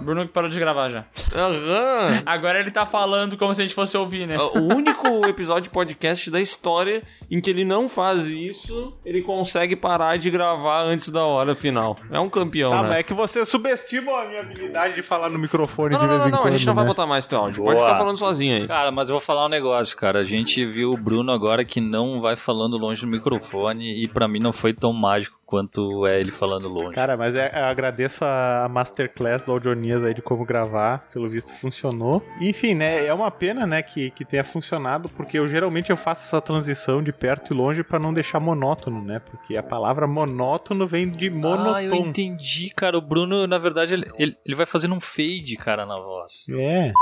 Bruno 0.00 0.26
que 0.26 0.32
parou 0.32 0.48
de 0.50 0.58
gravar 0.58 0.90
já. 0.90 1.04
Aham. 1.34 2.22
Agora 2.26 2.58
ele 2.60 2.70
tá 2.70 2.86
falando 2.86 3.36
como 3.36 3.54
se 3.54 3.60
a 3.60 3.64
gente 3.64 3.74
fosse 3.74 3.96
ouvir, 3.96 4.26
né? 4.26 4.36
O 4.38 4.60
único 4.74 5.26
episódio 5.26 5.62
de 5.64 5.70
podcast 5.70 6.30
da 6.30 6.40
história 6.40 7.02
em 7.30 7.40
que 7.40 7.50
ele 7.50 7.64
não 7.64 7.88
faz 7.88 8.26
isso, 8.26 8.92
ele 9.04 9.22
consegue 9.22 9.76
parar 9.76 10.16
de 10.16 10.30
gravar 10.30 10.82
antes 10.82 11.08
da 11.08 11.24
hora 11.24 11.54
final. 11.54 11.96
É 12.10 12.18
um 12.18 12.28
campeão, 12.28 12.70
Tá, 12.70 12.82
né? 12.82 12.88
mas 12.88 12.98
é 12.98 13.02
que 13.02 13.14
você 13.14 13.44
subestima 13.44 14.12
a 14.22 14.26
minha 14.28 14.40
habilidade 14.40 14.94
de 14.94 15.02
falar 15.02 15.28
no 15.30 15.38
microfone 15.38 15.94
Não, 15.94 16.00
de 16.00 16.06
não, 16.06 16.10
vez 16.12 16.20
não, 16.20 16.28
em 16.28 16.30
não, 16.32 16.38
quando. 16.38 16.48
a 16.54 16.56
gente 16.56 16.66
não 16.66 16.74
vai 16.74 16.84
né? 16.84 16.88
botar 16.88 17.06
mais 17.06 17.26
teu 17.26 17.38
áudio. 17.38 17.62
Boa. 17.62 17.74
Pode 17.74 17.84
ficar 17.86 17.98
falando 17.98 18.16
sozinho 18.18 18.56
aí. 18.56 18.66
Cara, 18.68 18.90
mas 18.90 19.08
eu 19.08 19.14
vou 19.14 19.20
falar 19.20 19.46
um 19.46 19.48
negócio, 19.48 19.96
cara. 19.96 20.20
A 20.20 20.24
gente 20.24 20.64
viu 20.66 20.90
o 20.90 20.96
Bruno 20.96 21.32
agora 21.32 21.64
que 21.64 21.80
não 21.80 22.20
vai 22.20 22.36
falando 22.36 22.76
longe 22.76 23.00
do 23.00 23.06
microfone 23.06 24.02
e 24.02 24.08
pra 24.08 24.28
mim 24.28 24.38
não 24.38 24.52
foi 24.52 24.72
tão 24.72 24.92
mágico 24.92 25.36
quanto 25.54 26.04
é 26.04 26.20
ele 26.20 26.32
falando 26.32 26.68
longe. 26.68 26.94
Cara, 26.96 27.16
mas 27.16 27.36
é- 27.36 27.48
eu 27.54 27.64
agradeço 27.66 28.24
a 28.24 28.66
Masterclass 28.68 29.44
do 29.44 29.52
Audionias 29.52 30.02
aí 30.02 30.12
de 30.12 30.20
como 30.20 30.44
gravar. 30.44 31.08
Pelo 31.12 31.28
visto 31.28 31.54
funcionou. 31.54 32.20
Enfim, 32.40 32.74
né? 32.74 33.06
É 33.06 33.14
uma 33.14 33.30
pena, 33.30 33.64
né, 33.64 33.80
que, 33.80 34.10
que 34.10 34.24
tenha 34.24 34.42
funcionado, 34.42 35.08
porque 35.10 35.38
eu 35.38 35.46
geralmente 35.46 35.90
eu 35.90 35.96
faço 35.96 36.24
essa 36.24 36.40
transição 36.40 37.00
de 37.02 37.12
perto 37.12 37.54
e 37.54 37.56
longe 37.56 37.84
pra 37.84 38.00
não 38.00 38.12
deixar 38.12 38.40
monótono, 38.40 39.00
né? 39.00 39.20
Porque 39.30 39.56
a 39.56 39.62
palavra 39.62 40.08
monótono 40.08 40.88
vem 40.88 41.08
de 41.08 41.28
Ah, 41.28 41.30
eu 41.30 41.36
monotom. 41.38 42.08
entendi, 42.08 42.70
cara. 42.74 42.98
O 42.98 43.00
Bruno, 43.00 43.46
na 43.46 43.58
verdade, 43.58 43.94
ele, 43.94 44.10
ele, 44.18 44.36
ele 44.44 44.54
vai 44.56 44.66
fazendo 44.66 44.94
um 44.94 45.00
fade, 45.00 45.56
cara, 45.56 45.86
na 45.86 45.96
voz. 45.96 46.46
é. 46.50 46.92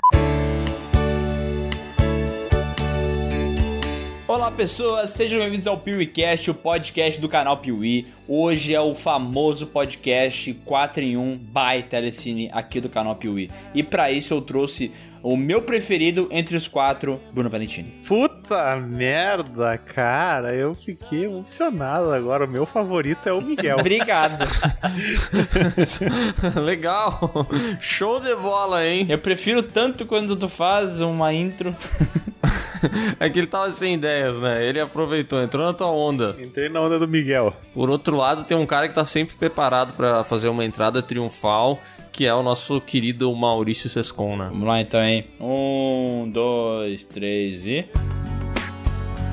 Olá 4.32 4.50
pessoas, 4.50 5.10
sejam 5.10 5.38
bem-vindos 5.41 5.66
ao 5.66 5.77
PeeWeeCast, 5.77 6.50
o 6.50 6.54
podcast 6.54 7.20
do 7.20 7.28
canal 7.28 7.59
Piuí. 7.59 8.06
Hoje 8.27 8.74
é 8.74 8.80
o 8.80 8.95
famoso 8.95 9.66
podcast 9.66 10.55
4 10.64 11.02
em 11.02 11.18
1 11.18 11.36
by 11.36 11.82
Telecine 11.86 12.48
aqui 12.50 12.80
do 12.80 12.88
canal 12.88 13.14
Piuí. 13.14 13.50
E 13.74 13.82
pra 13.82 14.10
isso 14.10 14.32
eu 14.32 14.41
trouxe 14.41 14.91
o 15.22 15.36
meu 15.36 15.60
preferido 15.60 16.28
entre 16.30 16.56
os 16.56 16.66
quatro, 16.66 17.20
Bruno 17.30 17.50
Valentini. 17.50 17.91
Puta 18.08 18.77
merda, 18.77 19.77
cara. 19.77 20.55
Eu 20.55 20.74
fiquei 20.74 21.27
emocionado 21.27 22.11
agora. 22.11 22.46
O 22.46 22.48
meu 22.48 22.64
favorito 22.64 23.28
é 23.28 23.34
o 23.34 23.42
Miguel. 23.42 23.77
Obrigado. 23.80 24.48
Legal. 26.56 27.46
Show 27.78 28.19
de 28.19 28.34
bola, 28.34 28.83
hein? 28.83 29.05
Eu 29.11 29.19
prefiro 29.19 29.62
tanto 29.62 30.06
quando 30.06 30.34
tu 30.36 30.48
faz 30.48 31.02
uma 31.02 31.34
intro. 31.34 31.77
É 33.20 33.28
que 33.28 33.38
ele 33.38 33.47
tava 33.47 33.70
sem 33.70 33.94
ideias, 33.94 34.41
né? 34.41 34.64
Ele 34.64 34.80
aproveitou, 34.80 35.42
entrou 35.42 35.64
na 35.64 35.72
tua 35.72 35.88
onda. 35.91 36.36
Entrei 36.42 36.69
na 36.69 36.80
onda 36.80 36.98
do 36.98 37.06
Miguel. 37.06 37.55
Por 37.72 37.89
outro 37.91 38.16
lado, 38.16 38.44
tem 38.44 38.56
um 38.56 38.66
cara 38.66 38.89
que 38.89 38.94
tá 38.94 39.05
sempre 39.05 39.34
preparado 39.36 39.92
pra 39.94 40.24
fazer 40.24 40.48
uma 40.48 40.64
entrada 40.64 41.02
triunfal, 41.02 41.80
que 42.11 42.27
é 42.27 42.34
o 42.34 42.42
nosso 42.42 42.80
querido 42.80 43.34
Maurício 43.34 43.89
Sescon, 43.89 44.36
né? 44.36 44.48
Vamos 44.50 44.66
lá 44.66 44.80
então, 44.80 45.00
hein? 45.02 45.27
Um, 45.41 46.30
dois, 46.33 47.05
três 47.05 47.66
e. 47.66 47.86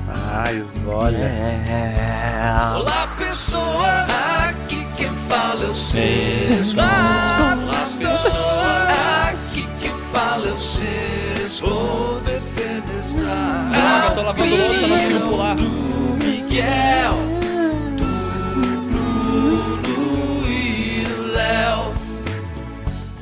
Mas 0.06 0.86
olha. 0.86 1.30
Olá, 2.76 3.14
pessoas! 3.18 4.10
Aqui 4.48 4.84
quem 4.96 5.08
fala 5.28 5.64
eu 5.64 5.74
sei. 5.74 6.46
Olá, 6.72 6.99
lavando 14.30 14.56
louça, 14.56 14.86
não 14.86 14.96
consigo 14.96 15.20
pular. 15.28 15.56
Do 15.56 16.24
Miguel, 16.24 17.14
do 17.96 18.04
Bruno 19.72 20.46
e 20.48 21.02
do 21.04 21.32
Léo. 21.32 21.92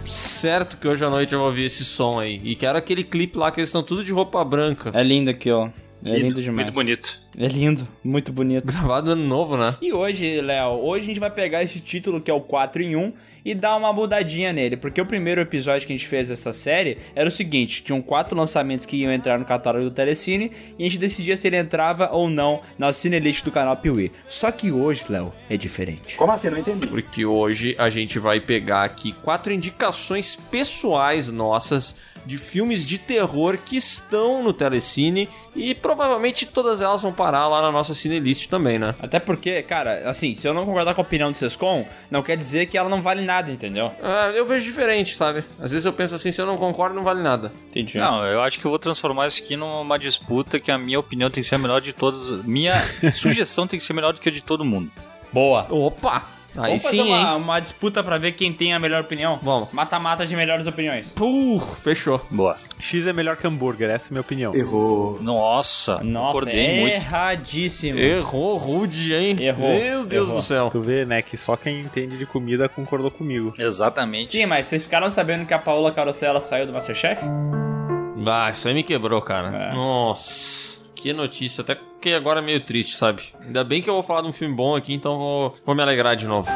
Certo 0.07 0.77
que 0.77 0.87
hoje 0.87 1.03
à 1.05 1.09
noite 1.09 1.33
eu 1.33 1.39
vou 1.39 1.49
ouvir 1.49 1.65
esse 1.65 1.85
som 1.85 2.21
aí. 2.21 2.41
E 2.45 2.55
quero 2.55 2.77
aquele 2.77 3.03
clipe 3.03 3.39
lá 3.39 3.51
que 3.51 3.59
eles 3.59 3.69
estão 3.69 3.83
tudo 3.83 4.05
de 4.05 4.13
roupa 4.13 4.45
branca. 4.45 4.91
É 4.95 5.03
lindo 5.03 5.31
aqui, 5.31 5.51
ó. 5.51 5.71
É 6.05 6.17
lindo 6.17 6.43
demais. 6.43 6.67
Muito 6.67 6.75
bonito. 6.75 7.21
É 7.37 7.47
lindo, 7.47 7.89
muito 8.03 8.33
bonito. 8.33 8.67
Gravado 8.67 9.13
ano 9.13 9.25
novo, 9.25 9.57
né? 9.57 9.77
E 9.81 9.93
hoje, 9.93 10.41
Léo, 10.41 10.81
hoje 10.83 11.05
a 11.05 11.07
gente 11.07 11.21
vai 11.21 11.31
pegar 11.31 11.63
esse 11.63 11.81
título 11.81 12.21
que 12.21 12.31
é 12.31 12.35
o 12.35 12.41
4 12.41 12.83
em 12.83 12.97
1 12.97 13.13
e 13.45 13.55
dar 13.55 13.77
uma 13.77 13.93
mudadinha 13.93 14.53
nele, 14.53 14.77
porque 14.77 15.01
o 15.01 15.07
primeiro 15.07 15.41
episódio 15.41 15.87
que 15.87 15.93
a 15.93 15.97
gente 15.97 16.07
fez 16.07 16.29
dessa 16.29 16.53
série 16.53 16.99
era 17.15 17.29
o 17.29 17.33
seguinte, 17.33 17.83
tinham 17.83 18.03
quatro 18.03 18.37
lançamentos 18.37 18.85
que 18.85 18.97
iam 18.97 19.13
entrar 19.13 19.39
no 19.39 19.45
catálogo 19.45 19.85
do 19.85 19.91
Telecine 19.91 20.53
e 20.79 20.83
a 20.83 20.85
gente 20.85 20.99
decidia 20.99 21.37
se 21.37 21.47
ele 21.47 21.57
entrava 21.57 22.11
ou 22.13 22.29
não 22.29 22.61
na 22.77 22.93
cinelist 22.93 23.45
do 23.45 23.51
canal 23.51 23.77
Piuí. 23.77 24.11
Só 24.27 24.51
que 24.51 24.73
hoje, 24.73 25.05
Léo, 25.09 25.33
é 25.49 25.57
diferente. 25.57 26.17
Como 26.17 26.33
assim? 26.33 26.51
Não 26.51 26.59
entendi. 26.59 26.87
Porque 26.89 27.25
hoje 27.25 27.75
a 27.79 27.89
gente 27.89 28.19
vai 28.19 28.41
pegar 28.41 28.85
aqui 28.85 29.13
quatro 29.13 29.53
indicações 29.53 30.37
pessoais 30.37 31.29
nossas 31.29 31.95
de 32.29 32.37
filmes 32.37 32.85
de 32.87 32.99
terror 32.99 33.57
que 33.57 33.75
estão 33.75 34.43
no 34.43 34.53
Telecine 34.53 35.31
e 35.57 35.75
provavelmente 35.75 36.45
todas 36.45 36.83
elas 36.83 37.01
vão 37.01 37.11
parar 37.11 37.49
lá 37.49 37.63
na 37.63 37.73
nossa 37.73 37.95
Cinelist 37.95 38.51
também, 38.51 38.79
né? 38.79 38.95
Até 39.01 39.19
porque, 39.19 39.63
cara, 39.63 40.07
assim, 40.07 40.35
se 40.35 40.47
eu 40.47 40.53
não 40.53 40.67
concordar 40.67 40.95
com 40.95 41.01
a 41.01 41.05
opinião 41.05 41.33
do 41.33 41.39
Sescom, 41.39 41.87
não 42.11 42.23
quer 42.23 42.37
dizer 42.37 42.67
que 42.67 42.77
ela 42.77 42.91
não 42.91 43.01
vale 43.01 43.23
nada, 43.23 43.51
entendeu? 43.51 43.91
Ah, 44.03 44.31
eu 44.35 44.45
vejo 44.45 44.67
diferente, 44.67 45.17
sabe? 45.17 45.43
Às 45.59 45.71
vezes 45.71 45.87
eu 45.87 45.93
penso 45.93 46.15
assim, 46.15 46.31
se 46.31 46.39
eu 46.39 46.45
não 46.45 46.59
concordo, 46.59 46.95
não 46.95 47.03
vale 47.03 47.23
nada. 47.23 47.51
Entendi. 47.71 47.97
Não, 47.97 48.23
eu 48.27 48.43
acho 48.43 48.59
que 48.59 48.65
eu 48.67 48.71
vou 48.71 48.79
transformar 48.79 49.27
isso 49.27 49.43
aqui 49.43 49.57
numa 49.57 49.99
disputa 49.99 50.61
que 50.61 50.71
a 50.71 50.77
minha 50.77 51.01
opinião 51.01 51.31
tem 51.31 51.43
que 51.43 51.49
ser 51.49 51.55
a 51.55 51.59
melhor 51.59 51.81
de 51.81 51.95
todos. 51.95 52.45
Minha 52.45 52.75
sugestão 53.11 53.67
tem 53.67 53.79
que 53.81 53.87
ser 53.87 53.95
melhor 53.95 54.13
do 54.13 54.21
que 54.21 54.29
a 54.29 54.33
de 54.33 54.43
todo 54.43 54.67
mundo. 54.67 54.93
Boa. 55.33 55.67
Opa! 55.71 56.38
Aí 56.59 56.71
Vamos 56.71 56.83
sim, 56.83 56.99
fazer 56.99 57.03
uma, 57.03 57.19
hein? 57.33 57.37
uma 57.37 57.61
disputa 57.61 58.03
pra 58.03 58.19
ver 58.19 58.33
quem 58.33 58.53
tem 58.53 58.75
a 58.75 58.79
melhor 58.79 59.03
opinião? 59.03 59.39
Vamos. 59.43 59.69
Mata-mata 59.73 60.27
de 60.27 60.35
melhores 60.35 60.67
opiniões. 60.67 61.15
Uh, 61.21 61.61
fechou. 61.83 62.21
Boa. 62.31 62.57
X 62.79 63.07
é 63.07 63.13
melhor 63.13 63.37
que 63.37 63.47
hambúrguer, 63.47 63.91
essa 63.91 64.07
é 64.07 64.09
a 64.09 64.11
minha 64.13 64.21
opinião. 64.21 64.55
Errou. 64.55 65.19
Nossa, 65.23 66.03
Nossa, 66.03 66.33
concordei 66.33 66.81
muito. 66.81 66.95
erradíssimo. 66.95 67.99
Errou 67.99 68.57
rude, 68.57 69.15
hein? 69.15 69.37
Errou. 69.41 69.69
Meu 69.79 70.05
Deus 70.05 70.29
Errou. 70.29 70.41
do 70.41 70.43
céu. 70.45 70.69
Tu 70.71 70.81
vê, 70.81 71.05
né, 71.05 71.23
que 71.23 71.37
só 71.37 71.57
quem 71.57 71.81
entende 71.81 72.17
de 72.19 72.27
comida 72.27 72.69
concordou 72.69 73.11
comigo. 73.11 73.53
Exatamente. 73.59 74.29
Sim, 74.31 74.47
mas 74.47 74.67
vocês 74.67 74.85
ficaram 74.85 75.09
sabendo 75.11 75.47
que 75.47 75.55
a 75.55 75.59
Paola 75.59 75.93
Carosella 75.93 76.41
saiu 76.41 76.67
do 76.67 76.73
Masterchef? 76.73 77.23
Ah, 78.27 78.51
isso 78.51 78.69
aí 78.69 78.75
me 78.75 78.83
quebrou, 78.83 79.23
cara. 79.23 79.49
É. 79.71 79.73
Nossa, 79.75 80.78
que 80.99 81.13
notícia. 81.13 81.63
Até 81.63 81.79
que 82.01 82.13
agora 82.13 82.41
é 82.41 82.43
meio 82.43 82.61
triste, 82.61 82.97
sabe? 82.97 83.23
Ainda 83.45 83.65
bem 83.65 83.81
que 83.81 83.89
eu 83.89 83.95
vou 83.95 84.03
falar 84.03 84.23
de 84.23 84.29
um 84.29 84.33
filme 84.33 84.55
bom 84.55 84.75
aqui, 84.75 84.93
então 84.93 85.17
vou, 85.17 85.55
vou 85.65 85.75
me 85.75 85.83
alegrar 85.83 86.17
de 86.17 86.27
novo. 86.27 86.49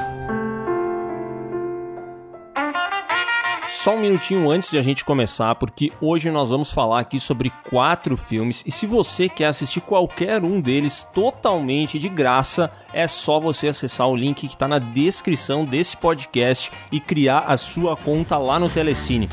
Só 3.69 3.97
um 3.97 4.01
minutinho 4.01 4.49
antes 4.49 4.71
de 4.71 4.79
a 4.79 4.83
gente 4.83 5.05
começar, 5.05 5.57
porque 5.57 5.91
hoje 6.01 6.31
nós 6.31 6.51
vamos 6.51 6.71
falar 6.71 7.01
aqui 7.01 7.19
sobre 7.19 7.51
quatro 7.69 8.17
filmes 8.17 8.63
e 8.65 8.71
se 8.71 8.87
você 8.87 9.29
quer 9.29 9.47
assistir 9.47 9.81
qualquer 9.81 10.45
um 10.45 10.61
deles 10.61 11.05
totalmente 11.13 11.99
de 11.99 12.09
graça, 12.09 12.71
é 12.93 13.09
só 13.09 13.41
você 13.41 13.67
acessar 13.67 14.07
o 14.07 14.15
link 14.15 14.47
que 14.47 14.47
está 14.47 14.69
na 14.69 14.79
descrição 14.79 15.65
desse 15.65 15.97
podcast 15.97 16.71
e 16.93 17.01
criar 17.01 17.41
a 17.41 17.57
sua 17.57 17.97
conta 17.97 18.39
lá 18.39 18.57
no 18.57 18.71
Telecine. 18.71 19.29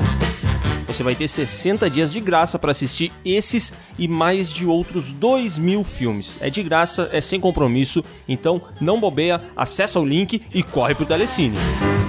Você 0.90 1.04
vai 1.04 1.14
ter 1.14 1.28
60 1.28 1.88
dias 1.88 2.12
de 2.12 2.20
graça 2.20 2.58
para 2.58 2.72
assistir 2.72 3.12
esses 3.24 3.72
e 3.96 4.08
mais 4.08 4.50
de 4.52 4.66
outros 4.66 5.12
2 5.12 5.56
mil 5.56 5.84
filmes. 5.84 6.36
É 6.40 6.50
de 6.50 6.64
graça, 6.64 7.08
é 7.12 7.20
sem 7.20 7.38
compromisso, 7.38 8.04
então 8.28 8.60
não 8.80 8.98
bobeia, 8.98 9.40
acessa 9.56 10.00
o 10.00 10.04
link 10.04 10.42
e 10.52 10.64
corre 10.64 10.96
pro 10.96 11.06
Telecine. 11.06 11.56
Bom, 11.56 11.99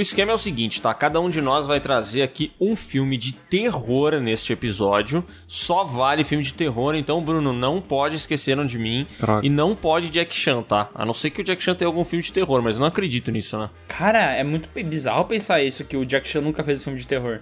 o 0.00 0.02
esquema 0.02 0.32
é 0.32 0.34
o 0.34 0.38
seguinte, 0.38 0.80
tá? 0.80 0.92
Cada 0.94 1.20
um 1.20 1.28
de 1.28 1.40
nós 1.40 1.66
vai 1.66 1.78
trazer 1.78 2.22
aqui 2.22 2.52
um 2.60 2.74
filme 2.74 3.16
de 3.16 3.32
terror 3.34 4.12
neste 4.20 4.52
episódio. 4.52 5.24
Só 5.46 5.84
vale 5.84 6.24
filme 6.24 6.42
de 6.42 6.54
terror, 6.54 6.94
então, 6.94 7.22
Bruno, 7.22 7.52
não 7.52 7.80
pode 7.80 8.16
esqueceram 8.16 8.64
de 8.64 8.78
mim. 8.78 9.06
Droga. 9.18 9.46
E 9.46 9.50
não 9.50 9.74
pode 9.74 10.08
Jack 10.10 10.34
Chan, 10.34 10.62
tá? 10.62 10.88
A 10.94 11.04
não 11.04 11.12
ser 11.12 11.30
que 11.30 11.40
o 11.40 11.44
Jack 11.44 11.62
Chan 11.62 11.74
tenha 11.74 11.86
algum 11.88 12.04
filme 12.04 12.22
de 12.22 12.32
terror, 12.32 12.62
mas 12.62 12.76
eu 12.76 12.80
não 12.80 12.86
acredito 12.86 13.30
nisso, 13.30 13.58
né? 13.58 13.68
Cara, 13.88 14.18
é 14.34 14.42
muito 14.42 14.68
bizarro 14.82 15.24
pensar 15.26 15.62
isso, 15.62 15.84
que 15.84 15.96
o 15.96 16.04
Jack 16.06 16.26
Chan 16.28 16.40
nunca 16.40 16.64
fez 16.64 16.80
um 16.80 16.84
filme 16.84 16.98
de 17.00 17.06
terror. 17.06 17.40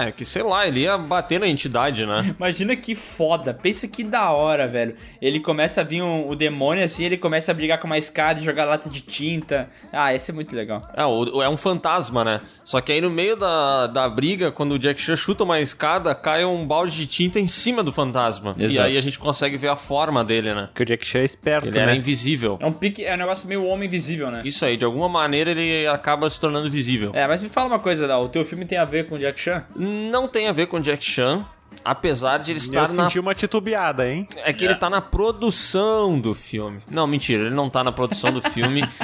É, 0.00 0.10
que 0.10 0.24
sei 0.24 0.42
lá, 0.42 0.66
ele 0.66 0.80
ia 0.80 0.98
bater 0.98 1.38
na 1.38 1.46
entidade, 1.46 2.04
né? 2.04 2.34
Imagina 2.38 2.74
que 2.74 2.94
foda, 2.94 3.54
pensa 3.54 3.86
que 3.86 4.02
da 4.02 4.30
hora, 4.32 4.66
velho. 4.66 4.96
Ele 5.22 5.38
começa 5.38 5.80
a 5.80 5.84
vir 5.84 6.02
um- 6.02 6.28
o 6.28 6.34
demônio 6.34 6.82
assim, 6.84 7.04
ele 7.04 7.16
começa 7.16 7.50
a 7.52 7.54
brigar 7.54 7.78
com 7.78 7.86
uma 7.86 7.98
escada 7.98 8.40
e 8.40 8.44
jogar 8.44 8.64
lata 8.64 8.88
de 8.90 9.00
tinta. 9.00 9.68
Ah, 9.92 10.14
esse 10.14 10.30
é 10.30 10.34
muito 10.34 10.54
legal. 10.56 10.80
É, 10.96 11.02
é 11.02 11.48
um 11.48 11.56
fantasma, 11.56 11.99
né? 12.08 12.40
Só 12.64 12.80
que 12.80 12.92
aí 12.92 13.00
no 13.00 13.10
meio 13.10 13.36
da, 13.36 13.86
da 13.88 14.08
briga, 14.08 14.50
quando 14.50 14.72
o 14.72 14.78
Jack 14.78 15.00
Chan 15.00 15.16
chuta 15.16 15.44
uma 15.44 15.60
escada, 15.60 16.14
cai 16.14 16.44
um 16.44 16.64
balde 16.64 16.96
de 16.96 17.06
tinta 17.06 17.38
em 17.40 17.46
cima 17.46 17.82
do 17.82 17.92
fantasma. 17.92 18.54
E 18.56 18.64
Exato. 18.64 18.86
aí 18.86 18.96
a 18.96 19.00
gente 19.00 19.18
consegue 19.18 19.56
ver 19.56 19.68
a 19.68 19.76
forma 19.76 20.24
dele, 20.24 20.54
né? 20.54 20.68
Porque 20.68 20.84
o 20.84 20.86
Jack 20.86 21.06
Chan 21.06 21.18
é 21.18 21.24
esperto, 21.24 21.68
Ele 21.68 21.78
era 21.78 21.92
né? 21.92 21.98
invisível. 21.98 22.56
É 22.60 22.66
um 22.66 22.72
pique, 22.72 23.04
é 23.04 23.14
um 23.14 23.18
negócio 23.18 23.48
meio 23.48 23.64
homem 23.64 23.88
invisível, 23.88 24.30
né? 24.30 24.42
Isso 24.44 24.64
aí, 24.64 24.76
de 24.76 24.84
alguma 24.84 25.08
maneira 25.08 25.50
ele 25.50 25.86
acaba 25.88 26.30
se 26.30 26.38
tornando 26.40 26.70
visível. 26.70 27.10
É, 27.12 27.26
mas 27.26 27.42
me 27.42 27.48
fala 27.48 27.66
uma 27.66 27.78
coisa, 27.80 28.06
Léo, 28.06 28.20
o 28.20 28.28
teu 28.28 28.44
filme 28.44 28.64
tem 28.64 28.78
a 28.78 28.84
ver 28.84 29.06
com 29.06 29.16
o 29.16 29.18
Jack 29.18 29.40
Chan? 29.40 29.64
Não 29.76 30.28
tem 30.28 30.46
a 30.48 30.52
ver 30.52 30.68
com 30.68 30.78
Jack 30.80 31.04
Chan, 31.04 31.44
apesar 31.84 32.38
de 32.38 32.52
ele 32.52 32.58
Eu 32.58 32.62
estar 32.62 32.88
na 32.92 33.04
senti 33.04 33.18
uma 33.18 33.34
titubeada, 33.34 34.08
hein? 34.08 34.28
É 34.44 34.52
que 34.52 34.64
ele 34.64 34.74
tá 34.74 34.88
na 34.88 35.00
produção 35.00 36.18
do 36.18 36.34
filme. 36.34 36.78
Não, 36.90 37.06
mentira, 37.06 37.44
ele 37.44 37.54
não 37.54 37.68
tá 37.68 37.82
na 37.82 37.92
produção 37.92 38.32
do 38.32 38.40
filme. 38.40 38.84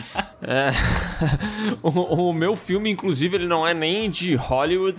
É, 0.48 0.70
o, 1.83 2.29
o 2.29 2.33
meu 2.33 2.57
filme, 2.57 2.91
inclusive, 2.91 3.37
ele 3.37 3.47
não 3.47 3.67
é 3.67 3.73
nem 3.75 4.11
de 4.11 4.35
Hollywood, 4.35 4.99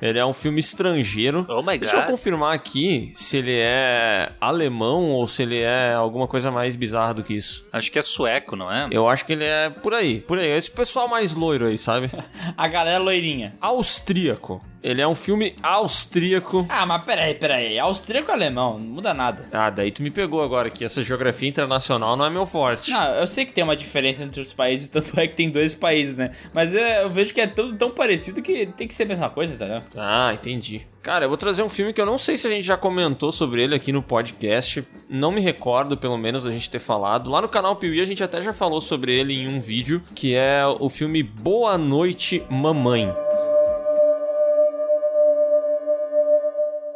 ele 0.00 0.18
é 0.18 0.26
um 0.26 0.32
filme 0.32 0.60
estrangeiro. 0.60 1.46
Oh 1.48 1.62
my 1.62 1.78
Deixa 1.78 1.96
eu 1.96 2.00
God. 2.00 2.10
confirmar 2.10 2.54
aqui 2.54 3.12
se 3.16 3.36
ele 3.38 3.56
é 3.56 4.30
alemão 4.40 5.10
ou 5.10 5.26
se 5.26 5.42
ele 5.42 5.60
é 5.60 5.94
alguma 5.94 6.26
coisa 6.26 6.50
mais 6.50 6.76
bizarra 6.76 7.14
do 7.14 7.22
que 7.22 7.34
isso. 7.34 7.66
Acho 7.72 7.90
que 7.90 7.98
é 7.98 8.02
sueco, 8.02 8.56
não 8.56 8.70
é? 8.70 8.88
Eu 8.90 9.08
acho 9.08 9.24
que 9.24 9.32
ele 9.32 9.44
é 9.44 9.70
por 9.70 9.94
aí, 9.94 10.20
por 10.20 10.38
aí. 10.38 10.48
Esse 10.48 10.70
pessoal 10.70 11.08
mais 11.08 11.32
loiro 11.32 11.66
aí, 11.66 11.78
sabe? 11.78 12.10
A 12.56 12.68
galera 12.68 12.98
loirinha. 13.02 13.52
Austríaco. 13.60 14.60
Ele 14.82 15.00
é 15.00 15.08
um 15.08 15.14
filme 15.14 15.54
austríaco. 15.62 16.66
Ah, 16.68 16.84
mas 16.84 17.02
peraí, 17.04 17.34
peraí. 17.34 17.78
Austríaco 17.78 18.28
ou 18.28 18.34
alemão? 18.34 18.78
Não 18.78 18.86
muda 18.86 19.14
nada. 19.14 19.46
Ah, 19.50 19.70
daí 19.70 19.90
tu 19.90 20.02
me 20.02 20.10
pegou 20.10 20.42
agora 20.42 20.68
que 20.68 20.84
essa 20.84 21.02
geografia 21.02 21.48
internacional 21.48 22.14
não 22.18 22.26
é 22.26 22.28
meu 22.28 22.44
forte. 22.44 22.90
Não, 22.90 23.14
eu 23.14 23.26
sei 23.26 23.46
que 23.46 23.52
tem 23.52 23.64
uma 23.64 23.74
diferença 23.76 24.22
entre 24.22 24.42
os 24.42 24.52
países, 24.52 24.90
tanto 24.90 25.18
é 25.18 25.26
que 25.26 25.34
tem 25.34 25.48
dois 25.54 25.72
países, 25.72 26.18
né? 26.18 26.32
Mas 26.52 26.74
é, 26.74 27.02
eu 27.02 27.10
vejo 27.10 27.32
que 27.32 27.40
é 27.40 27.46
tudo 27.46 27.76
tão 27.78 27.90
parecido 27.90 28.42
que 28.42 28.66
tem 28.66 28.86
que 28.86 28.92
ser 28.92 29.04
a 29.04 29.06
mesma 29.06 29.30
coisa, 29.30 29.56
tá 29.56 29.64
ligado? 29.64 29.84
Ah, 29.96 30.32
entendi. 30.34 30.86
Cara, 31.02 31.24
eu 31.24 31.28
vou 31.28 31.38
trazer 31.38 31.62
um 31.62 31.68
filme 31.68 31.92
que 31.92 32.00
eu 32.00 32.06
não 32.06 32.18
sei 32.18 32.36
se 32.36 32.46
a 32.46 32.50
gente 32.50 32.64
já 32.64 32.76
comentou 32.76 33.30
sobre 33.30 33.62
ele 33.62 33.74
aqui 33.74 33.92
no 33.92 34.02
podcast. 34.02 34.84
Não 35.08 35.30
me 35.30 35.40
recordo, 35.40 35.96
pelo 35.96 36.18
menos, 36.18 36.44
da 36.44 36.50
gente 36.50 36.68
ter 36.68 36.78
falado. 36.78 37.30
Lá 37.30 37.40
no 37.40 37.48
canal 37.48 37.76
Piuí 37.76 38.00
a 38.00 38.04
gente 38.04 38.22
até 38.22 38.40
já 38.40 38.52
falou 38.52 38.80
sobre 38.80 39.14
ele 39.14 39.34
em 39.34 39.48
um 39.48 39.60
vídeo, 39.60 40.02
que 40.14 40.34
é 40.34 40.66
o 40.66 40.88
filme 40.88 41.22
Boa 41.22 41.78
Noite, 41.78 42.42
Mamãe. 42.50 43.12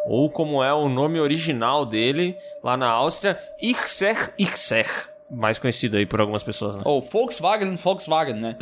Ou 0.07 0.31
como 0.31 0.65
é 0.65 0.73
o 0.73 0.89
nome 0.89 1.21
original 1.21 1.85
dele, 1.85 2.35
lá 2.63 2.79
na 2.79 2.89
Áustria, 2.89 3.39
Irser 3.61 4.33
Irser. 4.39 5.08
Mais 5.31 5.59
conhecido 5.59 5.97
aí 5.97 6.07
por 6.07 6.21
algumas 6.21 6.43
pessoas, 6.43 6.77
né? 6.77 6.83
Ou 6.85 7.03
Volkswagen, 7.03 7.75
Volkswagen, 7.75 8.35
né? 8.35 8.57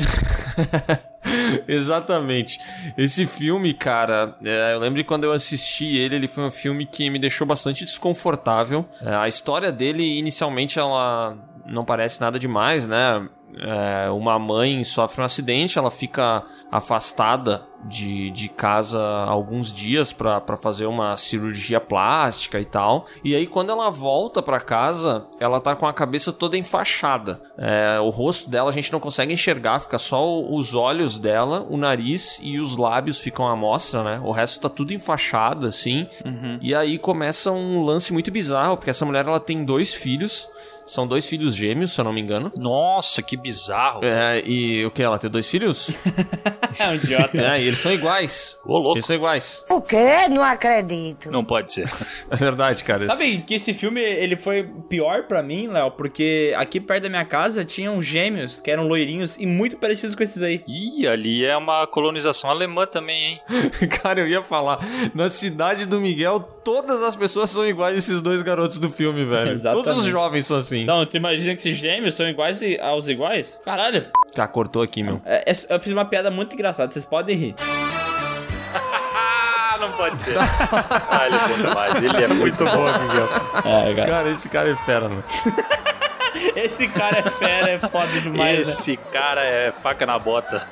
Exatamente. 1.68 2.58
Esse 2.96 3.26
filme, 3.26 3.72
cara, 3.74 4.36
é, 4.44 4.74
eu 4.74 4.78
lembro 4.78 4.96
de 4.96 5.04
quando 5.04 5.24
eu 5.24 5.32
assisti 5.32 5.96
ele, 5.96 6.16
ele 6.16 6.26
foi 6.26 6.44
um 6.44 6.50
filme 6.50 6.86
que 6.86 7.08
me 7.10 7.18
deixou 7.18 7.46
bastante 7.46 7.84
desconfortável. 7.84 8.84
É, 9.00 9.14
a 9.14 9.28
história 9.28 9.70
dele, 9.70 10.18
inicialmente, 10.18 10.78
ela 10.78 11.36
não 11.66 11.84
parece 11.84 12.20
nada 12.20 12.38
demais, 12.38 12.86
né? 12.86 13.28
É, 13.58 14.10
uma 14.10 14.38
mãe 14.38 14.82
sofre 14.84 15.22
um 15.22 15.24
acidente, 15.24 15.78
ela 15.78 15.90
fica 15.90 16.44
afastada 16.70 17.64
de, 17.84 18.30
de 18.30 18.48
casa 18.48 19.00
alguns 19.26 19.72
dias 19.72 20.12
pra 20.12 20.40
pra 20.40 20.56
fazer 20.56 20.86
uma 20.86 21.16
cirurgia 21.16 21.80
plástica 21.80 22.60
e 22.60 22.64
tal. 22.64 23.04
E 23.24 23.34
aí, 23.34 23.46
quando 23.46 23.70
ela 23.70 23.90
volta 23.90 24.42
pra 24.42 24.60
casa, 24.60 25.26
ela 25.40 25.60
tá 25.60 25.74
com 25.76 25.86
a 25.86 25.92
cabeça 25.92 26.32
toda 26.32 26.56
enfaixada. 26.56 27.40
É, 27.58 27.98
o 28.00 28.08
rosto 28.10 28.50
dela 28.50 28.70
a 28.70 28.72
gente 28.72 28.92
não 28.92 29.00
consegue 29.00 29.32
enxergar, 29.32 29.80
fica 29.80 29.98
só 29.98 30.40
os 30.42 30.74
olhos 30.74 31.18
dela, 31.18 31.66
o 31.68 31.76
nariz 31.76 32.38
e 32.42 32.58
os 32.58 32.76
lábios 32.76 33.18
ficam 33.18 33.46
à 33.46 33.56
mostra, 33.56 34.02
né? 34.02 34.20
O 34.24 34.30
resto 34.30 34.60
tá 34.60 34.68
tudo 34.68 34.92
enfaixado, 34.92 35.66
assim. 35.66 36.06
E 36.60 36.74
aí 36.74 36.98
começa 36.98 37.50
um 37.50 37.84
lance 37.84 38.12
muito 38.12 38.30
bizarro, 38.30 38.76
porque 38.76 38.90
essa 38.90 39.04
mulher 39.04 39.26
ela 39.26 39.40
tem 39.40 39.64
dois 39.64 39.94
filhos. 39.94 40.48
São 40.86 41.04
dois 41.04 41.26
filhos 41.26 41.52
gêmeos, 41.56 41.92
se 41.92 42.00
eu 42.00 42.04
não 42.04 42.12
me 42.12 42.20
engano. 42.20 42.52
Nossa, 42.56 43.20
que 43.20 43.36
bizarro. 43.36 44.04
É, 44.04 44.40
e 44.46 44.86
o 44.86 44.90
que? 44.92 45.02
Ela 45.02 45.18
tem 45.18 45.28
dois 45.28 45.48
filhos? 45.48 45.90
É 46.78 46.88
um 46.90 46.94
idiota. 46.94 47.38
é, 47.38 47.62
e 47.66 47.68
eles 47.68 47.80
são 47.80 47.92
iguais. 47.92 48.56
Ô, 48.64 48.78
louco. 48.78 48.96
Eles 48.96 49.06
são 49.06 49.16
iguais. 49.16 49.64
O 49.68 49.80
quê? 49.80 50.28
Não 50.30 50.42
acredito. 50.42 51.30
Não 51.30 51.44
pode 51.44 51.72
ser. 51.72 51.90
É 52.28 52.36
verdade, 52.36 52.82
cara. 52.82 53.04
Sabe 53.04 53.38
que 53.38 53.54
esse 53.54 53.72
filme 53.72 54.00
ele 54.00 54.36
foi 54.36 54.68
pior 54.88 55.24
pra 55.24 55.42
mim, 55.42 55.68
Léo, 55.68 55.90
porque 55.92 56.52
aqui 56.56 56.80
perto 56.80 57.04
da 57.04 57.08
minha 57.08 57.24
casa 57.24 57.64
tinham 57.64 58.00
gêmeos 58.02 58.60
que 58.60 58.70
eram 58.70 58.86
loirinhos 58.86 59.36
e 59.38 59.46
muito 59.46 59.76
parecidos 59.76 60.14
com 60.14 60.22
esses 60.22 60.42
aí. 60.42 60.62
Ih, 60.66 61.06
ali 61.06 61.44
é 61.44 61.56
uma 61.56 61.86
colonização 61.86 62.50
alemã 62.50 62.86
também, 62.86 63.24
hein? 63.24 63.40
Cara, 64.02 64.20
eu 64.20 64.28
ia 64.28 64.42
falar, 64.42 64.80
na 65.14 65.30
cidade 65.30 65.86
do 65.86 66.00
Miguel, 66.00 66.40
todas 66.40 67.02
as 67.02 67.14
pessoas 67.16 67.50
são 67.50 67.66
iguais 67.66 67.94
a 67.94 67.98
esses 67.98 68.20
dois 68.20 68.42
garotos 68.42 68.78
do 68.78 68.90
filme, 68.90 69.24
velho. 69.24 69.52
Exatamente. 69.56 69.84
Todos 69.84 70.02
os 70.02 70.06
jovens 70.10 70.46
são 70.46 70.56
assim. 70.56 70.82
Então, 70.82 71.04
tu 71.06 71.16
imagina 71.16 71.54
que 71.54 71.60
esses 71.60 71.76
gêmeos 71.76 72.14
são 72.14 72.28
iguais 72.28 72.60
aos 72.80 73.08
iguais? 73.08 73.58
Caralho. 73.64 74.06
Tá, 74.34 74.46
cortou 74.46 74.82
aqui, 74.82 75.02
meu. 75.02 75.20
É, 75.24 75.50
é- 75.50 75.74
eu 75.74 75.80
fiz 75.80 75.92
uma 75.92 76.04
piada 76.04 76.30
muito 76.30 76.54
engraçada, 76.54 76.90
vocês 76.90 77.04
podem 77.04 77.36
rir. 77.36 77.54
Ah, 78.74 79.76
não 79.78 79.92
pode 79.92 80.20
ser. 80.22 80.36
ah, 80.38 81.26
ele 81.26 81.36
é 81.36 81.48
bom 81.48 81.68
demais. 81.68 81.94
Ele 82.02 82.24
é 82.24 82.28
muito 82.28 82.64
bom. 82.64 82.84
Miguel. 83.02 83.28
É, 83.64 83.94
cara. 83.94 84.06
Cara, 84.10 84.30
esse 84.30 84.48
cara 84.48 84.70
é 84.70 84.76
fera, 84.76 85.08
mano. 85.08 85.24
Esse 86.54 86.86
cara 86.88 87.18
é 87.18 87.22
fera, 87.22 87.70
é 87.70 87.78
foda 87.78 88.06
demais, 88.20 88.56
né? 88.58 88.62
Esse 88.62 88.96
cara 88.96 89.42
é 89.42 89.72
faca 89.72 90.04
na 90.06 90.18
bota. 90.18 90.66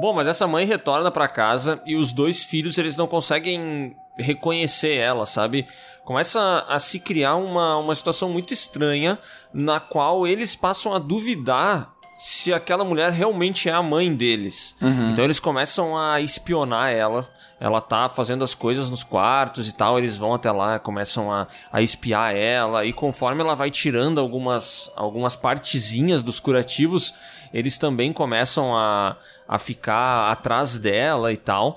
Bom, 0.00 0.12
mas 0.12 0.28
essa 0.28 0.46
mãe 0.46 0.64
retorna 0.64 1.10
pra 1.10 1.26
casa 1.26 1.80
e 1.84 1.96
os 1.96 2.12
dois 2.12 2.42
filhos, 2.42 2.78
eles 2.78 2.96
não 2.96 3.08
conseguem 3.08 3.96
reconhecer 4.18 4.96
ela, 4.96 5.26
sabe? 5.26 5.66
Começa 6.04 6.64
a 6.68 6.78
se 6.78 6.98
criar 7.00 7.36
uma, 7.36 7.76
uma 7.76 7.94
situação 7.94 8.30
muito 8.30 8.52
estranha 8.54 9.18
na 9.52 9.78
qual 9.78 10.26
eles 10.26 10.56
passam 10.56 10.94
a 10.94 10.98
duvidar 10.98 11.92
se 12.18 12.52
aquela 12.52 12.84
mulher 12.84 13.12
realmente 13.12 13.68
é 13.68 13.72
a 13.72 13.82
mãe 13.82 14.12
deles. 14.14 14.74
Então 15.12 15.24
eles 15.24 15.38
começam 15.38 15.96
a 15.96 16.20
espionar 16.20 16.92
ela. 16.92 17.28
Ela 17.60 17.80
tá 17.80 18.08
fazendo 18.08 18.44
as 18.44 18.54
coisas 18.54 18.88
nos 18.88 19.02
quartos 19.02 19.68
e 19.68 19.72
tal, 19.72 19.98
eles 19.98 20.16
vão 20.16 20.32
até 20.32 20.50
lá, 20.50 20.78
começam 20.78 21.30
a, 21.32 21.48
a 21.72 21.82
espiar 21.82 22.34
ela, 22.34 22.84
e 22.84 22.92
conforme 22.92 23.42
ela 23.42 23.54
vai 23.56 23.68
tirando 23.68 24.20
algumas, 24.20 24.88
algumas 24.94 25.34
partezinhas 25.34 26.22
dos 26.22 26.38
curativos, 26.38 27.14
eles 27.52 27.76
também 27.76 28.12
começam 28.12 28.76
a, 28.76 29.16
a 29.48 29.58
ficar 29.58 30.30
atrás 30.30 30.78
dela 30.78 31.32
e 31.32 31.36
tal. 31.36 31.74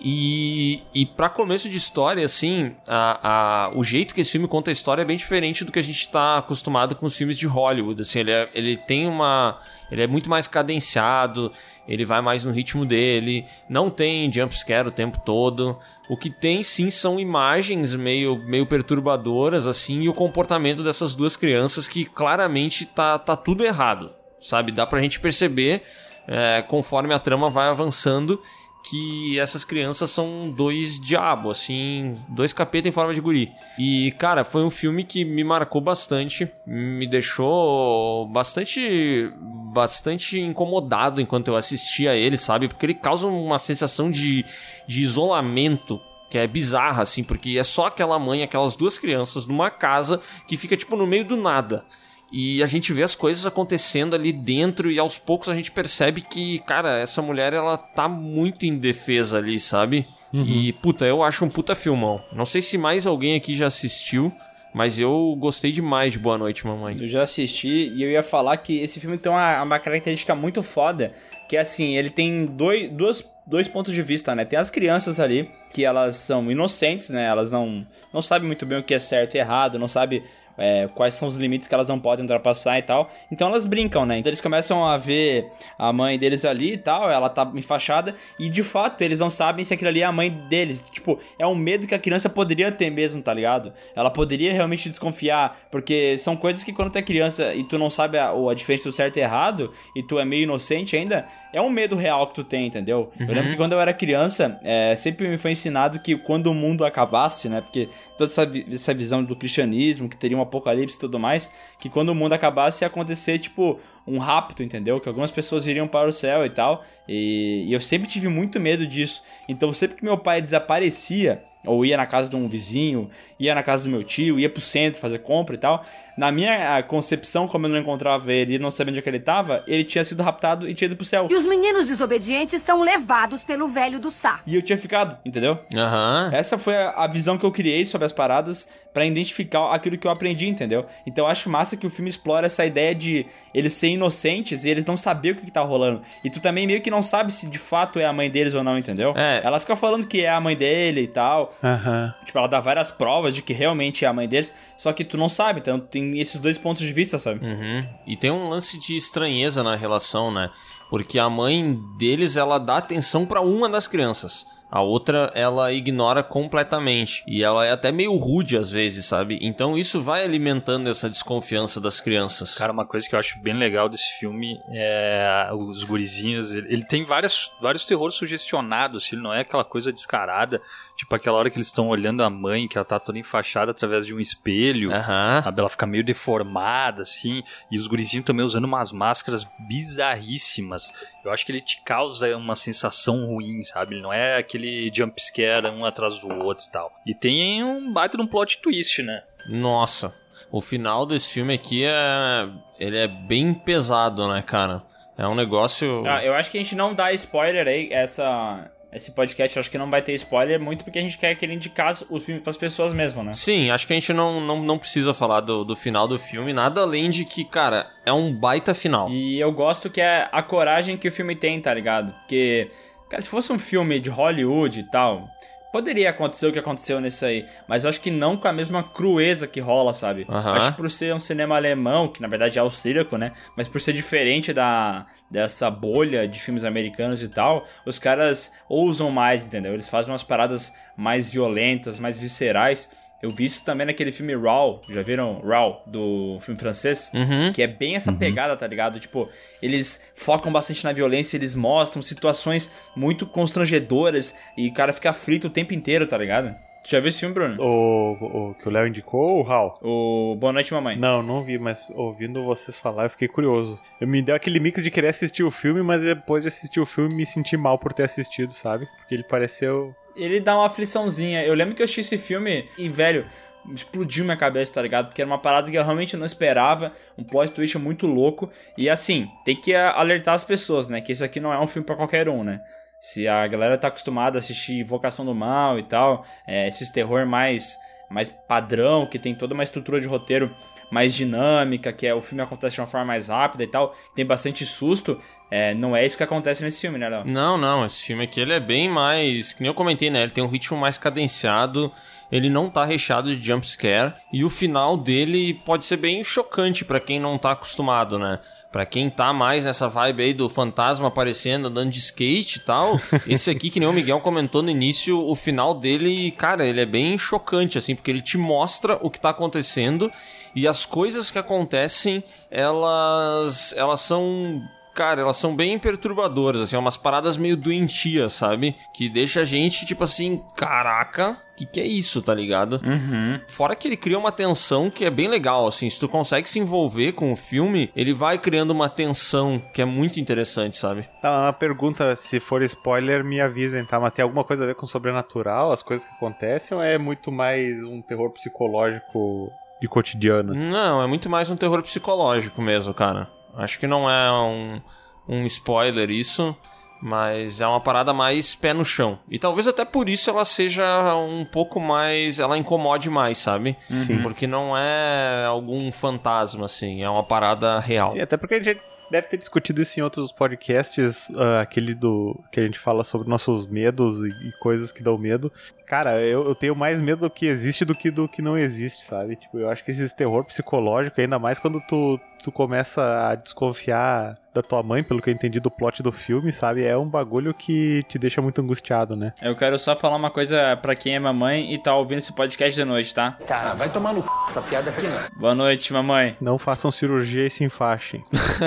E, 0.00 0.82
e 0.94 1.04
para 1.04 1.28
começo 1.28 1.68
de 1.68 1.76
história, 1.76 2.24
assim, 2.24 2.72
a, 2.86 3.66
a, 3.66 3.70
o 3.74 3.82
jeito 3.82 4.14
que 4.14 4.20
esse 4.20 4.30
filme 4.30 4.46
conta 4.46 4.70
a 4.70 4.72
história 4.72 5.02
é 5.02 5.04
bem 5.04 5.16
diferente 5.16 5.64
do 5.64 5.72
que 5.72 5.78
a 5.78 5.82
gente 5.82 6.06
tá 6.08 6.38
acostumado 6.38 6.94
com 6.94 7.06
os 7.06 7.16
filmes 7.16 7.36
de 7.36 7.46
Hollywood. 7.46 8.02
Assim, 8.02 8.20
ele, 8.20 8.30
é- 8.30 8.48
ele 8.54 8.76
tem 8.76 9.08
uma. 9.08 9.58
Ele 9.90 10.02
é 10.02 10.06
muito 10.06 10.28
mais 10.28 10.46
cadenciado, 10.46 11.50
ele 11.88 12.04
vai 12.04 12.20
mais 12.20 12.44
no 12.44 12.52
ritmo 12.52 12.84
dele, 12.84 13.46
não 13.68 13.88
tem 13.88 14.30
jumpscare 14.30 14.86
o 14.86 14.90
tempo 14.92 15.18
todo. 15.24 15.78
O 16.10 16.16
que 16.16 16.28
tem 16.30 16.62
sim 16.62 16.90
são 16.90 17.18
imagens 17.18 17.94
meio, 17.94 18.36
meio 18.46 18.66
perturbadoras, 18.66 19.66
assim, 19.66 20.02
e 20.02 20.08
o 20.08 20.14
comportamento 20.14 20.82
dessas 20.84 21.14
duas 21.14 21.36
crianças 21.36 21.88
que 21.88 22.04
claramente 22.04 22.84
tá, 22.84 23.18
tá 23.18 23.34
tudo 23.34 23.64
errado. 23.64 24.10
Sabe? 24.40 24.70
Dá 24.70 24.86
pra 24.86 25.00
gente 25.00 25.18
perceber, 25.18 25.82
é, 26.28 26.62
conforme 26.68 27.12
a 27.14 27.18
trama 27.18 27.48
vai 27.50 27.68
avançando, 27.68 28.40
que 28.88 29.38
essas 29.38 29.64
crianças 29.64 30.10
são 30.10 30.50
dois 30.50 30.98
diabos, 30.98 31.58
assim, 31.58 32.16
dois 32.28 32.52
capeta 32.52 32.88
em 32.88 32.92
forma 32.92 33.12
de 33.12 33.20
guri. 33.20 33.52
E, 33.78 34.12
cara, 34.12 34.44
foi 34.44 34.62
um 34.62 34.70
filme 34.70 35.04
que 35.04 35.24
me 35.24 35.44
marcou 35.44 35.80
bastante, 35.80 36.50
me 36.66 37.06
deixou 37.06 38.26
bastante 38.28 39.32
bastante 39.70 40.40
incomodado 40.40 41.20
enquanto 41.20 41.48
eu 41.48 41.56
assistia 41.56 42.16
ele, 42.16 42.38
sabe? 42.38 42.68
Porque 42.68 42.86
ele 42.86 42.94
causa 42.94 43.26
uma 43.26 43.58
sensação 43.58 44.10
de, 44.10 44.44
de 44.86 45.02
isolamento 45.02 46.00
que 46.30 46.38
é 46.38 46.46
bizarra, 46.46 47.02
assim, 47.02 47.22
porque 47.24 47.58
é 47.58 47.64
só 47.64 47.86
aquela 47.86 48.18
mãe, 48.18 48.42
aquelas 48.42 48.76
duas 48.76 48.98
crianças 48.98 49.46
numa 49.46 49.70
casa 49.70 50.20
que 50.46 50.56
fica, 50.56 50.76
tipo, 50.76 50.96
no 50.96 51.06
meio 51.06 51.24
do 51.24 51.36
nada. 51.36 51.84
E 52.30 52.62
a 52.62 52.66
gente 52.66 52.92
vê 52.92 53.02
as 53.02 53.14
coisas 53.14 53.46
acontecendo 53.46 54.14
ali 54.14 54.32
dentro 54.32 54.90
e 54.90 54.98
aos 54.98 55.18
poucos 55.18 55.48
a 55.48 55.54
gente 55.54 55.70
percebe 55.70 56.20
que, 56.20 56.58
cara, 56.60 56.98
essa 56.98 57.22
mulher 57.22 57.54
ela 57.54 57.76
tá 57.78 58.06
muito 58.06 58.66
indefesa 58.66 59.38
ali, 59.38 59.58
sabe? 59.58 60.06
E, 60.32 60.72
puta, 60.74 61.06
eu 61.06 61.22
acho 61.22 61.44
um 61.44 61.48
puta 61.48 61.74
filmão. 61.74 62.22
Não 62.32 62.44
sei 62.44 62.60
se 62.60 62.76
mais 62.76 63.06
alguém 63.06 63.34
aqui 63.34 63.54
já 63.54 63.66
assistiu, 63.66 64.30
mas 64.74 65.00
eu 65.00 65.34
gostei 65.38 65.72
demais 65.72 66.12
de 66.12 66.18
Boa 66.18 66.36
Noite, 66.36 66.66
Mamãe. 66.66 66.94
Eu 67.00 67.08
já 67.08 67.22
assisti 67.22 67.88
e 67.94 68.02
eu 68.02 68.10
ia 68.10 68.22
falar 68.22 68.58
que 68.58 68.78
esse 68.78 69.00
filme 69.00 69.16
tem 69.16 69.32
uma, 69.32 69.62
uma 69.62 69.78
característica 69.78 70.34
muito 70.34 70.62
foda, 70.62 71.14
que 71.48 71.56
é 71.56 71.60
assim, 71.60 71.96
ele 71.96 72.10
tem 72.10 72.44
dois, 72.44 72.90
dois, 72.90 73.24
dois 73.46 73.66
pontos 73.66 73.94
de 73.94 74.02
vista, 74.02 74.34
né? 74.34 74.44
Tem 74.44 74.58
as 74.58 74.68
crianças 74.68 75.18
ali, 75.18 75.50
que 75.72 75.84
elas 75.84 76.18
são 76.18 76.50
inocentes, 76.50 77.08
né? 77.08 77.24
Elas 77.24 77.50
não, 77.50 77.86
não 78.12 78.20
sabem 78.20 78.46
muito 78.46 78.66
bem 78.66 78.78
o 78.78 78.82
que 78.84 78.92
é 78.92 78.98
certo 78.98 79.34
e 79.34 79.38
errado, 79.38 79.78
não 79.78 79.88
sabem 79.88 80.22
é, 80.58 80.88
quais 80.94 81.14
são 81.14 81.28
os 81.28 81.36
limites 81.36 81.68
que 81.68 81.74
elas 81.74 81.88
não 81.88 81.98
podem 81.98 82.24
ultrapassar 82.24 82.78
e 82.78 82.82
tal. 82.82 83.10
Então 83.30 83.48
elas 83.48 83.64
brincam, 83.64 84.04
né? 84.04 84.18
Então 84.18 84.28
eles 84.28 84.40
começam 84.40 84.84
a 84.84 84.98
ver 84.98 85.48
a 85.78 85.92
mãe 85.92 86.18
deles 86.18 86.44
ali 86.44 86.74
e 86.74 86.78
tal, 86.78 87.10
ela 87.10 87.28
tá 87.28 87.50
enfaixada, 87.54 88.14
e 88.38 88.48
de 88.48 88.62
fato 88.62 89.00
eles 89.02 89.20
não 89.20 89.30
sabem 89.30 89.64
se 89.64 89.72
aquilo 89.72 89.88
ali 89.88 90.02
é 90.02 90.04
a 90.04 90.12
mãe 90.12 90.28
deles. 90.28 90.84
Tipo, 90.90 91.18
é 91.38 91.46
um 91.46 91.54
medo 91.54 91.86
que 91.86 91.94
a 91.94 91.98
criança 91.98 92.28
poderia 92.28 92.72
ter 92.72 92.90
mesmo, 92.90 93.22
tá 93.22 93.32
ligado? 93.32 93.72
Ela 93.94 94.10
poderia 94.10 94.52
realmente 94.52 94.88
desconfiar, 94.88 95.56
porque 95.70 96.18
são 96.18 96.36
coisas 96.36 96.64
que 96.64 96.72
quando 96.72 96.90
tu 96.90 96.98
é 96.98 97.02
criança 97.02 97.54
e 97.54 97.64
tu 97.64 97.78
não 97.78 97.88
sabe 97.88 98.18
a, 98.18 98.30
a 98.30 98.54
diferença 98.54 98.88
do 98.88 98.92
certo 98.92 99.16
e 99.18 99.20
errado, 99.20 99.72
e 99.94 100.02
tu 100.02 100.18
é 100.18 100.24
meio 100.24 100.42
inocente 100.42 100.96
ainda, 100.96 101.24
é 101.52 101.60
um 101.60 101.70
medo 101.70 101.96
real 101.96 102.26
que 102.28 102.34
tu 102.34 102.44
tem, 102.44 102.66
entendeu? 102.66 103.12
Uhum. 103.18 103.26
Eu 103.26 103.34
lembro 103.34 103.50
que 103.50 103.56
quando 103.56 103.72
eu 103.72 103.80
era 103.80 103.92
criança, 103.92 104.58
é, 104.62 104.94
sempre 104.96 105.28
me 105.28 105.38
foi 105.38 105.52
ensinado 105.52 106.00
que 106.00 106.16
quando 106.16 106.48
o 106.48 106.54
mundo 106.54 106.84
acabasse, 106.84 107.48
né? 107.48 107.60
Porque 107.60 107.88
toda 108.16 108.30
essa, 108.30 108.50
essa 108.72 108.94
visão 108.94 109.24
do 109.24 109.34
cristianismo, 109.34 110.08
que 110.08 110.16
teria 110.16 110.36
um 110.36 110.42
apocalipse 110.42 110.96
e 110.96 111.00
tudo 111.00 111.18
mais, 111.18 111.50
que 111.78 111.88
quando 111.88 112.10
o 112.10 112.14
mundo 112.14 112.32
acabasse 112.32 112.84
ia 112.84 112.88
acontecer, 112.88 113.38
tipo, 113.38 113.78
um 114.08 114.18
rapto, 114.18 114.62
entendeu? 114.62 115.00
Que 115.00 115.08
algumas 115.08 115.30
pessoas 115.30 115.66
iriam 115.66 115.86
para 115.86 116.08
o 116.08 116.12
céu 116.12 116.44
e 116.44 116.50
tal. 116.50 116.84
E, 117.08 117.64
e 117.66 117.72
eu 117.72 117.80
sempre 117.80 118.08
tive 118.08 118.28
muito 118.28 118.58
medo 118.58 118.86
disso. 118.86 119.22
Então 119.48 119.72
sempre 119.72 119.96
que 119.96 120.04
meu 120.04 120.18
pai 120.18 120.40
desaparecia, 120.40 121.42
ou 121.66 121.84
ia 121.84 121.96
na 121.96 122.06
casa 122.06 122.30
de 122.30 122.36
um 122.36 122.48
vizinho, 122.48 123.10
ia 123.38 123.54
na 123.54 123.62
casa 123.62 123.84
do 123.84 123.90
meu 123.90 124.04
tio, 124.04 124.38
ia 124.38 124.48
pro 124.48 124.60
centro 124.60 125.00
fazer 125.00 125.18
compra 125.18 125.54
e 125.54 125.58
tal. 125.58 125.84
Na 126.16 126.32
minha 126.32 126.82
concepção, 126.84 127.46
como 127.46 127.66
eu 127.66 127.70
não 127.70 127.78
encontrava 127.78 128.32
ele 128.32 128.54
e 128.54 128.58
não 128.58 128.70
sabia 128.70 128.92
onde 128.92 129.00
é 129.00 129.02
que 129.02 129.08
ele 129.08 129.20
tava, 129.20 129.62
ele 129.66 129.84
tinha 129.84 130.02
sido 130.02 130.22
raptado 130.22 130.68
e 130.68 130.74
tinha 130.74 130.86
ido 130.86 130.96
pro 130.96 131.04
céu. 131.04 131.28
E 131.30 131.34
os 131.34 131.46
meninos 131.46 131.88
desobedientes 131.88 132.62
são 132.62 132.82
levados 132.82 133.44
pelo 133.44 133.68
velho 133.68 134.00
do 134.00 134.10
saco. 134.10 134.42
E 134.46 134.54
eu 134.54 134.62
tinha 134.62 134.78
ficado, 134.78 135.16
entendeu? 135.24 135.58
Aham. 135.76 136.30
Essa 136.32 136.58
foi 136.58 136.76
a, 136.76 136.90
a 136.90 137.06
visão 137.06 137.38
que 137.38 137.44
eu 137.44 137.52
criei 137.52 137.84
sobre 137.84 138.04
as 138.04 138.12
paradas 138.12 138.68
para 138.92 139.04
identificar 139.04 139.72
aquilo 139.72 139.96
que 139.96 140.06
eu 140.06 140.10
aprendi, 140.10 140.48
entendeu? 140.48 140.86
Então 141.06 141.24
eu 141.24 141.30
acho 141.30 141.48
massa 141.48 141.76
que 141.76 141.86
o 141.86 141.90
filme 141.90 142.08
explora 142.08 142.46
essa 142.46 142.64
ideia 142.64 142.94
de 142.94 143.26
eles 143.54 143.72
serem 143.74 143.94
inocentes 143.94 144.64
e 144.64 144.70
eles 144.70 144.84
não 144.86 144.96
saber 144.96 145.32
o 145.32 145.34
que, 145.36 145.44
que 145.44 145.50
tá 145.50 145.60
rolando. 145.60 146.02
E 146.24 146.30
tu 146.30 146.40
também 146.40 146.66
meio 146.66 146.80
que 146.80 146.90
não 146.90 147.02
sabe 147.02 147.32
se 147.32 147.48
de 147.48 147.58
fato 147.58 147.98
é 147.98 148.06
a 148.06 148.12
mãe 148.12 148.30
deles 148.30 148.54
ou 148.54 148.64
não, 148.64 148.78
entendeu? 148.78 149.14
É. 149.16 149.40
Ela 149.44 149.60
fica 149.60 149.76
falando 149.76 150.06
que 150.06 150.22
é 150.22 150.30
a 150.30 150.40
mãe 150.40 150.56
dele 150.56 151.02
e 151.02 151.08
tal. 151.08 151.54
Aham. 151.62 152.14
Tipo, 152.24 152.38
ela 152.38 152.48
dá 152.48 152.60
várias 152.60 152.90
provas 152.90 153.34
de 153.34 153.42
que 153.42 153.52
realmente 153.52 154.04
é 154.04 154.08
a 154.08 154.12
mãe 154.12 154.28
deles, 154.28 154.52
só 154.76 154.92
que 154.92 155.04
tu 155.04 155.16
não 155.16 155.28
sabe, 155.28 155.60
então 155.60 155.78
tem 155.78 156.18
esses 156.18 156.38
dois 156.40 156.58
pontos 156.58 156.82
de 156.82 156.92
vista, 156.92 157.18
sabe? 157.18 157.44
Uhum. 157.44 157.84
E 158.06 158.16
tem 158.16 158.30
um 158.30 158.48
lance 158.48 158.78
de 158.80 158.96
estranheza 158.96 159.62
na 159.62 159.76
relação, 159.76 160.30
né? 160.30 160.50
Porque 160.90 161.18
a 161.18 161.28
mãe 161.28 161.78
deles, 161.98 162.36
ela 162.36 162.58
dá 162.58 162.78
atenção 162.78 163.26
pra 163.26 163.40
uma 163.40 163.68
das 163.68 163.86
crianças. 163.86 164.46
A 164.70 164.82
outra, 164.82 165.30
ela 165.34 165.72
ignora 165.72 166.22
completamente. 166.22 167.24
E 167.26 167.42
ela 167.42 167.64
é 167.64 167.72
até 167.72 167.90
meio 167.90 168.14
rude 168.16 168.56
às 168.56 168.70
vezes, 168.70 169.06
sabe? 169.06 169.38
Então 169.40 169.78
isso 169.78 170.02
vai 170.02 170.24
alimentando 170.24 170.90
essa 170.90 171.08
desconfiança 171.08 171.80
das 171.80 172.00
crianças. 172.00 172.54
Cara, 172.54 172.72
uma 172.72 172.86
coisa 172.86 173.08
que 173.08 173.14
eu 173.14 173.18
acho 173.18 173.40
bem 173.40 173.54
legal 173.54 173.88
desse 173.88 174.18
filme 174.18 174.60
é 174.70 175.48
os 175.52 175.84
gurizinhos. 175.84 176.52
Ele, 176.52 176.84
tem 176.84 177.04
várias, 177.04 177.50
vários 177.60 177.84
terrores 177.84 178.14
sugestionados, 178.16 179.10
ele 179.12 179.22
não 179.22 179.32
é 179.32 179.40
aquela 179.40 179.64
coisa 179.64 179.92
descarada. 179.92 180.60
Tipo 180.98 181.14
aquela 181.14 181.38
hora 181.38 181.48
que 181.48 181.56
eles 181.56 181.68
estão 181.68 181.86
olhando 181.86 182.24
a 182.24 182.28
mãe, 182.28 182.66
que 182.66 182.76
ela 182.76 182.84
tá 182.84 182.98
toda 182.98 183.16
enfaixada 183.20 183.70
através 183.70 184.04
de 184.04 184.12
um 184.12 184.18
espelho. 184.18 184.92
Aham. 184.92 185.42
Sabe, 185.44 185.60
ela 185.60 185.68
fica 185.68 185.86
meio 185.86 186.02
deformada, 186.02 187.02
assim. 187.02 187.40
E 187.70 187.78
os 187.78 187.86
gurizinhos 187.86 188.26
também 188.26 188.44
usando 188.44 188.64
umas 188.64 188.90
máscaras 188.90 189.46
bizarríssimas. 189.68 190.92
Eu 191.24 191.30
acho 191.30 191.46
que 191.46 191.52
ele 191.52 191.60
te 191.60 191.80
causa 191.84 192.36
uma 192.36 192.56
sensação 192.56 193.26
ruim, 193.26 193.62
sabe? 193.62 193.94
Ele 193.94 194.02
não 194.02 194.12
é 194.12 194.38
aquele 194.38 194.90
jump 194.92 195.22
scare 195.22 195.68
um 195.68 195.84
atrás 195.84 196.18
do 196.18 196.28
outro 196.44 196.66
e 196.68 196.72
tal. 196.72 196.92
E 197.06 197.14
tem 197.14 197.62
um 197.62 197.92
baita 197.92 198.16
de 198.16 198.24
um 198.24 198.26
plot 198.26 198.60
twist, 198.60 199.00
né? 199.00 199.22
Nossa. 199.48 200.12
O 200.50 200.60
final 200.60 201.06
desse 201.06 201.28
filme 201.28 201.54
aqui 201.54 201.84
é. 201.84 202.48
Ele 202.76 202.96
é 202.96 203.06
bem 203.06 203.54
pesado, 203.54 204.26
né, 204.26 204.42
cara? 204.42 204.82
É 205.16 205.28
um 205.28 205.34
negócio. 205.36 206.02
Ah, 206.06 206.24
eu 206.24 206.34
acho 206.34 206.50
que 206.50 206.58
a 206.58 206.60
gente 206.60 206.74
não 206.74 206.92
dá 206.92 207.12
spoiler 207.12 207.68
aí, 207.68 207.92
essa. 207.92 208.68
Esse 208.90 209.10
podcast 209.10 209.54
eu 209.54 209.60
acho 209.60 209.70
que 209.70 209.76
não 209.76 209.90
vai 209.90 210.00
ter 210.00 210.14
spoiler, 210.14 210.58
muito 210.58 210.82
porque 210.82 210.98
a 210.98 211.02
gente 211.02 211.18
quer 211.18 211.34
que 211.34 211.44
ele 211.44 211.52
indicasse 211.52 212.06
os 212.08 212.24
filmes 212.24 212.42
pras 212.42 212.56
pessoas 212.56 212.92
mesmo, 212.94 213.22
né? 213.22 213.34
Sim, 213.34 213.70
acho 213.70 213.86
que 213.86 213.92
a 213.92 213.96
gente 213.96 214.14
não, 214.14 214.40
não, 214.40 214.62
não 214.62 214.78
precisa 214.78 215.12
falar 215.12 215.40
do, 215.40 215.62
do 215.62 215.76
final 215.76 216.08
do 216.08 216.18
filme, 216.18 216.54
nada 216.54 216.80
além 216.80 217.10
de 217.10 217.26
que, 217.26 217.44
cara, 217.44 217.86
é 218.06 218.12
um 218.12 218.32
baita 218.32 218.74
final. 218.74 219.10
E 219.10 219.38
eu 219.38 219.52
gosto 219.52 219.90
que 219.90 220.00
é 220.00 220.26
a 220.32 220.42
coragem 220.42 220.96
que 220.96 221.06
o 221.06 221.12
filme 221.12 221.36
tem, 221.36 221.60
tá 221.60 221.72
ligado? 221.74 222.12
Porque, 222.12 222.70
cara, 223.10 223.20
se 223.22 223.28
fosse 223.28 223.52
um 223.52 223.58
filme 223.58 224.00
de 224.00 224.08
Hollywood 224.08 224.80
e 224.80 224.84
tal, 224.84 225.28
poderia 225.72 226.10
acontecer 226.10 226.46
o 226.46 226.52
que 226.52 226.58
aconteceu 226.58 227.00
nesse 227.00 227.24
aí. 227.24 227.46
Mas 227.66 227.84
eu 227.84 227.90
acho 227.90 228.00
que 228.00 228.10
não 228.10 228.36
com 228.36 228.48
a 228.48 228.52
mesma 228.52 228.82
crueza 228.82 229.46
que 229.46 229.60
rola, 229.60 229.92
sabe? 229.92 230.26
Aham. 230.28 230.52
Acho 230.52 230.70
que 230.70 230.76
por 230.76 230.90
ser 230.90 231.14
um 231.14 231.20
cinema 231.20 231.56
alemão, 231.56 232.08
que 232.08 232.22
na 232.22 232.28
verdade 232.28 232.58
é 232.58 232.60
austríaco, 232.60 233.16
né? 233.16 233.32
Mas 233.56 233.68
por 233.68 233.80
ser 233.80 233.92
diferente 233.92 234.52
da 234.52 235.06
dessa 235.30 235.70
bolha 235.70 236.26
de 236.26 236.40
filmes 236.40 236.64
americanos 236.64 237.22
e 237.22 237.28
tal, 237.28 237.66
os 237.84 237.98
caras 237.98 238.52
ousam 238.68 239.10
mais, 239.10 239.46
entendeu? 239.46 239.72
Eles 239.74 239.88
fazem 239.88 240.10
umas 240.12 240.22
paradas 240.22 240.72
mais 240.96 241.32
violentas, 241.32 241.98
mais 241.98 242.18
viscerais. 242.18 242.90
Eu 243.20 243.30
vi 243.30 243.46
isso 243.46 243.64
também 243.64 243.86
naquele 243.86 244.12
filme 244.12 244.36
Raw, 244.36 244.80
já 244.88 245.02
viram 245.02 245.40
Raw, 245.40 245.82
do 245.86 246.38
filme 246.40 246.58
francês? 246.58 247.10
Uhum. 247.12 247.52
Que 247.52 247.62
é 247.62 247.66
bem 247.66 247.96
essa 247.96 248.12
pegada, 248.12 248.56
tá 248.56 248.66
ligado? 248.66 249.00
Tipo, 249.00 249.28
eles 249.60 250.00
focam 250.14 250.52
bastante 250.52 250.84
na 250.84 250.92
violência, 250.92 251.36
eles 251.36 251.54
mostram 251.54 252.00
situações 252.00 252.70
muito 252.94 253.26
constrangedoras 253.26 254.36
e 254.56 254.68
o 254.68 254.72
cara 254.72 254.92
fica 254.92 255.12
frito 255.12 255.48
o 255.48 255.50
tempo 255.50 255.74
inteiro, 255.74 256.06
tá 256.06 256.16
ligado? 256.16 256.54
Tu 256.88 256.92
já 256.92 257.00
viu 257.00 257.10
esse 257.10 257.20
filme, 257.20 257.34
Bruno? 257.34 257.62
O, 257.62 258.48
o 258.48 258.54
que 258.54 258.66
o 258.66 258.72
Léo 258.72 258.86
indicou 258.86 259.20
ou 259.20 259.44
o 259.44 259.52
Hal? 259.52 259.78
O 259.82 260.34
Boa 260.36 260.54
Noite 260.54 260.72
Mamãe. 260.72 260.96
Não, 260.96 261.22
não 261.22 261.44
vi, 261.44 261.58
mas 261.58 261.86
ouvindo 261.90 262.42
vocês 262.46 262.78
falar 262.78 263.04
eu 263.04 263.10
fiquei 263.10 263.28
curioso. 263.28 263.78
Eu 264.00 264.08
me 264.08 264.22
deu 264.22 264.34
aquele 264.34 264.58
mix 264.58 264.82
de 264.82 264.90
querer 264.90 265.08
assistir 265.08 265.44
o 265.44 265.50
filme, 265.50 265.82
mas 265.82 266.00
depois 266.00 266.40
de 266.40 266.48
assistir 266.48 266.80
o 266.80 266.86
filme 266.86 267.14
me 267.14 267.26
senti 267.26 267.58
mal 267.58 267.78
por 267.78 267.92
ter 267.92 268.04
assistido, 268.04 268.54
sabe? 268.54 268.86
Porque 269.00 269.14
ele 269.14 269.22
pareceu. 269.22 269.94
Ele 270.16 270.40
dá 270.40 270.56
uma 270.56 270.64
afliçãozinha. 270.64 271.44
Eu 271.44 271.52
lembro 271.52 271.74
que 271.74 271.82
eu 271.82 271.84
assisti 271.84 272.00
esse 272.00 272.16
filme 272.16 272.66
e, 272.78 272.88
velho, 272.88 273.26
explodiu 273.70 274.24
minha 274.24 274.38
cabeça, 274.38 274.72
tá 274.72 274.80
ligado? 274.80 275.08
Porque 275.08 275.20
era 275.20 275.30
uma 275.30 275.38
parada 275.38 275.70
que 275.70 275.76
eu 275.76 275.84
realmente 275.84 276.16
não 276.16 276.24
esperava, 276.24 276.92
um 277.18 277.22
plot 277.22 277.52
twist 277.52 277.76
muito 277.76 278.06
louco. 278.06 278.50
E 278.78 278.88
assim, 278.88 279.28
tem 279.44 279.54
que 279.54 279.74
alertar 279.74 280.32
as 280.32 280.42
pessoas, 280.42 280.88
né? 280.88 281.02
Que 281.02 281.12
esse 281.12 281.22
aqui 281.22 281.38
não 281.38 281.52
é 281.52 281.60
um 281.60 281.66
filme 281.66 281.84
pra 281.84 281.96
qualquer 281.96 282.30
um, 282.30 282.42
né? 282.42 282.62
Se 283.00 283.28
a 283.28 283.46
galera 283.46 283.78
tá 283.78 283.88
acostumada 283.88 284.38
a 284.38 284.40
assistir 284.40 284.80
Invocação 284.80 285.24
do 285.24 285.34
Mal 285.34 285.78
e 285.78 285.82
tal, 285.82 286.24
é, 286.46 286.66
esses 286.66 286.90
terror 286.90 287.26
mais, 287.26 287.76
mais 288.10 288.30
padrão, 288.30 289.06
que 289.06 289.18
tem 289.18 289.34
toda 289.34 289.54
uma 289.54 289.62
estrutura 289.62 290.00
de 290.00 290.06
roteiro 290.06 290.54
mais 290.90 291.14
dinâmica, 291.14 291.92
que 291.92 292.06
é 292.06 292.14
o 292.14 292.20
filme 292.20 292.42
acontece 292.42 292.76
de 292.76 292.80
uma 292.80 292.86
forma 292.86 293.06
mais 293.06 293.28
rápida 293.28 293.62
e 293.62 293.66
tal, 293.66 293.94
tem 294.14 294.24
bastante 294.24 294.64
susto, 294.64 295.20
é, 295.50 295.74
não 295.74 295.96
é 295.96 296.04
isso 296.04 296.16
que 296.16 296.22
acontece 296.22 296.62
nesse 296.62 296.80
filme, 296.80 296.98
né, 296.98 297.08
Léo? 297.08 297.24
Não, 297.24 297.56
não, 297.56 297.84
esse 297.84 298.02
filme 298.02 298.24
aqui 298.24 298.40
ele 298.40 298.52
é 298.52 298.60
bem 298.60 298.88
mais. 298.88 299.52
Que 299.52 299.62
nem 299.62 299.68
eu 299.68 299.74
comentei, 299.74 300.10
né? 300.10 300.22
Ele 300.22 300.30
tem 300.30 300.44
um 300.44 300.48
ritmo 300.48 300.76
mais 300.76 300.98
cadenciado, 300.98 301.90
ele 302.30 302.50
não 302.50 302.68
tá 302.68 302.84
recheado 302.84 303.34
de 303.34 303.46
jump 303.46 303.66
scare, 303.66 304.12
e 304.32 304.44
o 304.44 304.50
final 304.50 304.96
dele 304.96 305.54
pode 305.64 305.86
ser 305.86 305.96
bem 305.96 306.22
chocante 306.22 306.84
pra 306.84 307.00
quem 307.00 307.18
não 307.18 307.38
tá 307.38 307.52
acostumado, 307.52 308.18
né? 308.18 308.38
Pra 308.70 308.84
quem 308.84 309.08
tá 309.08 309.32
mais 309.32 309.64
nessa 309.64 309.88
vibe 309.88 310.22
aí 310.22 310.34
do 310.34 310.48
fantasma 310.48 311.08
aparecendo, 311.08 311.68
andando 311.68 311.90
de 311.90 311.98
skate 311.98 312.58
e 312.58 312.60
tal, 312.60 313.00
esse 313.26 313.50
aqui, 313.50 313.70
que 313.70 313.80
nem 313.80 313.88
o 313.88 313.92
Miguel 313.92 314.20
comentou 314.20 314.62
no 314.62 314.68
início, 314.68 315.18
o 315.18 315.34
final 315.34 315.72
dele, 315.72 316.30
cara, 316.32 316.66
ele 316.66 316.80
é 316.80 316.86
bem 316.86 317.16
chocante, 317.16 317.78
assim, 317.78 317.94
porque 317.94 318.10
ele 318.10 318.20
te 318.20 318.36
mostra 318.36 318.98
o 319.00 319.10
que 319.10 319.18
tá 319.18 319.30
acontecendo 319.30 320.12
e 320.54 320.68
as 320.68 320.84
coisas 320.84 321.30
que 321.30 321.38
acontecem, 321.38 322.22
elas, 322.50 323.72
elas 323.74 324.00
são 324.00 324.62
Cara, 324.98 325.20
elas 325.20 325.36
são 325.36 325.54
bem 325.54 325.78
perturbadoras, 325.78 326.60
assim, 326.60 326.76
umas 326.76 326.96
paradas 326.96 327.36
meio 327.36 327.56
doentias, 327.56 328.32
sabe? 328.32 328.74
Que 328.92 329.08
deixa 329.08 329.42
a 329.42 329.44
gente, 329.44 329.86
tipo 329.86 330.02
assim, 330.02 330.42
caraca, 330.56 331.40
o 331.52 331.56
que, 331.56 331.66
que 331.66 331.80
é 331.80 331.86
isso, 331.86 332.20
tá 332.20 332.34
ligado? 332.34 332.80
Uhum. 332.84 333.40
Fora 333.46 333.76
que 333.76 333.86
ele 333.86 333.96
cria 333.96 334.18
uma 334.18 334.32
tensão 334.32 334.90
que 334.90 335.04
é 335.04 335.10
bem 335.10 335.28
legal, 335.28 335.68
assim, 335.68 335.88
se 335.88 336.00
tu 336.00 336.08
consegue 336.08 336.50
se 336.50 336.58
envolver 336.58 337.12
com 337.12 337.30
o 337.30 337.36
filme, 337.36 337.92
ele 337.94 338.12
vai 338.12 338.38
criando 338.38 338.72
uma 338.72 338.88
tensão 338.88 339.62
que 339.72 339.80
é 339.80 339.84
muito 339.84 340.18
interessante, 340.18 340.76
sabe? 340.76 341.08
Tá, 341.22 341.42
uma 341.42 341.52
pergunta, 341.52 342.16
se 342.16 342.40
for 342.40 342.60
spoiler, 342.62 343.22
me 343.22 343.40
avisem, 343.40 343.84
tá? 343.84 344.00
Mas 344.00 344.12
tem 344.12 344.24
alguma 344.24 344.42
coisa 344.42 344.64
a 344.64 344.66
ver 344.66 344.74
com 344.74 344.84
o 344.84 344.88
sobrenatural, 344.88 345.70
as 345.70 345.80
coisas 345.80 346.04
que 346.08 346.12
acontecem, 346.16 346.76
ou 346.76 346.82
é 346.82 346.98
muito 346.98 347.30
mais 347.30 347.80
um 347.84 348.02
terror 348.02 348.32
psicológico 348.32 349.48
de 349.80 349.86
cotidiano? 349.86 350.54
assim? 350.56 350.68
Não, 350.68 351.00
é 351.00 351.06
muito 351.06 351.30
mais 351.30 351.48
um 351.50 351.56
terror 351.56 351.80
psicológico 351.84 352.60
mesmo, 352.60 352.92
cara. 352.92 353.37
Acho 353.56 353.78
que 353.78 353.86
não 353.86 354.08
é 354.08 354.32
um, 354.32 354.80
um 355.28 355.46
spoiler 355.46 356.10
isso, 356.10 356.56
mas 357.00 357.60
é 357.60 357.66
uma 357.66 357.80
parada 357.80 358.12
mais 358.12 358.54
pé 358.54 358.72
no 358.72 358.84
chão. 358.84 359.18
E 359.28 359.38
talvez 359.38 359.68
até 359.68 359.84
por 359.84 360.08
isso 360.08 360.30
ela 360.30 360.44
seja 360.44 361.14
um 361.16 361.44
pouco 361.44 361.80
mais. 361.80 362.38
Ela 362.40 362.58
incomode 362.58 363.08
mais, 363.10 363.38
sabe? 363.38 363.76
Sim. 363.88 364.22
Porque 364.22 364.46
não 364.46 364.76
é 364.76 365.44
algum 365.46 365.90
fantasma, 365.92 366.66
assim, 366.66 367.02
é 367.02 367.10
uma 367.10 367.22
parada 367.22 367.78
real. 367.78 368.12
Sim, 368.12 368.20
até 368.20 368.36
porque 368.36 368.54
a 368.54 368.62
gente 368.62 368.80
deve 369.10 369.28
ter 369.28 369.38
discutido 369.38 369.80
isso 369.80 369.98
em 369.98 370.02
outros 370.02 370.32
podcasts, 370.32 371.28
uh, 371.30 371.60
aquele 371.60 371.94
do 371.94 372.38
que 372.52 372.60
a 372.60 372.64
gente 372.64 372.78
fala 372.78 373.04
sobre 373.04 373.28
nossos 373.28 373.66
medos 373.66 374.20
e, 374.20 374.48
e 374.48 374.52
coisas 374.60 374.92
que 374.92 375.02
dão 375.02 375.16
medo. 375.16 375.50
Cara, 375.88 376.20
eu, 376.20 376.46
eu, 376.46 376.54
tenho 376.54 376.76
mais 376.76 377.00
medo 377.00 377.22
do 377.22 377.30
que 377.30 377.46
existe 377.46 377.82
do 377.82 377.94
que 377.94 378.10
do 378.10 378.28
que 378.28 378.42
não 378.42 378.58
existe, 378.58 379.02
sabe? 379.02 379.36
Tipo, 379.36 379.58
eu 379.58 379.70
acho 379.70 379.82
que 379.82 379.90
esse 379.90 380.14
terror 380.14 380.44
psicológico, 380.44 381.18
ainda 381.18 381.38
mais 381.38 381.58
quando 381.58 381.80
tu, 381.88 382.20
tu 382.44 382.52
começa 382.52 383.30
a 383.30 383.34
desconfiar 383.34 384.36
da 384.54 384.60
tua 384.60 384.82
mãe, 384.82 385.02
pelo 385.02 385.22
que 385.22 385.30
eu 385.30 385.34
entendi 385.34 385.58
do 385.58 385.70
plot 385.70 386.02
do 386.02 386.12
filme, 386.12 386.52
sabe? 386.52 386.84
É 386.84 386.96
um 386.96 387.08
bagulho 387.08 387.54
que 387.54 388.02
te 388.08 388.18
deixa 388.18 388.42
muito 388.42 388.60
angustiado, 388.60 389.16
né? 389.16 389.32
Eu 389.40 389.56
quero 389.56 389.78
só 389.78 389.96
falar 389.96 390.16
uma 390.16 390.30
coisa 390.30 390.76
para 390.76 390.94
quem 390.94 391.14
é 391.14 391.18
mamãe 391.18 391.72
e 391.72 391.78
tá 391.78 391.94
ouvindo 391.94 392.18
esse 392.18 392.34
podcast 392.34 392.74
de 392.74 392.84
noite, 392.84 393.14
tá? 393.14 393.38
Cara, 393.46 393.72
vai 393.72 393.88
tomar 393.88 394.12
no 394.12 394.22
c... 394.22 394.28
essa 394.48 394.60
piada 394.60 394.90
aqui 394.90 395.06
não. 395.06 395.40
Boa 395.40 395.54
noite, 395.54 395.90
mamãe. 395.92 396.36
Não 396.38 396.58
façam 396.58 396.90
cirurgia 396.90 397.46
e 397.46 397.50
se 397.50 397.64
enfaixem. 397.64 398.22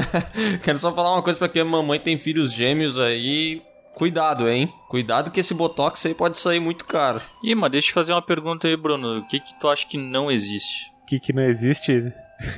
quero 0.63 0.79
só 0.79 0.91
falar 0.91 1.13
uma 1.13 1.21
coisa 1.21 1.37
para 1.37 1.49
quem 1.49 1.61
é 1.61 1.65
mamãe 1.65 1.99
tem 1.99 2.17
filhos 2.17 2.51
gêmeos 2.51 2.99
aí. 2.99 3.61
Cuidado, 4.01 4.49
hein? 4.49 4.73
Cuidado 4.87 5.29
que 5.29 5.39
esse 5.41 5.53
botox 5.53 6.03
aí 6.07 6.15
pode 6.15 6.35
sair 6.35 6.59
muito 6.59 6.85
caro. 6.85 7.21
Ih, 7.43 7.53
mas 7.53 7.71
deixa 7.71 7.91
eu 7.91 7.93
fazer 7.93 8.11
uma 8.13 8.21
pergunta 8.23 8.67
aí, 8.67 8.75
Bruno. 8.75 9.19
O 9.19 9.27
que 9.27 9.39
que 9.39 9.53
tu 9.59 9.69
acha 9.69 9.85
que 9.85 9.95
não 9.95 10.31
existe? 10.31 10.91
O 11.03 11.05
que 11.05 11.19
que 11.19 11.31
não 11.31 11.43
existe? 11.43 12.11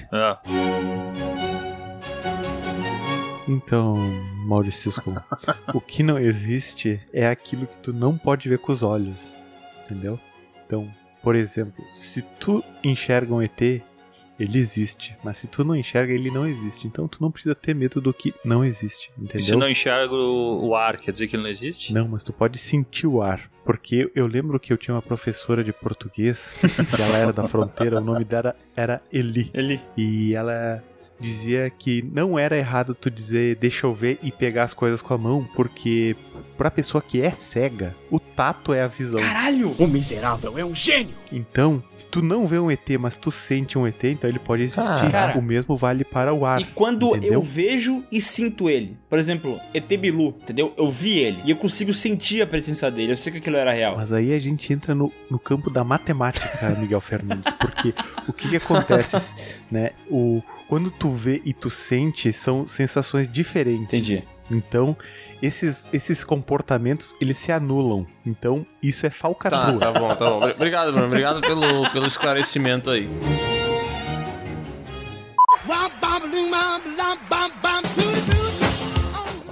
Ah. 0.09 0.39
Então, 3.45 3.93
Maurício, 4.45 4.93
o 5.73 5.81
que 5.81 6.01
não 6.01 6.17
existe 6.17 7.01
é 7.11 7.27
aquilo 7.27 7.67
que 7.67 7.77
tu 7.79 7.91
não 7.91 8.17
pode 8.17 8.47
ver 8.47 8.59
com 8.59 8.71
os 8.71 8.81
olhos, 8.81 9.37
entendeu? 9.83 10.17
Então, 10.65 10.87
por 11.21 11.35
exemplo, 11.35 11.83
se 11.89 12.21
tu 12.39 12.63
enxerga 12.81 13.33
um 13.33 13.41
ET, 13.41 13.83
ele 14.39 14.59
existe, 14.59 15.15
mas 15.23 15.37
se 15.37 15.47
tu 15.47 15.63
não 15.63 15.75
enxerga, 15.75 16.13
ele 16.13 16.31
não 16.31 16.47
existe. 16.47 16.87
Então 16.87 17.07
tu 17.07 17.19
não 17.21 17.31
precisa 17.31 17.55
ter 17.55 17.73
medo 17.75 18.01
do 18.01 18.13
que 18.13 18.33
não 18.43 18.63
existe, 18.63 19.11
entendeu? 19.17 19.39
E 19.39 19.41
se 19.41 19.55
não 19.55 19.69
enxerga 19.69 20.15
o 20.15 20.75
ar, 20.75 20.97
quer 20.97 21.11
dizer 21.11 21.27
que 21.27 21.35
ele 21.35 21.43
não 21.43 21.49
existe? 21.49 21.93
Não, 21.93 22.07
mas 22.07 22.23
tu 22.23 22.33
pode 22.33 22.57
sentir 22.57 23.07
o 23.07 23.21
ar. 23.21 23.49
Porque 23.63 24.11
eu 24.13 24.27
lembro 24.27 24.59
que 24.59 24.73
eu 24.73 24.77
tinha 24.77 24.93
uma 24.93 25.01
professora 25.01 25.63
de 25.63 25.71
português, 25.71 26.57
que 26.59 27.01
ela 27.01 27.17
era 27.17 27.33
da 27.33 27.47
fronteira, 27.47 27.99
o 27.99 28.03
nome 28.03 28.25
dela 28.25 28.55
era 28.75 29.01
Eli. 29.11 29.49
Eli. 29.53 29.81
E 29.95 30.35
ela 30.35 30.83
dizia 31.19 31.69
que 31.69 32.01
não 32.01 32.37
era 32.37 32.57
errado 32.57 32.93
tu 32.93 33.09
dizer 33.09 33.55
deixa 33.55 33.85
eu 33.87 33.93
ver 33.93 34.19
e 34.21 34.31
pegar 34.31 34.63
as 34.63 34.73
coisas 34.73 35.01
com 35.01 35.13
a 35.13 35.17
mão, 35.17 35.47
porque 35.55 36.15
pra 36.57 36.69
pessoa 36.69 37.01
que 37.01 37.21
é 37.21 37.31
cega, 37.31 37.95
o 38.11 38.19
tato 38.19 38.73
é 38.73 38.81
a 38.81 38.87
visão. 38.87 39.19
Caralho! 39.19 39.71
O 39.79 39.87
miserável 39.87 40.57
é 40.57 40.65
um 40.65 40.75
gênio! 40.75 41.22
Então, 41.33 41.83
se 41.97 42.05
tu 42.05 42.21
não 42.21 42.45
vê 42.45 42.59
um 42.59 42.69
ET, 42.69 42.87
mas 42.99 43.17
tu 43.17 43.31
sente 43.31 43.77
um 43.77 43.87
ET, 43.87 44.03
então 44.03 44.29
ele 44.29 44.37
pode 44.37 44.61
existir. 44.61 44.81
Ah, 44.81 45.09
cara. 45.09 45.37
o 45.37 45.41
mesmo 45.41 45.75
vale 45.75 46.03
para 46.03 46.31
o 46.31 46.45
ar. 46.45 46.61
E 46.61 46.65
quando 46.65 47.09
entendeu? 47.09 47.33
eu 47.33 47.41
vejo 47.41 48.03
e 48.11 48.21
sinto 48.21 48.69
ele, 48.69 48.95
por 49.09 49.17
exemplo, 49.17 49.59
ET 49.73 49.87
Bilu, 49.97 50.27
entendeu? 50.41 50.71
Eu 50.77 50.91
vi 50.91 51.17
ele 51.17 51.39
e 51.43 51.49
eu 51.49 51.55
consigo 51.55 51.91
sentir 51.91 52.41
a 52.41 52.47
presença 52.47 52.89
dele, 52.91 53.13
eu 53.13 53.17
sei 53.17 53.31
que 53.31 53.39
aquilo 53.39 53.57
era 53.57 53.73
real. 53.73 53.97
Mas 53.97 54.11
aí 54.11 54.33
a 54.33 54.39
gente 54.39 54.71
entra 54.71 54.93
no, 54.93 55.11
no 55.29 55.39
campo 55.39 55.71
da 55.71 55.83
matemática, 55.83 56.69
Miguel 56.79 57.01
Fernandes, 57.01 57.51
porque 57.53 57.93
o 58.27 58.33
que, 58.33 58.49
que 58.49 58.57
acontece, 58.57 59.33
né? 59.71 59.91
O, 60.09 60.43
quando 60.67 60.91
tu 60.91 61.09
vê 61.09 61.41
e 61.43 61.51
tu 61.51 61.69
sente, 61.69 62.31
são 62.31 62.67
sensações 62.67 63.31
diferentes. 63.31 63.83
Entendi. 63.83 64.23
Então, 64.51 64.95
esses, 65.41 65.87
esses 65.93 66.23
comportamentos, 66.23 67.15
eles 67.21 67.37
se 67.37 67.51
anulam. 67.51 68.05
Então, 68.25 68.65
isso 68.81 69.05
é 69.05 69.09
Tá, 69.09 69.15
falcatrua. 69.15 69.79
tá 69.79 69.91
bom, 69.91 70.15
tá 70.15 70.29
bom. 70.29 70.49
Obrigado, 70.49 70.91
Bruno. 70.91 71.07
Obrigado 71.07 71.41
pelo, 71.41 71.89
pelo 71.91 72.05
esclarecimento 72.05 72.89
aí. 72.89 73.09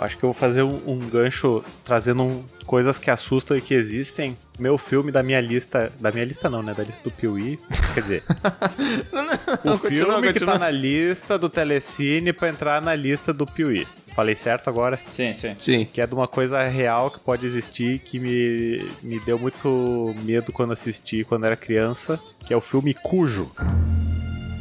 Acho 0.01 0.17
que 0.17 0.23
eu 0.23 0.33
vou 0.33 0.33
fazer 0.33 0.63
um, 0.63 0.81
um 0.87 0.97
gancho 0.97 1.63
trazendo 1.85 2.23
um- 2.23 2.43
coisas 2.65 2.97
que 2.97 3.09
assustam 3.11 3.55
e 3.55 3.61
que 3.61 3.73
existem. 3.73 4.35
Meu 4.57 4.77
filme 4.77 5.11
da 5.11 5.21
minha 5.21 5.39
lista. 5.39 5.91
Da 5.99 6.11
minha 6.11 6.25
lista 6.25 6.49
não, 6.49 6.61
né? 6.63 6.73
Da 6.75 6.83
lista 6.83 7.01
do 7.03 7.11
Piuí. 7.11 7.59
Quer 7.93 8.01
dizer, 8.01 8.23
o 9.63 9.67
Não, 9.67 9.77
filme 9.77 9.79
continua, 9.79 10.21
que 10.21 10.27
continua. 10.33 10.53
tá 10.53 10.59
na 10.59 10.69
lista 10.71 11.37
do 11.37 11.49
Telecine 11.49 12.33
pra 12.33 12.49
entrar 12.49 12.81
na 12.81 12.95
lista 12.95 13.31
do 13.31 13.45
Piuí. 13.45 13.87
Falei 14.15 14.35
certo 14.35 14.69
agora? 14.69 14.99
Sim, 15.09 15.33
sim. 15.33 15.55
Sim. 15.57 15.85
Que 15.85 16.01
é 16.01 16.07
de 16.07 16.13
uma 16.13 16.27
coisa 16.27 16.61
real 16.67 17.09
que 17.11 17.19
pode 17.19 17.45
existir, 17.45 17.99
que 17.99 18.19
me, 18.19 18.83
me 19.03 19.19
deu 19.21 19.37
muito 19.39 20.13
medo 20.23 20.51
quando 20.51 20.73
assisti 20.73 21.23
quando 21.23 21.45
era 21.45 21.55
criança, 21.55 22.19
que 22.45 22.53
é 22.53 22.57
o 22.57 22.61
filme 22.61 22.93
Cujo. 22.93 23.49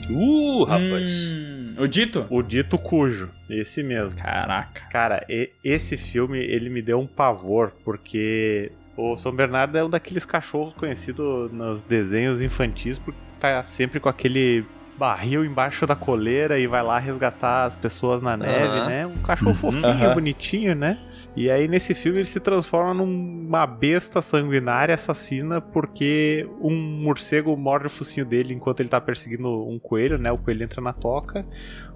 Uh, 0.08 0.64
rapaz. 0.64 1.10
Hum, 1.32 1.49
o 1.80 1.88
Dito? 1.88 2.26
O 2.30 2.42
Dito 2.42 2.76
Cujo, 2.78 3.30
esse 3.48 3.82
mesmo. 3.82 4.18
Caraca. 4.20 4.82
Cara, 4.90 5.24
e- 5.28 5.50
esse 5.64 5.96
filme, 5.96 6.38
ele 6.38 6.68
me 6.70 6.82
deu 6.82 6.98
um 7.00 7.06
pavor, 7.06 7.72
porque 7.84 8.70
o 8.96 9.16
São 9.16 9.32
Bernardo 9.32 9.76
é 9.78 9.84
um 9.84 9.90
daqueles 9.90 10.24
cachorros 10.24 10.74
conhecidos 10.74 11.50
nos 11.52 11.82
desenhos 11.82 12.42
infantis, 12.42 12.98
porque 12.98 13.18
tá 13.40 13.62
sempre 13.62 13.98
com 14.00 14.08
aquele 14.08 14.64
barril 14.98 15.44
embaixo 15.46 15.86
da 15.86 15.96
coleira 15.96 16.58
e 16.58 16.66
vai 16.66 16.82
lá 16.82 16.98
resgatar 16.98 17.64
as 17.64 17.74
pessoas 17.74 18.20
na 18.20 18.36
neve, 18.36 18.78
Aham. 18.80 18.86
né? 18.86 19.06
Um 19.06 19.16
cachorro 19.22 19.54
fofinho, 19.54 19.86
Aham. 19.86 20.12
bonitinho, 20.14 20.74
né? 20.74 20.98
E 21.36 21.48
aí 21.48 21.68
nesse 21.68 21.94
filme 21.94 22.18
ele 22.18 22.26
se 22.26 22.40
transforma 22.40 22.92
numa 22.92 23.66
besta 23.66 24.20
sanguinária 24.20 24.94
assassina 24.94 25.60
porque 25.60 26.48
um 26.60 26.74
morcego 27.02 27.56
morde 27.56 27.86
o 27.86 27.90
focinho 27.90 28.26
dele 28.26 28.52
enquanto 28.52 28.80
ele 28.80 28.88
tá 28.88 29.00
perseguindo 29.00 29.48
um 29.48 29.78
coelho, 29.78 30.18
né? 30.18 30.32
O 30.32 30.38
coelho 30.38 30.64
entra 30.64 30.80
na 30.80 30.92
toca, 30.92 31.46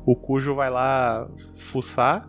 o 0.07 0.14
cujo 0.14 0.55
vai 0.55 0.70
lá 0.70 1.29
fuçar 1.57 2.29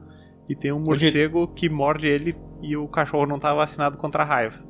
e 0.50 0.56
tem 0.56 0.72
um 0.72 0.80
morcego 0.80 1.48
que 1.48 1.70
morde 1.70 2.08
ele 2.08 2.36
e 2.62 2.76
o 2.76 2.88
cachorro 2.88 3.28
não 3.28 3.40
tá 3.40 3.54
vacinado 3.54 3.98
contra 3.98 4.24
a 4.24 4.26
raiva. 4.26 4.64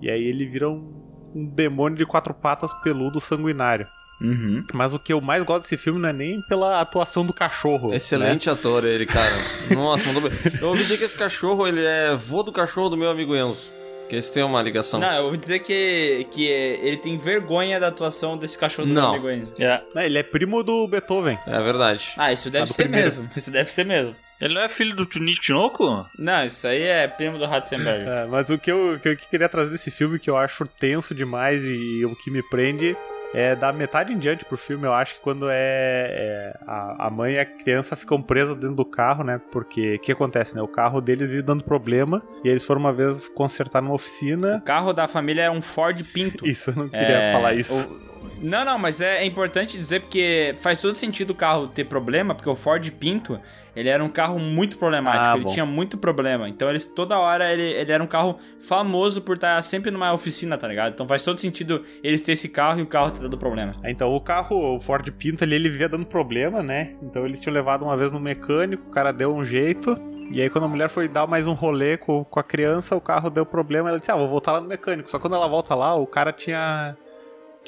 E 0.00 0.10
aí 0.10 0.22
ele 0.22 0.46
vira 0.46 0.68
um, 0.68 0.92
um 1.34 1.46
demônio 1.46 1.96
de 1.96 2.06
quatro 2.06 2.34
patas 2.34 2.72
peludo 2.82 3.20
sanguinário. 3.20 3.86
Uhum. 4.20 4.64
Mas 4.72 4.92
o 4.94 4.98
que 4.98 5.12
eu 5.12 5.20
mais 5.20 5.42
gosto 5.44 5.62
desse 5.62 5.76
filme 5.76 6.00
não 6.00 6.08
é 6.08 6.12
nem 6.12 6.40
pela 6.42 6.80
atuação 6.80 7.24
do 7.24 7.32
cachorro. 7.32 7.90
né? 7.90 7.96
Excelente 7.96 8.50
ator 8.50 8.84
ele, 8.84 9.06
cara. 9.06 9.32
Nossa, 9.70 10.04
mandou 10.06 10.22
bem. 10.22 10.32
Eu 10.60 10.68
ouvi 10.68 10.82
dizer 10.82 10.98
que 10.98 11.04
esse 11.04 11.16
cachorro, 11.16 11.66
ele 11.66 11.84
é 11.84 12.14
vô 12.14 12.42
do 12.42 12.52
cachorro 12.52 12.88
do 12.88 12.96
meu 12.96 13.10
amigo 13.10 13.36
Enzo. 13.36 13.70
Que 14.08 14.14
eles 14.14 14.30
têm 14.30 14.42
uma 14.42 14.62
ligação. 14.62 14.98
Não, 14.98 15.12
eu 15.12 15.24
ouvi 15.24 15.36
dizer 15.36 15.58
que, 15.58 16.26
que 16.30 16.50
é- 16.50 16.80
ele 16.82 16.96
tem 16.96 17.18
vergonha 17.18 17.78
da 17.78 17.88
atuação 17.88 18.38
desse 18.38 18.56
cachorro 18.58 18.88
do 18.88 18.94
Não. 18.94 19.12
meu 19.12 19.20
amigo 19.30 19.30
Enzo. 19.30 19.54
É. 19.62 19.82
Né, 19.94 20.06
Ele 20.06 20.18
é 20.18 20.22
primo 20.22 20.62
do 20.62 20.88
Beethoven. 20.88 21.38
É 21.46 21.60
verdade. 21.62 22.12
Ah, 22.16 22.32
isso 22.32 22.48
deve 22.50 22.64
do 22.64 22.72
ser 22.72 22.82
primeiro. 22.84 23.04
mesmo. 23.04 23.30
Isso 23.36 23.50
deve 23.50 23.70
ser 23.70 23.84
mesmo. 23.84 24.16
Ele 24.40 24.54
não 24.54 24.62
é 24.62 24.68
filho 24.68 24.94
do 24.96 25.04
Tunico 25.04 25.42
Tinoco? 25.42 26.06
Não, 26.18 26.44
isso 26.46 26.66
aí 26.66 26.80
é 26.82 27.06
primo 27.08 27.38
do 27.38 27.44
Ratzenberger. 27.44 28.08
É, 28.24 28.26
mas 28.26 28.48
o 28.48 28.56
que 28.58 28.70
eu, 28.72 28.94
o 28.94 28.98
que 29.00 29.08
eu 29.10 29.16
queria 29.16 29.48
trazer 29.48 29.70
desse 29.72 29.90
filme, 29.90 30.18
que 30.18 30.30
eu 30.30 30.36
acho 30.38 30.64
tenso 30.80 31.14
demais 31.14 31.62
e 31.64 32.04
o 32.06 32.14
que 32.16 32.30
me 32.30 32.42
prende, 32.48 32.96
é 33.34 33.54
da 33.54 33.72
metade 33.72 34.12
em 34.12 34.18
diante 34.18 34.44
pro 34.44 34.56
filme. 34.56 34.86
Eu 34.86 34.92
acho 34.92 35.14
que 35.16 35.20
quando 35.20 35.48
é, 35.50 35.54
é, 35.54 36.58
a, 36.66 37.06
a 37.06 37.10
mãe 37.10 37.34
e 37.34 37.38
a 37.38 37.44
criança 37.44 37.94
ficam 37.96 38.22
presas 38.22 38.56
dentro 38.56 38.76
do 38.76 38.84
carro, 38.84 39.22
né? 39.24 39.40
Porque 39.52 39.96
o 39.96 39.98
que 39.98 40.12
acontece, 40.12 40.54
né? 40.54 40.62
O 40.62 40.68
carro 40.68 41.00
deles 41.00 41.28
vive 41.28 41.42
dando 41.42 41.62
problema 41.64 42.22
e 42.44 42.48
eles 42.48 42.64
foram 42.64 42.80
uma 42.80 42.92
vez 42.92 43.28
consertar 43.28 43.82
numa 43.82 43.94
oficina. 43.94 44.56
O 44.56 44.62
carro 44.62 44.92
da 44.92 45.06
família 45.06 45.42
é 45.42 45.50
um 45.50 45.60
Ford 45.60 46.02
Pinto. 46.12 46.46
Isso, 46.46 46.70
eu 46.70 46.74
não 46.76 46.88
queria 46.88 47.16
É, 47.16 47.32
falar 47.32 47.54
isso. 47.54 47.74
o- 47.88 48.07
Não, 48.40 48.64
não, 48.64 48.78
mas 48.78 49.00
é, 49.00 49.22
é 49.22 49.26
importante 49.26 49.76
dizer 49.76 50.00
porque 50.00 50.54
faz 50.58 50.80
todo 50.80 50.96
sentido 50.96 51.30
o 51.30 51.34
carro 51.34 51.68
ter 51.68 51.84
problema, 51.84 52.34
porque 52.34 52.48
o 52.48 52.54
Ford 52.54 52.88
Pinto, 52.92 53.40
ele 53.74 53.88
era 53.88 54.02
um 54.02 54.08
carro 54.08 54.38
muito 54.38 54.78
problemático, 54.78 55.24
Ah, 55.24 55.36
ele 55.36 55.44
tinha 55.46 55.66
muito 55.66 55.98
problema. 55.98 56.48
Então 56.48 56.68
eles 56.68 56.84
toda 56.84 57.18
hora 57.18 57.52
ele, 57.52 57.62
ele 57.62 57.92
era 57.92 58.02
um 58.02 58.06
carro 58.06 58.38
famoso 58.60 59.22
por 59.22 59.36
estar 59.36 59.62
sempre 59.62 59.90
numa 59.90 60.12
oficina, 60.12 60.56
tá 60.56 60.66
ligado? 60.68 60.92
Então 60.92 61.06
faz 61.06 61.24
todo 61.24 61.38
sentido 61.38 61.82
eles 62.02 62.22
ter 62.24 62.32
esse 62.32 62.48
carro 62.48 62.80
e 62.80 62.82
o 62.82 62.86
carro 62.86 63.10
ter 63.10 63.20
dado 63.22 63.36
problema. 63.38 63.72
Então, 63.84 64.14
o 64.14 64.20
carro, 64.20 64.76
o 64.76 64.80
Ford 64.80 65.08
Pinto 65.12 65.44
ali, 65.44 65.54
ele 65.56 65.70
vivia 65.70 65.88
dando 65.88 66.06
problema, 66.06 66.62
né? 66.62 66.94
Então, 67.02 67.24
eles 67.24 67.40
tinham 67.40 67.54
levado 67.54 67.82
uma 67.84 67.96
vez 67.96 68.12
no 68.12 68.20
mecânico, 68.20 68.88
o 68.88 68.90
cara 68.90 69.12
deu 69.12 69.34
um 69.34 69.44
jeito. 69.44 69.96
E 70.32 70.42
aí, 70.42 70.50
quando 70.50 70.64
a 70.64 70.68
mulher 70.68 70.90
foi 70.90 71.08
dar 71.08 71.26
mais 71.26 71.46
um 71.46 71.54
rolê 71.54 71.96
com, 71.96 72.22
com 72.24 72.38
a 72.38 72.42
criança, 72.42 72.94
o 72.94 73.00
carro 73.00 73.30
deu 73.30 73.46
problema. 73.46 73.88
Ela 73.88 73.98
disse: 73.98 74.10
Ah, 74.10 74.16
vou 74.16 74.28
voltar 74.28 74.52
lá 74.52 74.60
no 74.60 74.68
mecânico. 74.68 75.10
Só 75.10 75.18
quando 75.18 75.34
ela 75.36 75.48
volta 75.48 75.74
lá, 75.74 75.94
o 75.94 76.06
cara 76.06 76.32
tinha, 76.32 76.94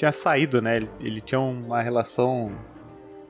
tinha 0.00 0.12
saído, 0.12 0.62
né? 0.62 0.78
Ele, 0.78 0.90
ele 0.98 1.20
tinha 1.20 1.38
uma 1.38 1.82
relação 1.82 2.50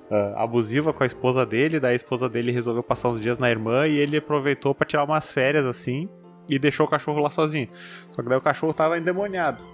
ah, 0.08 0.44
abusiva 0.44 0.92
com 0.92 1.02
a 1.02 1.06
esposa 1.06 1.44
dele. 1.44 1.80
Daí, 1.80 1.94
a 1.94 1.96
esposa 1.96 2.28
dele 2.28 2.52
resolveu 2.52 2.82
passar 2.82 3.08
uns 3.08 3.20
dias 3.20 3.40
na 3.40 3.50
irmã 3.50 3.88
e 3.88 3.98
ele 3.98 4.16
aproveitou 4.16 4.72
pra 4.72 4.86
tirar 4.86 5.02
umas 5.02 5.32
férias 5.32 5.64
assim 5.66 6.08
e 6.48 6.60
deixou 6.60 6.86
o 6.86 6.88
cachorro 6.88 7.18
lá 7.18 7.28
sozinho. 7.28 7.68
Só 8.12 8.22
que 8.22 8.28
daí 8.28 8.38
o 8.38 8.40
cachorro 8.40 8.72
tava 8.72 8.96
endemoniado. 8.96 9.64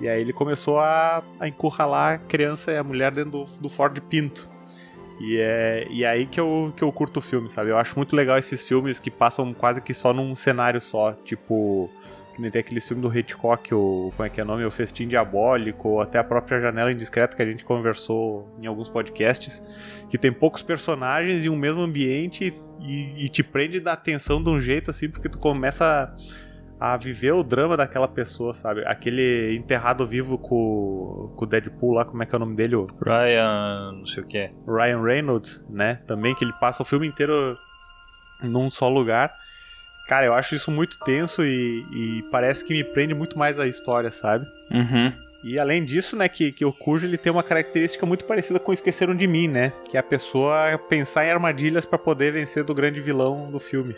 E 0.00 0.08
aí 0.08 0.20
ele 0.20 0.32
começou 0.32 0.78
a, 0.78 1.24
a 1.40 1.48
encurralar 1.48 2.14
a 2.14 2.18
criança 2.18 2.70
e 2.70 2.78
a 2.78 2.84
mulher 2.84 3.10
dentro 3.10 3.30
do, 3.32 3.44
do 3.60 3.68
Ford 3.68 4.00
Pinto. 4.02 4.48
E 5.20 5.38
é 5.38 5.88
e 5.90 6.04
é 6.04 6.08
aí 6.08 6.26
que 6.26 6.38
eu, 6.38 6.72
que 6.76 6.84
eu 6.84 6.92
curto 6.92 7.16
o 7.16 7.20
filme, 7.20 7.50
sabe? 7.50 7.70
Eu 7.70 7.78
acho 7.78 7.96
muito 7.96 8.14
legal 8.14 8.38
esses 8.38 8.62
filmes 8.62 9.00
que 9.00 9.10
passam 9.10 9.52
quase 9.52 9.80
que 9.80 9.92
só 9.92 10.12
num 10.12 10.36
cenário 10.36 10.80
só. 10.80 11.14
Tipo, 11.24 11.90
Que 12.34 12.40
nem 12.40 12.50
tem 12.50 12.60
aquele 12.60 12.80
filme 12.80 13.02
do 13.02 13.16
Hitchcock, 13.16 13.74
o, 13.74 14.12
como 14.16 14.26
é 14.26 14.30
que 14.30 14.40
é 14.40 14.44
o 14.44 14.46
nome? 14.46 14.64
O 14.64 14.70
Festim 14.70 15.06
Diabólico, 15.06 15.88
ou 15.88 16.00
até 16.00 16.18
a 16.18 16.24
própria 16.24 16.60
Janela 16.60 16.90
Indiscreta 16.90 17.36
que 17.36 17.42
a 17.42 17.46
gente 17.46 17.64
conversou 17.64 18.48
em 18.60 18.66
alguns 18.66 18.88
podcasts, 18.88 19.62
que 20.08 20.16
tem 20.16 20.32
poucos 20.32 20.62
personagens 20.62 21.44
e 21.44 21.50
um 21.50 21.56
mesmo 21.56 21.82
ambiente 21.82 22.54
e, 22.80 23.24
e 23.24 23.28
te 23.28 23.42
prende 23.42 23.80
da 23.80 23.92
atenção 23.92 24.42
de 24.42 24.48
um 24.48 24.60
jeito 24.60 24.90
assim, 24.90 25.10
porque 25.10 25.28
tu 25.28 25.38
começa 25.38 26.14
a, 26.80 26.94
a 26.94 26.96
viver 26.96 27.32
o 27.32 27.42
drama 27.44 27.76
daquela 27.76 28.08
pessoa, 28.08 28.54
sabe? 28.54 28.82
Aquele 28.86 29.54
enterrado 29.54 30.06
vivo 30.06 30.38
com, 30.38 31.32
com 31.36 31.44
o 31.44 31.46
Deadpool 31.46 31.92
lá, 31.92 32.04
como 32.06 32.22
é 32.22 32.26
que 32.26 32.34
é 32.34 32.36
o 32.36 32.40
nome 32.40 32.56
dele? 32.56 32.76
O 32.76 32.86
Ryan, 33.04 33.92
não 33.92 34.06
sei 34.06 34.22
o 34.22 34.26
que 34.26 34.38
é. 34.38 34.52
Ryan 34.66 35.02
Reynolds, 35.02 35.64
né? 35.68 36.00
Também 36.06 36.34
que 36.34 36.44
ele 36.44 36.52
passa 36.54 36.82
o 36.82 36.86
filme 36.86 37.06
inteiro 37.06 37.58
num 38.42 38.70
só 38.70 38.88
lugar. 38.88 39.30
Cara, 40.06 40.26
eu 40.26 40.34
acho 40.34 40.54
isso 40.54 40.70
muito 40.70 40.98
tenso 40.98 41.44
e, 41.44 41.84
e 41.92 42.24
parece 42.30 42.64
que 42.64 42.74
me 42.74 42.84
prende 42.84 43.14
muito 43.14 43.38
mais 43.38 43.58
a 43.58 43.66
história, 43.66 44.10
sabe? 44.10 44.46
Uhum. 44.70 45.12
E 45.44 45.58
além 45.58 45.84
disso, 45.84 46.14
né, 46.14 46.28
que, 46.28 46.52
que 46.52 46.64
o 46.64 46.72
Cujo 46.72 47.06
ele 47.06 47.18
tem 47.18 47.32
uma 47.32 47.42
característica 47.42 48.06
muito 48.06 48.24
parecida 48.24 48.60
com 48.60 48.72
Esqueceram 48.72 49.14
de 49.14 49.26
Mim, 49.26 49.48
né? 49.48 49.72
Que 49.90 49.96
é 49.96 50.00
a 50.00 50.02
pessoa 50.02 50.78
pensar 50.88 51.26
em 51.26 51.30
armadilhas 51.30 51.84
para 51.84 51.98
poder 51.98 52.32
vencer 52.32 52.62
do 52.62 52.74
grande 52.74 53.00
vilão 53.00 53.50
do 53.50 53.58
filme. 53.58 53.96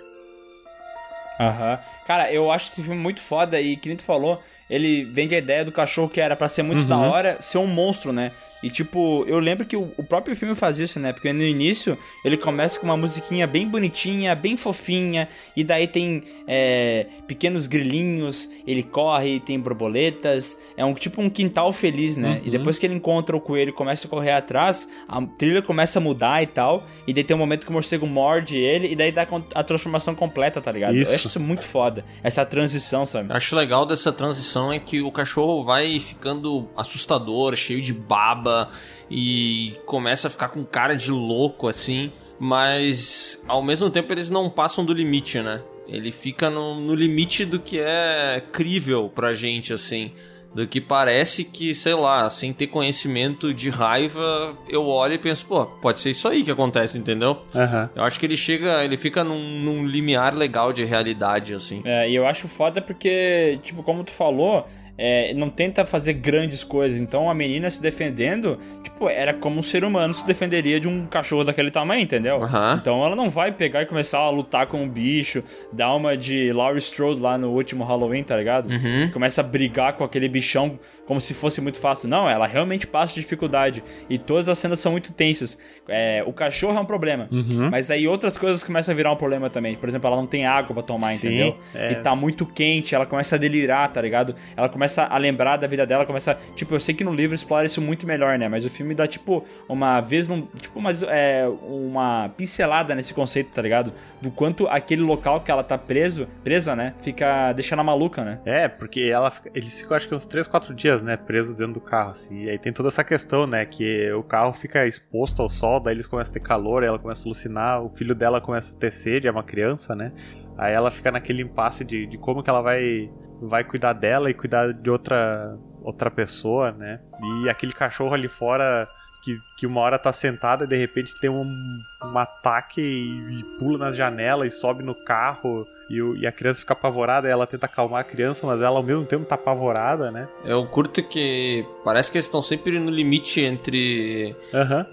Aham. 1.38 1.78
Cara, 2.06 2.32
eu 2.32 2.50
acho 2.50 2.68
esse 2.70 2.82
filme 2.82 2.98
muito 2.98 3.20
foda 3.20 3.60
e, 3.60 3.76
que 3.76 3.88
nem 3.88 3.96
tu 3.96 4.04
falou, 4.04 4.40
ele 4.68 5.04
vende 5.04 5.34
a 5.34 5.38
ideia 5.38 5.64
do 5.64 5.72
cachorro 5.72 6.08
que 6.08 6.20
era 6.20 6.36
pra 6.36 6.48
ser 6.48 6.62
muito 6.62 6.84
da 6.84 6.98
hora 6.98 7.38
ser 7.40 7.58
um 7.58 7.66
monstro, 7.66 8.12
né? 8.12 8.32
E 8.64 8.70
tipo, 8.70 9.26
eu 9.28 9.38
lembro 9.38 9.66
que 9.66 9.76
o, 9.76 9.92
o 9.94 10.02
próprio 10.02 10.34
filme 10.34 10.54
faz 10.54 10.78
isso, 10.78 10.98
né? 10.98 11.12
Porque 11.12 11.30
no 11.34 11.42
início 11.42 11.98
ele 12.24 12.38
começa 12.38 12.80
com 12.80 12.86
uma 12.86 12.96
musiquinha 12.96 13.46
bem 13.46 13.68
bonitinha, 13.68 14.34
bem 14.34 14.56
fofinha, 14.56 15.28
e 15.54 15.62
daí 15.62 15.86
tem 15.86 16.22
é, 16.46 17.06
pequenos 17.26 17.66
grilinhos, 17.66 18.48
ele 18.66 18.82
corre, 18.82 19.38
tem 19.38 19.60
borboletas, 19.60 20.58
é 20.78 20.84
um 20.84 20.94
tipo 20.94 21.20
um 21.20 21.28
quintal 21.28 21.74
feliz, 21.74 22.16
né? 22.16 22.40
E 22.42 22.50
depois 22.50 22.78
que 22.78 22.86
ele 22.86 22.94
encontra 22.94 23.36
o 23.36 23.40
coelho 23.40 23.68
e 23.68 23.72
começa 23.72 24.06
a 24.06 24.10
correr 24.10 24.32
atrás, 24.32 24.88
a 25.06 25.20
trilha 25.20 25.60
começa 25.60 25.98
a 25.98 26.02
mudar 26.02 26.42
e 26.42 26.46
tal, 26.46 26.84
e 27.06 27.12
daí 27.12 27.22
tem 27.22 27.36
um 27.36 27.40
momento 27.40 27.66
que 27.66 27.70
o 27.70 27.72
morcego 27.74 28.06
morde 28.06 28.56
ele, 28.56 28.92
e 28.92 28.96
daí 28.96 29.12
dá 29.12 29.26
a 29.54 29.62
transformação 29.62 30.14
completa, 30.14 30.58
tá 30.62 30.72
ligado? 30.72 30.94
Isso. 30.94 31.10
Eu 31.10 31.16
acho 31.16 31.26
isso 31.26 31.40
muito 31.40 31.66
foda, 31.66 32.02
essa 32.22 32.46
transição, 32.46 33.04
sabe? 33.04 33.30
Acho 33.30 33.54
legal 33.54 33.84
dessa 33.84 34.10
transição 34.10 34.53
é 34.72 34.78
que 34.78 35.00
o 35.02 35.10
cachorro 35.10 35.64
vai 35.64 35.98
ficando 35.98 36.68
assustador, 36.76 37.56
cheio 37.56 37.80
de 37.80 37.92
baba 37.92 38.70
e 39.10 39.74
começa 39.86 40.28
a 40.28 40.30
ficar 40.30 40.48
com 40.48 40.64
cara 40.64 40.94
de 40.94 41.10
louco 41.10 41.68
assim, 41.68 42.12
mas 42.38 43.44
ao 43.48 43.62
mesmo 43.62 43.90
tempo 43.90 44.12
eles 44.12 44.30
não 44.30 44.50
passam 44.50 44.84
do 44.84 44.92
limite, 44.92 45.40
né? 45.40 45.62
Ele 45.86 46.10
fica 46.10 46.48
no, 46.48 46.80
no 46.80 46.94
limite 46.94 47.44
do 47.44 47.60
que 47.60 47.78
é 47.78 48.42
crível 48.52 49.10
pra 49.14 49.34
gente, 49.34 49.72
assim. 49.72 50.12
Do 50.54 50.66
que 50.66 50.80
parece 50.80 51.44
que, 51.44 51.74
sei 51.74 51.94
lá, 51.94 52.30
sem 52.30 52.52
ter 52.52 52.68
conhecimento 52.68 53.52
de 53.52 53.68
raiva, 53.68 54.56
eu 54.68 54.86
olho 54.86 55.14
e 55.14 55.18
penso, 55.18 55.44
pô, 55.46 55.66
pode 55.66 56.00
ser 56.00 56.10
isso 56.10 56.28
aí 56.28 56.44
que 56.44 56.50
acontece, 56.50 56.96
entendeu? 56.96 57.42
Aham. 57.54 57.90
Eu 57.94 58.04
acho 58.04 58.20
que 58.20 58.26
ele 58.26 58.36
chega, 58.36 58.84
ele 58.84 58.96
fica 58.96 59.24
num, 59.24 59.60
num 59.60 59.84
limiar 59.84 60.34
legal 60.34 60.72
de 60.72 60.84
realidade, 60.84 61.54
assim. 61.54 61.82
É, 61.84 62.08
e 62.08 62.14
eu 62.14 62.26
acho 62.26 62.46
foda 62.46 62.80
porque, 62.80 63.58
tipo, 63.62 63.82
como 63.82 64.04
tu 64.04 64.12
falou, 64.12 64.64
é, 64.96 65.34
não 65.34 65.50
tenta 65.50 65.84
fazer 65.84 66.14
grandes 66.14 66.62
coisas. 66.62 67.00
Então 67.00 67.28
a 67.28 67.34
menina 67.34 67.70
se 67.70 67.82
defendendo, 67.82 68.58
tipo, 68.82 69.08
era 69.08 69.34
como 69.34 69.58
um 69.58 69.62
ser 69.62 69.84
humano 69.84 70.14
se 70.14 70.26
defenderia 70.26 70.80
de 70.80 70.88
um 70.88 71.06
cachorro 71.06 71.44
daquele 71.44 71.70
tamanho, 71.70 72.02
entendeu? 72.02 72.40
Então 72.80 73.04
ela 73.04 73.16
não 73.16 73.28
vai 73.28 73.52
pegar 73.52 73.82
e 73.82 73.86
começar 73.86 74.18
a 74.18 74.30
lutar 74.30 74.66
com 74.66 74.82
um 74.82 74.88
bicho, 74.88 75.42
dar 75.72 75.94
uma 75.94 76.16
de 76.16 76.52
Laurie 76.52 76.78
Strode 76.78 77.20
lá 77.20 77.36
no 77.36 77.50
último 77.50 77.84
Halloween, 77.84 78.22
tá 78.22 78.36
ligado? 78.36 78.68
Uhum. 78.70 79.04
Que 79.04 79.10
começa 79.10 79.40
a 79.40 79.44
brigar 79.44 79.94
com 79.94 80.04
aquele 80.04 80.28
bichão 80.28 80.78
como 81.06 81.20
se 81.20 81.34
fosse 81.34 81.60
muito 81.60 81.78
fácil. 81.78 82.08
Não, 82.08 82.28
ela 82.28 82.46
realmente 82.46 82.86
passa 82.86 83.14
dificuldade. 83.14 83.82
E 84.08 84.18
todas 84.18 84.48
as 84.48 84.58
cenas 84.58 84.80
são 84.80 84.92
muito 84.92 85.12
tensas. 85.12 85.58
É, 85.88 86.22
o 86.26 86.32
cachorro 86.32 86.76
é 86.78 86.80
um 86.80 86.84
problema. 86.86 87.28
Uhum. 87.30 87.68
Mas 87.70 87.90
aí 87.90 88.06
outras 88.06 88.38
coisas 88.38 88.62
começam 88.62 88.92
a 88.92 88.96
virar 88.96 89.12
um 89.12 89.16
problema 89.16 89.50
também. 89.50 89.74
Por 89.74 89.88
exemplo, 89.88 90.06
ela 90.08 90.16
não 90.16 90.26
tem 90.26 90.46
água 90.46 90.72
pra 90.72 90.82
tomar, 90.82 91.10
Sim, 91.10 91.16
entendeu? 91.16 91.56
é. 91.74 91.92
E 91.92 91.94
tá 91.96 92.14
muito 92.14 92.46
quente, 92.46 92.94
ela 92.94 93.06
começa 93.06 93.36
a 93.36 93.38
delirar, 93.38 93.92
tá 93.92 94.00
ligado? 94.00 94.34
Ela 94.56 94.68
começa 94.68 94.83
a 94.84 95.18
lembrar 95.18 95.56
da 95.56 95.66
vida 95.66 95.86
dela, 95.86 96.06
começa. 96.06 96.36
Tipo, 96.54 96.74
eu 96.74 96.80
sei 96.80 96.94
que 96.94 97.04
no 97.04 97.12
livro 97.12 97.34
explora 97.34 97.66
isso 97.66 97.80
muito 97.80 98.06
melhor, 98.06 98.38
né? 98.38 98.48
Mas 98.48 98.64
o 98.64 98.70
filme 98.70 98.94
dá, 98.94 99.06
tipo, 99.06 99.44
uma 99.68 100.00
vez 100.00 100.28
num. 100.28 100.42
Tipo, 100.60 100.80
mas 100.80 101.02
é, 101.02 101.46
uma 101.62 102.30
pincelada 102.36 102.94
nesse 102.94 103.14
conceito, 103.14 103.50
tá 103.52 103.62
ligado? 103.62 103.92
Do 104.20 104.30
quanto 104.30 104.66
aquele 104.68 105.02
local 105.02 105.40
que 105.40 105.50
ela 105.50 105.62
tá 105.62 105.78
preso, 105.78 106.28
presa, 106.42 106.76
né? 106.76 106.94
Fica 107.00 107.52
deixando 107.52 107.80
a 107.80 107.84
maluca, 107.84 108.24
né? 108.24 108.40
É, 108.44 108.68
porque 108.68 109.00
ela, 109.00 109.32
eles 109.54 109.78
ficam 109.80 109.96
acho 109.96 110.08
que 110.08 110.14
uns 110.14 110.26
3, 110.26 110.46
4 110.46 110.74
dias, 110.74 111.02
né, 111.02 111.16
presos 111.16 111.54
dentro 111.54 111.74
do 111.74 111.80
carro, 111.80 112.10
assim. 112.10 112.44
E 112.44 112.50
aí 112.50 112.58
tem 112.58 112.72
toda 112.72 112.88
essa 112.88 113.04
questão, 113.04 113.46
né, 113.46 113.64
que 113.64 114.12
o 114.12 114.22
carro 114.22 114.52
fica 114.52 114.86
exposto 114.86 115.40
ao 115.42 115.48
sol, 115.48 115.80
daí 115.80 115.94
eles 115.94 116.06
começam 116.06 116.32
a 116.32 116.34
ter 116.34 116.40
calor, 116.40 116.82
ela 116.82 116.98
começa 116.98 117.22
a 117.22 117.26
alucinar, 117.26 117.82
o 117.82 117.88
filho 117.90 118.14
dela 118.14 118.40
começa 118.40 118.74
a 118.74 118.78
ter 118.78 118.92
sede, 118.92 119.28
é 119.28 119.30
uma 119.30 119.42
criança, 119.42 119.94
né. 119.94 120.12
Aí 120.56 120.72
ela 120.72 120.90
fica 120.90 121.10
naquele 121.10 121.42
impasse 121.42 121.84
de, 121.84 122.06
de 122.06 122.16
como 122.16 122.42
que 122.42 122.48
ela 122.48 122.60
vai, 122.60 123.10
vai 123.40 123.64
cuidar 123.64 123.92
dela 123.92 124.30
e 124.30 124.34
cuidar 124.34 124.72
de 124.72 124.90
outra, 124.90 125.56
outra 125.82 126.10
pessoa, 126.10 126.72
né. 126.72 127.00
E 127.44 127.48
aquele 127.48 127.72
cachorro 127.72 128.14
ali 128.14 128.28
fora 128.28 128.88
que, 129.24 129.38
que 129.56 129.66
uma 129.66 129.80
hora 129.80 129.98
tá 129.98 130.12
sentada 130.12 130.64
e 130.64 130.68
de 130.68 130.76
repente 130.76 131.18
tem 131.18 131.30
um, 131.30 131.80
um 132.04 132.18
ataque 132.18 132.80
e, 132.80 133.40
e 133.40 133.58
pula 133.58 133.78
nas 133.78 133.96
janelas 133.96 134.52
e 134.52 134.56
sobe 134.56 134.84
no 134.84 134.94
carro 134.94 135.66
e, 135.88 135.98
e 136.20 136.26
a 136.26 136.32
criança 136.32 136.60
fica 136.60 136.74
apavorada 136.74 137.26
e 137.26 137.30
ela 137.30 137.46
tenta 137.46 137.66
acalmar 137.66 138.02
a 138.02 138.04
criança, 138.04 138.46
mas 138.46 138.60
ela 138.60 138.76
ao 138.76 138.82
mesmo 138.82 139.04
tempo 139.04 139.24
tá 139.24 139.34
apavorada, 139.34 140.10
né? 140.10 140.28
Eu 140.44 140.66
curto 140.66 141.02
que 141.02 141.66
parece 141.82 142.10
que 142.10 142.18
eles 142.18 142.26
estão 142.26 142.42
sempre 142.42 142.78
no 142.78 142.90
limite 142.90 143.40
entre 143.40 144.36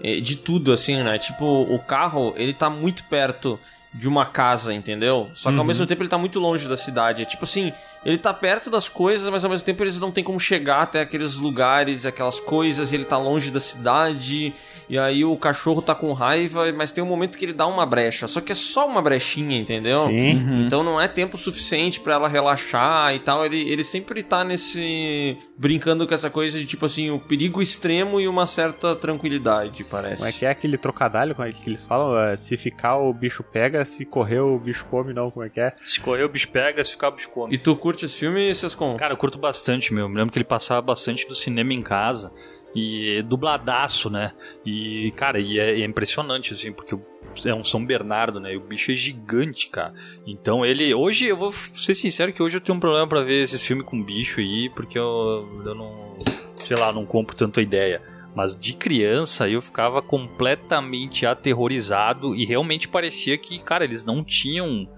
eh, 0.02 0.20
de 0.20 0.36
tudo, 0.36 0.72
assim, 0.72 1.02
né? 1.02 1.18
Tipo, 1.18 1.44
o 1.44 1.78
carro, 1.78 2.32
ele 2.36 2.54
tá 2.54 2.70
muito 2.70 3.04
perto 3.04 3.58
de 3.94 4.08
uma 4.08 4.24
casa, 4.26 4.72
entendeu? 4.72 5.30
Só 5.34 5.50
que 5.50 5.56
ao 5.56 5.60
Uhum. 5.60 5.66
mesmo 5.68 5.86
tempo 5.86 6.02
ele 6.02 6.08
tá 6.08 6.18
muito 6.18 6.40
longe 6.40 6.66
da 6.68 6.76
cidade. 6.76 7.22
É 7.22 7.24
tipo 7.26 7.44
assim, 7.44 7.72
ele 8.04 8.16
tá 8.16 8.32
perto 8.32 8.70
das 8.70 8.88
coisas, 8.88 9.28
mas 9.28 9.44
ao 9.44 9.50
mesmo 9.50 9.64
tempo 9.66 9.82
eles 9.82 9.98
não 10.00 10.10
têm 10.10 10.24
como 10.24 10.40
chegar 10.40 10.82
até 10.82 11.00
aqueles 11.02 11.36
lugares, 11.36 12.06
aquelas 12.06 12.40
coisas, 12.40 12.90
e 12.90 12.96
ele 12.96 13.04
tá 13.04 13.18
longe 13.18 13.50
da 13.50 13.60
cidade. 13.60 14.54
E 14.88 14.98
aí 14.98 15.24
o 15.24 15.36
cachorro 15.36 15.80
tá 15.82 15.94
com 15.94 16.12
raiva, 16.12 16.72
mas 16.72 16.90
tem 16.90 17.04
um 17.04 17.06
momento 17.06 17.36
que 17.38 17.44
ele 17.44 17.52
dá 17.52 17.66
uma 17.66 17.84
brecha. 17.86 18.26
Só 18.26 18.40
que 18.40 18.52
é 18.52 18.54
só 18.54 18.86
uma 18.86 19.00
brechinha, 19.02 19.56
entendeu? 19.58 20.06
Sim. 20.06 20.64
Então 20.66 20.82
não 20.82 21.00
é 21.00 21.06
tempo 21.06 21.36
suficiente 21.36 22.00
pra 22.00 22.14
ela 22.14 22.28
relaxar 22.28 23.14
e 23.14 23.18
tal. 23.18 23.44
Ele, 23.44 23.60
ele 23.70 23.84
sempre 23.84 24.22
tá 24.22 24.42
nesse. 24.42 25.36
brincando 25.56 26.06
com 26.06 26.14
essa 26.14 26.28
coisa 26.30 26.58
de 26.58 26.66
tipo 26.66 26.86
assim, 26.86 27.10
o 27.10 27.18
perigo 27.20 27.60
extremo 27.62 28.20
e 28.20 28.26
uma 28.26 28.46
certa 28.46 28.96
tranquilidade, 28.96 29.84
parece. 29.84 30.16
Como 30.16 30.28
é 30.28 30.32
que 30.32 30.44
é 30.46 30.50
aquele 30.50 30.76
trocadilho 30.78 31.36
é 31.38 31.52
que 31.52 31.68
eles 31.70 31.84
falam? 31.84 32.18
É, 32.18 32.36
Se 32.36 32.56
ficar 32.56 32.96
o 32.96 33.12
bicho 33.12 33.42
pega, 33.42 33.81
se 33.84 34.04
correr 34.04 34.40
o 34.40 34.58
bicho 34.58 34.84
come, 34.86 35.12
não, 35.12 35.30
como 35.30 35.44
é 35.44 35.48
que 35.48 35.60
é? 35.60 35.72
Se 35.84 36.00
correr 36.00 36.24
o 36.24 36.28
bicho 36.28 36.48
pega, 36.48 36.82
se 36.84 36.90
ficar 36.92 37.08
o 37.08 37.12
bicho 37.12 37.30
come. 37.30 37.54
E 37.54 37.58
tu 37.58 37.74
curte 37.76 38.04
esse 38.04 38.16
filme, 38.18 38.54
Sescon? 38.54 38.96
Cara, 38.96 39.12
eu 39.14 39.16
curto 39.18 39.38
bastante, 39.38 39.92
meu. 39.94 40.08
Me 40.08 40.16
lembro 40.16 40.32
que 40.32 40.38
ele 40.38 40.44
passava 40.44 40.80
bastante 40.82 41.26
do 41.28 41.34
cinema 41.34 41.72
em 41.72 41.82
casa. 41.82 42.32
E 42.74 43.22
dubladaço, 43.26 44.08
né? 44.08 44.32
E, 44.64 45.12
cara, 45.14 45.38
e 45.38 45.58
é, 45.58 45.80
é 45.80 45.84
impressionante, 45.84 46.54
assim, 46.54 46.72
porque 46.72 46.94
o- 46.94 47.02
é 47.44 47.54
um 47.54 47.62
São 47.62 47.84
Bernardo, 47.84 48.40
né? 48.40 48.54
E 48.54 48.56
o 48.56 48.60
bicho 48.60 48.90
é 48.90 48.94
gigante, 48.94 49.68
cara. 49.68 49.92
Então 50.26 50.64
ele. 50.64 50.94
Hoje, 50.94 51.26
eu 51.26 51.36
vou 51.36 51.52
ser 51.52 51.94
sincero 51.94 52.32
que 52.32 52.42
hoje 52.42 52.56
eu 52.56 52.60
tenho 52.62 52.76
um 52.76 52.80
problema 52.80 53.06
pra 53.06 53.20
ver 53.20 53.42
esses 53.42 53.62
filmes 53.64 53.84
com 53.86 54.02
bicho 54.02 54.40
aí, 54.40 54.70
porque 54.70 54.98
eu, 54.98 55.50
eu 55.66 55.74
não. 55.74 56.16
Sei 56.56 56.76
lá, 56.76 56.92
não 56.92 57.04
compro 57.04 57.36
tanto 57.36 57.60
a 57.60 57.62
ideia. 57.62 58.00
Mas 58.34 58.58
de 58.58 58.74
criança 58.74 59.48
eu 59.48 59.60
ficava 59.60 60.00
completamente 60.00 61.26
aterrorizado 61.26 62.34
e 62.34 62.44
realmente 62.44 62.88
parecia 62.88 63.36
que, 63.36 63.58
cara, 63.58 63.84
eles 63.84 64.04
não 64.04 64.24
tinham 64.24 64.88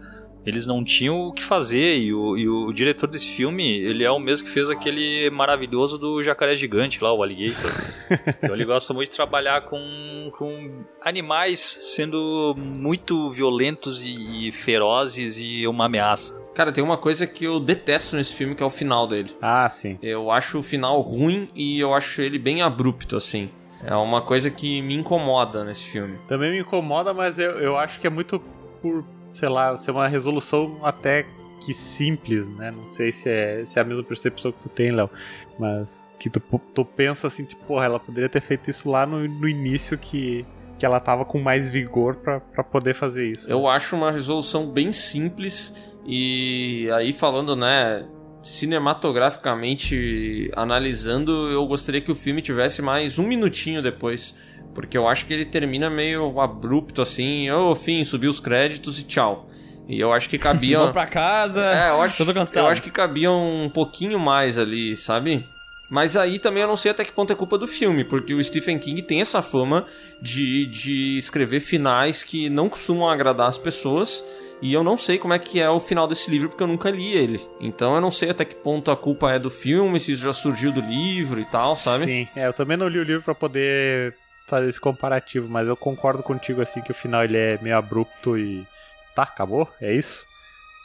eles 0.47 0.67
não 0.67 0.85
tinham 0.85 1.29
o 1.29 1.33
que 1.33 1.43
fazer 1.43 1.97
e 1.97 2.13
o, 2.13 2.37
e 2.37 2.47
o 2.47 2.71
diretor 2.71 3.07
desse 3.07 3.31
filme, 3.31 3.79
ele 3.79 4.05
é 4.05 4.11
o 4.11 4.19
mesmo 4.19 4.47
que 4.47 4.53
fez 4.53 4.69
aquele 4.69 5.31
maravilhoso 5.31 5.97
do 5.97 6.23
Jacaré 6.23 6.55
Gigante 6.55 7.03
lá, 7.03 7.13
o 7.13 7.23
Alligator. 7.23 7.73
então 8.43 8.55
ele 8.55 8.67
gosta 8.67 8.93
muito 8.93 9.11
de 9.11 9.17
trabalhar 9.17 9.63
com, 9.63 10.31
com 10.33 10.85
animais 11.01 11.61
sendo 11.61 12.55
muito 12.59 13.31
violentos 13.31 14.03
e, 14.03 14.49
e 14.49 14.53
ferozes 14.53 15.39
e 15.39 15.67
uma 15.67 15.87
ameaça. 15.87 16.44
Cara, 16.55 16.71
tem 16.71 16.85
uma 16.85 16.97
coisa 16.97 17.27
que 17.27 17.45
eu 17.45 17.59
detesto 17.59 18.15
nesse 18.15 18.33
filme, 18.33 18.55
que 18.55 18.63
é 18.63 18.67
o 18.67 18.71
final 18.71 19.07
dele. 19.07 19.37
Ah, 19.43 19.69
sim. 19.69 19.99
Eu 20.01 20.31
acho 20.31 20.59
o 20.61 20.63
final 20.63 21.01
ruim 21.01 21.49
e 21.55 21.81
eu 21.81 21.93
acho 21.93 22.23
ele 22.23 22.39
bem 22.39 22.63
abrupto, 22.63 23.17
assim. 23.17 23.51
É 23.85 23.95
uma 23.97 24.23
coisa 24.23 24.51
que 24.51 24.81
me 24.81 24.95
incomoda 24.95 25.65
nesse 25.65 25.85
filme. 25.85 26.17
Também 26.29 26.53
me 26.53 26.61
incomoda, 26.61 27.13
mas 27.13 27.39
eu, 27.39 27.51
eu 27.59 27.77
acho 27.77 28.01
que 28.01 28.07
é 28.07 28.11
muito 28.11 28.41
por, 28.81 29.05
sei 29.33 29.49
lá, 29.49 29.77
ser 29.77 29.91
uma 29.91 30.07
resolução 30.07 30.79
até 30.83 31.27
que 31.61 31.75
simples, 31.75 32.49
né? 32.49 32.71
Não 32.71 32.87
sei 32.87 33.11
se 33.11 33.29
é, 33.29 33.65
se 33.67 33.79
é 33.79 33.83
a 33.83 33.85
mesma 33.85 34.03
percepção 34.03 34.53
que 34.53 34.61
tu 34.61 34.69
tem, 34.69 34.91
Léo. 34.91 35.11
Mas 35.59 36.11
que 36.19 36.31
tu, 36.31 36.41
tu 36.73 36.85
pensa 36.85 37.27
assim, 37.27 37.45
tipo, 37.45 37.65
porra, 37.65 37.87
ela 37.87 38.01
poderia 38.01 38.29
ter 38.29 38.41
feito 38.41 38.71
isso 38.71 38.89
lá 38.89 39.05
no, 39.05 39.27
no 39.27 39.49
início 39.49 39.99
que, 39.99 40.47
que 40.79 40.87
ela 40.87 41.01
tava 41.01 41.25
com 41.25 41.41
mais 41.41 41.69
vigor 41.69 42.17
pra 42.17 42.41
poder 42.41 42.95
fazer 42.95 43.27
isso. 43.27 43.51
Eu 43.51 43.67
acho 43.67 43.97
uma 43.97 44.11
resolução 44.11 44.67
bem 44.67 44.93
simples 44.93 45.94
e 46.07 46.89
aí 46.93 47.13
falando, 47.13 47.57
né, 47.57 48.07
cinematograficamente 48.43 50.51
analisando, 50.55 51.51
eu 51.51 51.67
gostaria 51.67 52.01
que 52.01 52.13
o 52.13 52.15
filme 52.15 52.43
tivesse 52.43 52.83
mais 52.83 53.19
um 53.19 53.27
minutinho 53.27 53.81
depois. 53.81 54.35
Porque 54.75 54.99
eu 54.99 55.07
acho 55.07 55.27
que 55.27 55.33
ele 55.33 55.45
termina 55.45 55.89
meio 55.89 56.41
abrupto 56.41 57.01
assim, 57.01 57.49
ô 57.51 57.71
oh, 57.71 57.75
fim, 57.77 58.05
subiu 58.05 58.31
os 58.31 58.41
créditos 58.41 58.99
e 58.99 59.05
tchau. 59.05 59.49
E 59.89 60.01
eu 60.01 60.13
acho 60.13 60.29
que 60.29 60.37
cabia. 60.37 60.81
Vou 60.81 60.93
pra 60.93 61.07
casa. 61.07 61.65
É, 61.65 61.91
eu 61.91 62.03
acho, 62.03 62.23
eu 62.57 62.67
acho 62.67 62.83
que 62.83 62.91
cabia 62.91 63.31
um 63.31 63.71
pouquinho 63.73 64.19
mais 64.19 64.59
ali, 64.59 64.97
sabe? 64.97 65.45
Mas 65.91 66.17
aí 66.17 66.39
também 66.39 66.63
eu 66.63 66.69
não 66.69 66.77
sei 66.77 66.91
até 66.91 67.05
que 67.05 67.13
ponto 67.13 67.33
é 67.33 67.37
culpa 67.37 67.57
do 67.57 67.67
filme, 67.67 68.05
porque 68.05 68.35
o 68.35 68.43
Stephen 68.43 68.79
King 68.79 69.03
tem 69.03 69.21
essa 69.21 69.43
fama 69.43 69.87
de, 70.21 70.67
de 70.67 71.19
escrever 71.19 71.61
finais 71.61 72.23
que 72.23 72.49
não 72.49 72.69
costumam 72.69 73.09
agradar 73.09 73.49
as 73.49 73.59
pessoas. 73.59 74.25
E 74.63 74.73
eu 74.73 74.83
não 74.83 74.97
sei 74.97 75.19
como 75.19 75.35
é 75.35 75.39
que 75.39 75.61
é 75.61 75.69
o 75.69 75.81
final 75.81 76.07
desse 76.07 76.31
livro, 76.31 76.49
porque 76.49 76.63
eu 76.63 76.69
nunca 76.69 76.91
li 76.91 77.13
ele. 77.13 77.41
Então 77.61 77.95
eu 77.95 78.01
não 78.01 78.11
sei 78.11 78.31
até 78.31 78.45
que 78.45 78.55
ponto 78.55 78.91
a 78.91 78.97
culpa 78.97 79.33
é 79.33 79.39
do 79.39 79.51
filme, 79.51 80.01
se 80.01 80.13
isso 80.13 80.25
já 80.25 80.33
surgiu 80.33 80.73
do 80.73 80.81
livro 80.81 81.41
e 81.41 81.45
tal, 81.45 81.77
sabe? 81.77 82.05
Sim, 82.07 82.29
é, 82.35 82.47
eu 82.47 82.53
também 82.53 82.77
não 82.77 82.89
li 82.89 82.99
o 82.99 83.05
livro 83.05 83.23
para 83.23 83.35
poder 83.35 84.15
fazer 84.47 84.69
esse 84.69 84.81
comparativo, 84.81 85.49
mas 85.49 85.67
eu 85.67 85.77
concordo 85.77 86.23
contigo 86.23 86.61
assim 86.61 86.81
que 86.81 86.91
o 86.91 86.95
final 86.95 87.25
ele 87.25 87.37
é 87.37 87.59
meio 87.63 87.77
abrupto 87.77 88.39
e 88.39 88.67
tá, 89.15 89.23
acabou? 89.23 89.69
É 89.81 89.95
isso? 89.95 90.27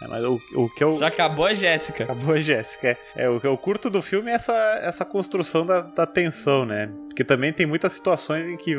É, 0.02 0.08
mas 0.08 0.24
o, 0.24 0.40
o 0.56 0.70
que 0.70 0.84
eu. 0.84 0.98
Já 0.98 1.08
acabou 1.08 1.46
a 1.46 1.54
Jéssica. 1.54 2.06
Acabou 2.06 2.36
a 2.36 2.40
Jéssica. 2.40 2.98
É. 3.16 3.24
é, 3.24 3.30
o 3.30 3.40
que 3.40 3.48
eu 3.48 3.58
curto 3.58 3.90
do 3.90 4.02
filme 4.02 4.32
é 4.32 4.36
essa, 4.36 4.54
essa 4.82 5.04
construção 5.04 5.66
da, 5.66 5.82
da 5.82 6.06
tensão, 6.06 6.66
né? 6.66 6.90
Porque 7.08 7.24
também 7.24 7.52
tem 7.52 7.66
muitas 7.66 7.94
situações 7.94 8.48
em 8.48 8.56
que, 8.56 8.76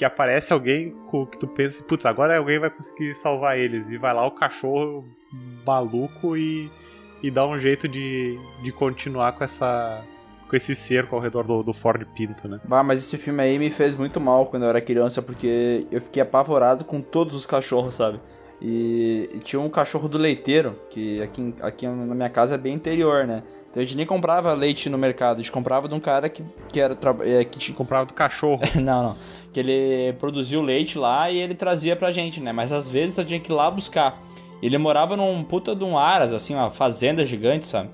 que 0.00 0.04
aparece 0.06 0.50
alguém 0.50 0.96
que 1.30 1.36
tu 1.36 1.46
pensa, 1.46 1.82
putz, 1.82 2.06
agora 2.06 2.38
alguém 2.38 2.58
vai 2.58 2.70
conseguir 2.70 3.14
salvar 3.14 3.58
eles. 3.58 3.90
E 3.90 3.98
vai 3.98 4.14
lá 4.14 4.26
o 4.26 4.30
cachorro 4.30 5.06
maluco 5.66 6.38
e, 6.38 6.70
e 7.22 7.30
dá 7.30 7.46
um 7.46 7.58
jeito 7.58 7.86
de, 7.86 8.40
de 8.62 8.72
continuar 8.72 9.32
com 9.32 9.44
essa. 9.44 10.02
Com 10.48 10.56
esse 10.56 10.74
cerco 10.74 11.14
ao 11.14 11.20
redor 11.20 11.46
do, 11.46 11.62
do 11.62 11.74
Ford 11.74 12.02
Pinto, 12.16 12.48
né? 12.48 12.58
Ah, 12.70 12.82
mas 12.82 13.00
esse 13.00 13.18
filme 13.18 13.42
aí 13.42 13.58
me 13.58 13.70
fez 13.70 13.94
muito 13.94 14.18
mal 14.18 14.46
quando 14.46 14.62
eu 14.62 14.70
era 14.70 14.80
criança, 14.80 15.20
porque 15.20 15.86
eu 15.92 16.00
fiquei 16.00 16.22
apavorado 16.22 16.82
com 16.82 17.02
todos 17.02 17.34
os 17.34 17.44
cachorros, 17.44 17.92
sabe? 17.92 18.18
E, 18.60 19.30
e, 19.34 19.38
tinha 19.38 19.58
um 19.58 19.70
cachorro 19.70 20.06
do 20.06 20.18
leiteiro, 20.18 20.78
que 20.90 21.22
aqui, 21.22 21.54
aqui 21.62 21.86
na 21.86 22.14
minha 22.14 22.28
casa 22.28 22.56
é 22.56 22.58
bem 22.58 22.74
interior, 22.74 23.26
né? 23.26 23.42
Então 23.70 23.80
a 23.80 23.84
gente 23.84 23.96
nem 23.96 24.04
comprava 24.04 24.52
leite 24.52 24.90
no 24.90 24.98
mercado, 24.98 25.36
a 25.36 25.40
gente 25.40 25.50
comprava 25.50 25.88
de 25.88 25.94
um 25.94 26.00
cara 26.00 26.28
que, 26.28 26.44
que 26.70 26.78
era. 26.78 26.96
É, 27.22 27.42
que 27.44 27.58
tinha... 27.58 27.74
Comprava 27.74 28.04
do 28.04 28.12
cachorro. 28.12 28.60
não, 28.84 29.02
não. 29.02 29.16
Que 29.50 29.60
ele 29.60 30.12
produzia 30.18 30.58
o 30.58 30.62
leite 30.62 30.98
lá 30.98 31.30
e 31.30 31.38
ele 31.38 31.54
trazia 31.54 31.96
pra 31.96 32.10
gente, 32.10 32.40
né? 32.40 32.52
Mas 32.52 32.70
às 32.70 32.86
vezes 32.86 33.16
eu 33.16 33.24
tinha 33.24 33.40
que 33.40 33.50
ir 33.50 33.54
lá 33.54 33.70
buscar. 33.70 34.20
Ele 34.62 34.76
morava 34.76 35.16
num 35.16 35.42
puta 35.42 35.74
de 35.74 35.82
um 35.82 35.96
aras, 35.96 36.32
assim, 36.32 36.54
uma 36.54 36.70
fazenda 36.70 37.24
gigante, 37.24 37.64
sabe? 37.66 37.88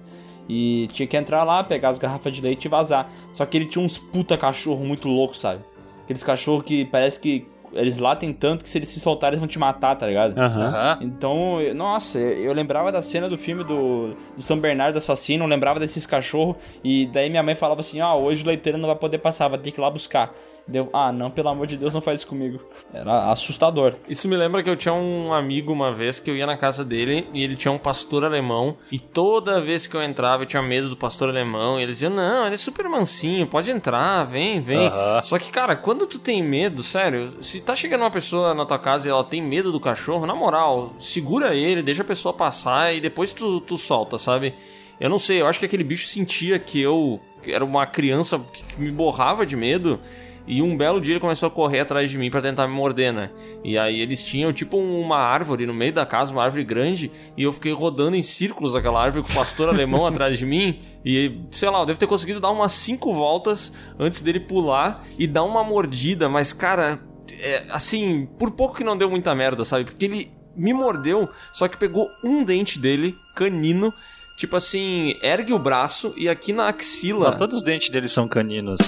E 0.48 0.88
tinha 0.88 1.06
que 1.06 1.16
entrar 1.16 1.44
lá, 1.44 1.62
pegar 1.62 1.90
as 1.90 1.98
garrafas 1.98 2.32
de 2.32 2.40
leite 2.40 2.64
e 2.64 2.68
vazar. 2.68 3.08
Só 3.32 3.46
que 3.46 3.56
ele 3.56 3.66
tinha 3.66 3.84
uns 3.84 3.98
puta 3.98 4.36
cachorro 4.36 4.84
muito 4.84 5.06
louco, 5.06 5.36
sabe? 5.36 5.62
Aqueles 6.02 6.24
cachorros 6.24 6.64
que 6.64 6.84
parece 6.84 7.20
que 7.20 7.46
eles 7.72 7.98
latem 7.98 8.32
tanto 8.32 8.64
que 8.64 8.70
se 8.70 8.78
eles 8.78 8.88
se 8.88 9.00
soltarem, 9.00 9.34
eles 9.34 9.40
vão 9.40 9.48
te 9.48 9.58
matar, 9.58 9.94
tá 9.94 10.06
ligado? 10.06 10.36
Uhum. 10.36 11.06
Então, 11.06 11.58
nossa, 11.74 12.18
eu 12.18 12.52
lembrava 12.52 12.90
da 12.90 13.02
cena 13.02 13.28
do 13.28 13.36
filme 13.36 13.64
do, 13.64 14.14
do 14.36 14.42
São 14.42 14.58
Bernardo 14.58 14.96
assassino, 14.96 15.44
eu 15.44 15.48
lembrava 15.48 15.80
desses 15.80 16.06
cachorros, 16.06 16.56
e 16.82 17.06
daí 17.06 17.28
minha 17.28 17.42
mãe 17.42 17.54
falava 17.54 17.80
assim: 17.80 18.00
ah, 18.00 18.14
hoje 18.14 18.42
o 18.42 18.46
leiteiro 18.46 18.78
não 18.78 18.86
vai 18.86 18.96
poder 18.96 19.18
passar, 19.18 19.48
vai 19.48 19.58
ter 19.58 19.70
que 19.70 19.80
ir 19.80 19.82
lá 19.82 19.90
buscar. 19.90 20.32
Deu, 20.68 20.90
ah, 20.92 21.12
não, 21.12 21.30
pelo 21.30 21.48
amor 21.48 21.68
de 21.68 21.76
Deus, 21.76 21.94
não 21.94 22.00
faz 22.00 22.20
isso 22.20 22.28
comigo. 22.28 22.60
Era 22.92 23.30
assustador. 23.30 23.94
Isso 24.08 24.26
me 24.26 24.36
lembra 24.36 24.64
que 24.64 24.68
eu 24.68 24.74
tinha 24.74 24.92
um 24.92 25.32
amigo 25.32 25.72
uma 25.72 25.92
vez 25.92 26.18
que 26.18 26.28
eu 26.28 26.36
ia 26.36 26.44
na 26.44 26.56
casa 26.56 26.84
dele 26.84 27.28
e 27.32 27.44
ele 27.44 27.54
tinha 27.54 27.70
um 27.70 27.78
pastor 27.78 28.24
alemão. 28.24 28.76
E 28.90 28.98
toda 28.98 29.60
vez 29.60 29.86
que 29.86 29.96
eu 29.96 30.02
entrava 30.02 30.42
eu 30.42 30.46
tinha 30.46 30.62
medo 30.62 30.88
do 30.88 30.96
pastor 30.96 31.28
alemão. 31.28 31.78
E 31.78 31.84
ele 31.84 31.92
dizia: 31.92 32.10
Não, 32.10 32.44
ele 32.44 32.56
é 32.56 32.58
super 32.58 32.88
mansinho, 32.88 33.46
pode 33.46 33.70
entrar, 33.70 34.24
vem, 34.24 34.58
vem. 34.58 34.88
Uhum. 34.88 35.22
Só 35.22 35.38
que, 35.38 35.52
cara, 35.52 35.76
quando 35.76 36.04
tu 36.04 36.18
tem 36.18 36.42
medo, 36.42 36.82
sério, 36.82 37.36
se 37.40 37.60
tá 37.60 37.76
chegando 37.76 38.00
uma 38.00 38.10
pessoa 38.10 38.52
na 38.52 38.66
tua 38.66 38.78
casa 38.78 39.06
e 39.06 39.10
ela 39.10 39.22
tem 39.22 39.40
medo 39.40 39.70
do 39.70 39.78
cachorro, 39.78 40.26
na 40.26 40.34
moral, 40.34 40.94
segura 40.98 41.54
ele, 41.54 41.80
deixa 41.80 42.02
a 42.02 42.04
pessoa 42.04 42.32
passar 42.32 42.92
e 42.92 43.00
depois 43.00 43.32
tu, 43.32 43.60
tu 43.60 43.78
solta, 43.78 44.18
sabe? 44.18 44.52
Eu 44.98 45.10
não 45.10 45.18
sei, 45.18 45.42
eu 45.42 45.46
acho 45.46 45.60
que 45.60 45.66
aquele 45.66 45.84
bicho 45.84 46.08
sentia 46.08 46.58
que 46.58 46.80
eu 46.80 47.20
que 47.42 47.52
era 47.52 47.64
uma 47.64 47.86
criança 47.86 48.40
que 48.40 48.80
me 48.80 48.90
borrava 48.90 49.46
de 49.46 49.54
medo 49.56 50.00
e 50.46 50.62
um 50.62 50.76
belo 50.76 51.00
dia 51.00 51.14
ele 51.14 51.20
começou 51.20 51.48
a 51.48 51.50
correr 51.50 51.80
atrás 51.80 52.08
de 52.08 52.16
mim 52.16 52.30
para 52.30 52.40
tentar 52.40 52.68
me 52.68 52.74
morder, 52.74 53.12
né? 53.12 53.30
E 53.64 53.76
aí 53.76 54.00
eles 54.00 54.24
tinham 54.24 54.52
tipo 54.52 54.76
uma 54.76 55.18
árvore 55.18 55.66
no 55.66 55.74
meio 55.74 55.92
da 55.92 56.06
casa, 56.06 56.32
uma 56.32 56.44
árvore 56.44 56.64
grande, 56.64 57.10
e 57.36 57.42
eu 57.42 57.52
fiquei 57.52 57.72
rodando 57.72 58.16
em 58.16 58.22
círculos 58.22 58.74
daquela 58.74 59.02
árvore 59.02 59.24
com 59.24 59.32
o 59.32 59.34
pastor 59.34 59.68
alemão 59.68 60.06
atrás 60.06 60.38
de 60.38 60.46
mim. 60.46 60.80
E 61.04 61.40
sei 61.50 61.68
lá, 61.68 61.80
eu 61.80 61.86
devo 61.86 61.98
ter 61.98 62.06
conseguido 62.06 62.40
dar 62.40 62.50
umas 62.50 62.72
cinco 62.72 63.12
voltas 63.12 63.72
antes 63.98 64.20
dele 64.20 64.40
pular 64.40 65.04
e 65.18 65.26
dar 65.26 65.42
uma 65.42 65.64
mordida, 65.64 66.28
mas 66.28 66.52
cara, 66.52 67.00
é, 67.32 67.64
assim, 67.70 68.28
por 68.38 68.50
pouco 68.52 68.76
que 68.76 68.84
não 68.84 68.96
deu 68.96 69.10
muita 69.10 69.34
merda, 69.34 69.64
sabe? 69.64 69.84
Porque 69.84 70.04
ele 70.04 70.30
me 70.56 70.72
mordeu, 70.72 71.28
só 71.52 71.68
que 71.68 71.76
pegou 71.76 72.08
um 72.24 72.42
dente 72.42 72.78
dele, 72.78 73.14
canino, 73.34 73.92
tipo 74.36 74.54
assim, 74.54 75.16
ergue 75.22 75.52
o 75.52 75.58
braço 75.58 76.12
e 76.16 76.28
aqui 76.28 76.52
na 76.52 76.68
axila. 76.68 77.30
Não, 77.30 77.38
todos 77.38 77.56
os 77.56 77.62
dentes 77.62 77.88
dele 77.88 78.06
são 78.06 78.28
caninos. 78.28 78.78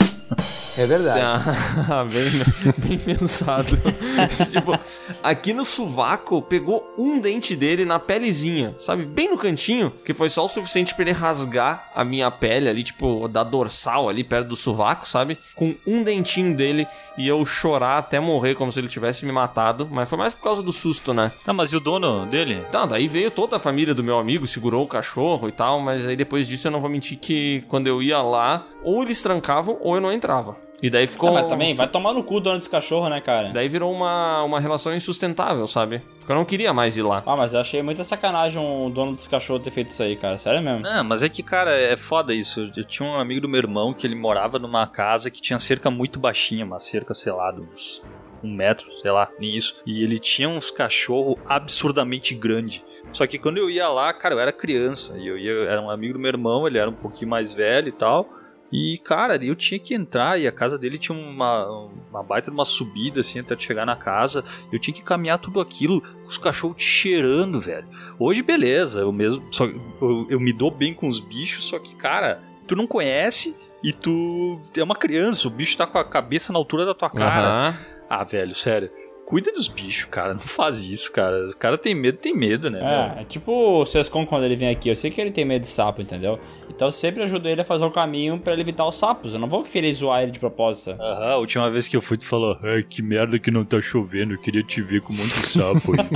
É 0.76 0.86
verdade. 0.86 1.18
Ah, 1.90 2.04
bem, 2.04 2.30
bem 2.78 2.98
pensado. 2.98 3.78
tipo, 4.52 4.78
aqui 5.22 5.54
no 5.54 5.64
sovaco 5.64 6.42
pegou 6.42 6.92
um 6.98 7.18
dente 7.18 7.56
dele 7.56 7.84
na 7.84 7.98
pelezinha, 7.98 8.74
sabe? 8.78 9.04
Bem 9.04 9.30
no 9.30 9.38
cantinho, 9.38 9.90
que 10.04 10.12
foi 10.12 10.28
só 10.28 10.44
o 10.44 10.48
suficiente 10.48 10.94
para 10.94 11.04
ele 11.04 11.12
rasgar 11.12 11.90
a 11.94 12.04
minha 12.04 12.30
pele 12.30 12.68
ali, 12.68 12.82
tipo, 12.82 13.26
da 13.26 13.42
dorsal 13.42 14.08
ali 14.08 14.22
perto 14.22 14.48
do 14.48 14.56
sovaco, 14.56 15.08
sabe? 15.08 15.38
Com 15.54 15.74
um 15.86 16.02
dentinho 16.02 16.54
dele 16.54 16.86
e 17.16 17.26
eu 17.26 17.44
chorar 17.46 17.98
até 17.98 18.20
morrer 18.20 18.54
como 18.54 18.70
se 18.70 18.78
ele 18.78 18.88
tivesse 18.88 19.24
me 19.24 19.32
matado, 19.32 19.88
mas 19.90 20.08
foi 20.08 20.18
mais 20.18 20.34
por 20.34 20.42
causa 20.42 20.62
do 20.62 20.72
susto, 20.72 21.14
né? 21.14 21.32
Ah, 21.46 21.52
mas 21.54 21.72
e 21.72 21.76
o 21.76 21.80
dono 21.80 22.26
dele? 22.26 22.64
Tá, 22.70 22.84
daí 22.84 23.08
veio 23.08 23.30
toda 23.30 23.56
a 23.56 23.60
família 23.60 23.94
do 23.94 24.04
meu 24.04 24.18
amigo, 24.18 24.46
segurou 24.46 24.84
o 24.84 24.88
cachorro 24.88 25.37
e 25.46 25.52
tal, 25.52 25.78
mas 25.78 26.08
aí 26.08 26.16
depois 26.16 26.48
disso 26.48 26.68
eu 26.68 26.72
não 26.72 26.80
vou 26.80 26.88
mentir 26.88 27.18
que 27.18 27.62
quando 27.68 27.86
eu 27.86 28.02
ia 28.02 28.22
lá, 28.22 28.66
ou 28.82 29.02
eles 29.02 29.22
trancavam 29.22 29.76
ou 29.82 29.94
eu 29.94 30.00
não 30.00 30.10
entrava. 30.10 30.56
E 30.82 30.88
daí 30.88 31.06
ficou. 31.06 31.30
Ah, 31.30 31.42
mas 31.42 31.46
também, 31.46 31.74
vai 31.74 31.88
tomar 31.88 32.14
no 32.14 32.22
cu 32.22 32.40
dono 32.40 32.56
desse 32.56 32.70
cachorro, 32.70 33.08
né, 33.08 33.20
cara? 33.20 33.48
Daí 33.48 33.68
virou 33.68 33.92
uma, 33.92 34.44
uma 34.44 34.60
relação 34.60 34.94
insustentável, 34.94 35.66
sabe? 35.66 36.00
Porque 36.18 36.30
eu 36.30 36.36
não 36.36 36.44
queria 36.44 36.72
mais 36.72 36.96
ir 36.96 37.02
lá. 37.02 37.22
Ah, 37.26 37.36
mas 37.36 37.52
eu 37.52 37.60
achei 37.60 37.82
muita 37.82 38.04
sacanagem 38.04 38.62
o 38.62 38.88
dono 38.88 39.12
desse 39.12 39.28
cachorro 39.28 39.58
ter 39.58 39.72
feito 39.72 39.88
isso 39.88 40.02
aí, 40.02 40.14
cara. 40.14 40.38
Sério 40.38 40.62
mesmo. 40.62 40.80
Não, 40.80 41.02
mas 41.02 41.22
é 41.22 41.28
que, 41.28 41.42
cara, 41.42 41.72
é 41.72 41.96
foda 41.96 42.32
isso. 42.32 42.70
Eu 42.76 42.84
tinha 42.84 43.08
um 43.08 43.18
amigo 43.18 43.40
do 43.40 43.48
meu 43.48 43.58
irmão 43.58 43.92
que 43.92 44.06
ele 44.06 44.14
morava 44.14 44.58
numa 44.58 44.86
casa 44.86 45.30
que 45.30 45.42
tinha 45.42 45.58
cerca 45.58 45.90
muito 45.90 46.20
baixinha, 46.20 46.64
uma 46.64 46.78
cerca, 46.78 47.12
sei 47.12 47.32
lá, 47.32 47.52
uns 47.52 48.04
um 48.42 48.54
metro, 48.54 48.86
sei 49.02 49.10
lá, 49.10 49.30
nem 49.38 49.54
isso. 49.54 49.82
E 49.86 50.02
ele 50.02 50.18
tinha 50.18 50.48
uns 50.48 50.70
cachorros 50.70 51.36
absurdamente 51.46 52.34
grandes. 52.34 52.84
Só 53.12 53.26
que 53.26 53.38
quando 53.38 53.58
eu 53.58 53.70
ia 53.70 53.88
lá, 53.88 54.12
cara, 54.12 54.34
eu 54.34 54.40
era 54.40 54.52
criança. 54.52 55.16
E 55.16 55.26
eu 55.26 55.38
ia, 55.38 55.52
era 55.70 55.80
um 55.80 55.90
amigo 55.90 56.14
do 56.14 56.18
meu 56.18 56.28
irmão, 56.28 56.66
ele 56.66 56.78
era 56.78 56.90
um 56.90 56.94
pouquinho 56.94 57.30
mais 57.30 57.52
velho 57.54 57.88
e 57.88 57.92
tal. 57.92 58.38
E, 58.70 59.00
cara, 59.02 59.42
eu 59.42 59.56
tinha 59.56 59.80
que 59.80 59.94
entrar 59.94 60.38
e 60.38 60.46
a 60.46 60.52
casa 60.52 60.78
dele 60.78 60.98
tinha 60.98 61.16
uma, 61.16 61.88
uma 62.10 62.22
baita 62.22 62.50
uma 62.50 62.66
subida, 62.66 63.20
assim, 63.20 63.40
até 63.40 63.58
chegar 63.58 63.86
na 63.86 63.96
casa. 63.96 64.44
Eu 64.70 64.78
tinha 64.78 64.94
que 64.94 65.02
caminhar 65.02 65.38
tudo 65.38 65.60
aquilo, 65.60 66.02
os 66.26 66.36
cachorros 66.36 66.76
te 66.76 66.84
cheirando, 66.84 67.60
velho. 67.60 67.88
Hoje, 68.18 68.42
beleza, 68.42 69.00
eu 69.00 69.12
mesmo. 69.12 69.42
Só, 69.50 69.64
eu, 69.64 70.26
eu 70.28 70.40
me 70.40 70.52
dou 70.52 70.70
bem 70.70 70.92
com 70.92 71.08
os 71.08 71.18
bichos, 71.18 71.64
só 71.64 71.78
que, 71.78 71.94
cara, 71.94 72.42
tu 72.66 72.76
não 72.76 72.86
conhece 72.86 73.56
e 73.82 73.92
tu 73.92 74.60
é 74.76 74.82
uma 74.82 74.96
criança, 74.96 75.48
o 75.48 75.50
bicho 75.50 75.76
tá 75.76 75.86
com 75.86 75.98
a 75.98 76.04
cabeça 76.04 76.52
na 76.52 76.58
altura 76.58 76.84
da 76.84 76.94
tua 76.94 77.08
cara. 77.08 77.70
Uhum. 77.70 77.97
Ah, 78.08 78.24
velho, 78.24 78.54
sério 78.54 78.90
cuida 79.28 79.52
dos 79.52 79.68
bichos, 79.68 80.06
cara. 80.06 80.32
Não 80.32 80.40
faz 80.40 80.86
isso, 80.86 81.12
cara. 81.12 81.50
O 81.50 81.56
cara 81.56 81.76
tem 81.76 81.94
medo, 81.94 82.16
tem 82.16 82.34
medo, 82.34 82.70
né? 82.70 82.80
É, 83.18 83.20
é 83.20 83.24
tipo 83.26 83.52
o 83.52 83.84
Sescon 83.84 84.24
quando 84.24 84.44
ele 84.44 84.56
vem 84.56 84.70
aqui. 84.70 84.88
Eu 84.88 84.96
sei 84.96 85.10
que 85.10 85.20
ele 85.20 85.30
tem 85.30 85.44
medo 85.44 85.60
de 85.60 85.68
sapo, 85.68 86.00
entendeu? 86.00 86.40
Então 86.70 86.88
eu 86.88 86.92
sempre 86.92 87.22
ajudo 87.22 87.46
ele 87.46 87.60
a 87.60 87.64
fazer 87.64 87.84
o 87.84 87.90
caminho 87.90 88.38
para 88.38 88.54
ele 88.54 88.62
evitar 88.62 88.86
os 88.86 88.96
sapos. 88.96 89.34
Eu 89.34 89.38
não 89.38 89.46
vou 89.46 89.64
querer 89.64 89.92
zoar 89.92 90.22
ele 90.22 90.32
de 90.32 90.40
propósito. 90.40 90.92
Aham, 90.98 91.32
a 91.32 91.36
última 91.36 91.70
vez 91.70 91.86
que 91.86 91.94
eu 91.94 92.00
fui, 92.00 92.16
tu 92.16 92.24
falou: 92.24 92.58
Ai, 92.62 92.82
que 92.82 93.02
merda 93.02 93.38
que 93.38 93.50
não 93.50 93.66
tá 93.66 93.78
chovendo. 93.82 94.32
Eu 94.32 94.38
queria 94.38 94.62
te 94.62 94.80
ver 94.80 95.02
com 95.02 95.12
um 95.12 95.16
monte 95.16 95.38
de 95.38 95.46
sapo 95.46 95.92
aí. 95.92 96.08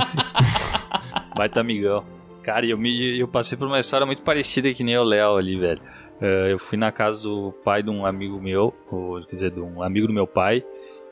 Baita 1.37 1.59
amigão. 1.59 2.03
Cara, 2.41 2.65
eu, 2.65 2.79
me, 2.79 3.19
eu 3.19 3.27
passei 3.27 3.55
por 3.55 3.67
uma 3.67 3.79
história 3.79 4.07
muito 4.07 4.23
parecida 4.23 4.73
que 4.73 4.83
nem 4.83 4.97
o 4.97 5.03
Léo 5.03 5.37
ali, 5.37 5.55
velho. 5.55 5.81
Uh, 6.19 6.47
eu 6.49 6.57
fui 6.57 6.79
na 6.79 6.91
casa 6.91 7.23
do 7.23 7.53
pai 7.63 7.83
de 7.83 7.91
um 7.91 8.07
amigo 8.07 8.41
meu, 8.41 8.73
ou 8.89 9.21
quer 9.21 9.35
dizer, 9.35 9.51
de 9.51 9.61
um 9.61 9.83
amigo 9.83 10.07
do 10.07 10.13
meu 10.13 10.25
pai. 10.25 10.65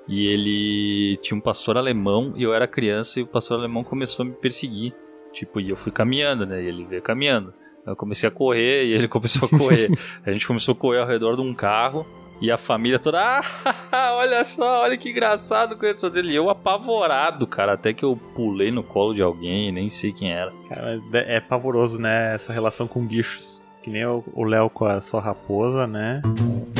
E 0.07 0.27
ele 0.27 1.17
tinha 1.21 1.37
um 1.37 1.41
pastor 1.41 1.77
alemão 1.77 2.33
e 2.35 2.43
eu 2.43 2.53
era 2.53 2.67
criança 2.67 3.19
e 3.19 3.23
o 3.23 3.27
pastor 3.27 3.59
alemão 3.59 3.83
começou 3.83 4.23
a 4.23 4.29
me 4.29 4.33
perseguir. 4.33 4.93
Tipo, 5.31 5.59
e 5.59 5.69
eu 5.69 5.75
fui 5.75 5.91
caminhando, 5.91 6.45
né? 6.45 6.61
E 6.61 6.65
ele 6.65 6.85
veio 6.85 7.01
caminhando. 7.01 7.53
Eu 7.85 7.95
comecei 7.95 8.27
a 8.27 8.31
correr 8.31 8.85
e 8.85 8.93
ele 8.93 9.07
começou 9.09 9.47
a 9.51 9.57
correr. 9.57 9.89
a 10.25 10.31
gente 10.31 10.45
começou 10.45 10.73
a 10.73 10.75
correr 10.75 10.99
ao 10.99 11.07
redor 11.07 11.35
de 11.35 11.41
um 11.41 11.53
carro 11.53 12.05
e 12.41 12.49
a 12.49 12.57
família 12.57 12.97
toda, 12.97 13.39
ah, 13.39 14.15
olha 14.17 14.43
só, 14.43 14.81
olha 14.81 14.97
que 14.97 15.11
engraçado 15.11 15.77
com 15.77 15.85
ele. 15.85 16.31
E 16.31 16.35
eu 16.35 16.49
apavorado, 16.49 17.45
cara, 17.45 17.73
até 17.73 17.93
que 17.93 18.03
eu 18.03 18.19
pulei 18.35 18.71
no 18.71 18.83
colo 18.83 19.13
de 19.13 19.21
alguém, 19.21 19.71
nem 19.71 19.87
sei 19.87 20.11
quem 20.11 20.33
era. 20.33 20.51
Cara, 20.67 20.99
é 21.13 21.39
pavoroso, 21.39 21.99
né, 21.99 22.33
essa 22.33 22.51
relação 22.51 22.87
com 22.87 23.07
bichos. 23.07 23.61
Que 23.83 23.89
nem 23.89 24.05
o 24.05 24.23
o 24.33 24.43
Léo 24.43 24.69
com 24.69 24.85
a 24.85 25.01
sua 25.01 25.19
raposa, 25.19 25.87
né? 25.87 26.21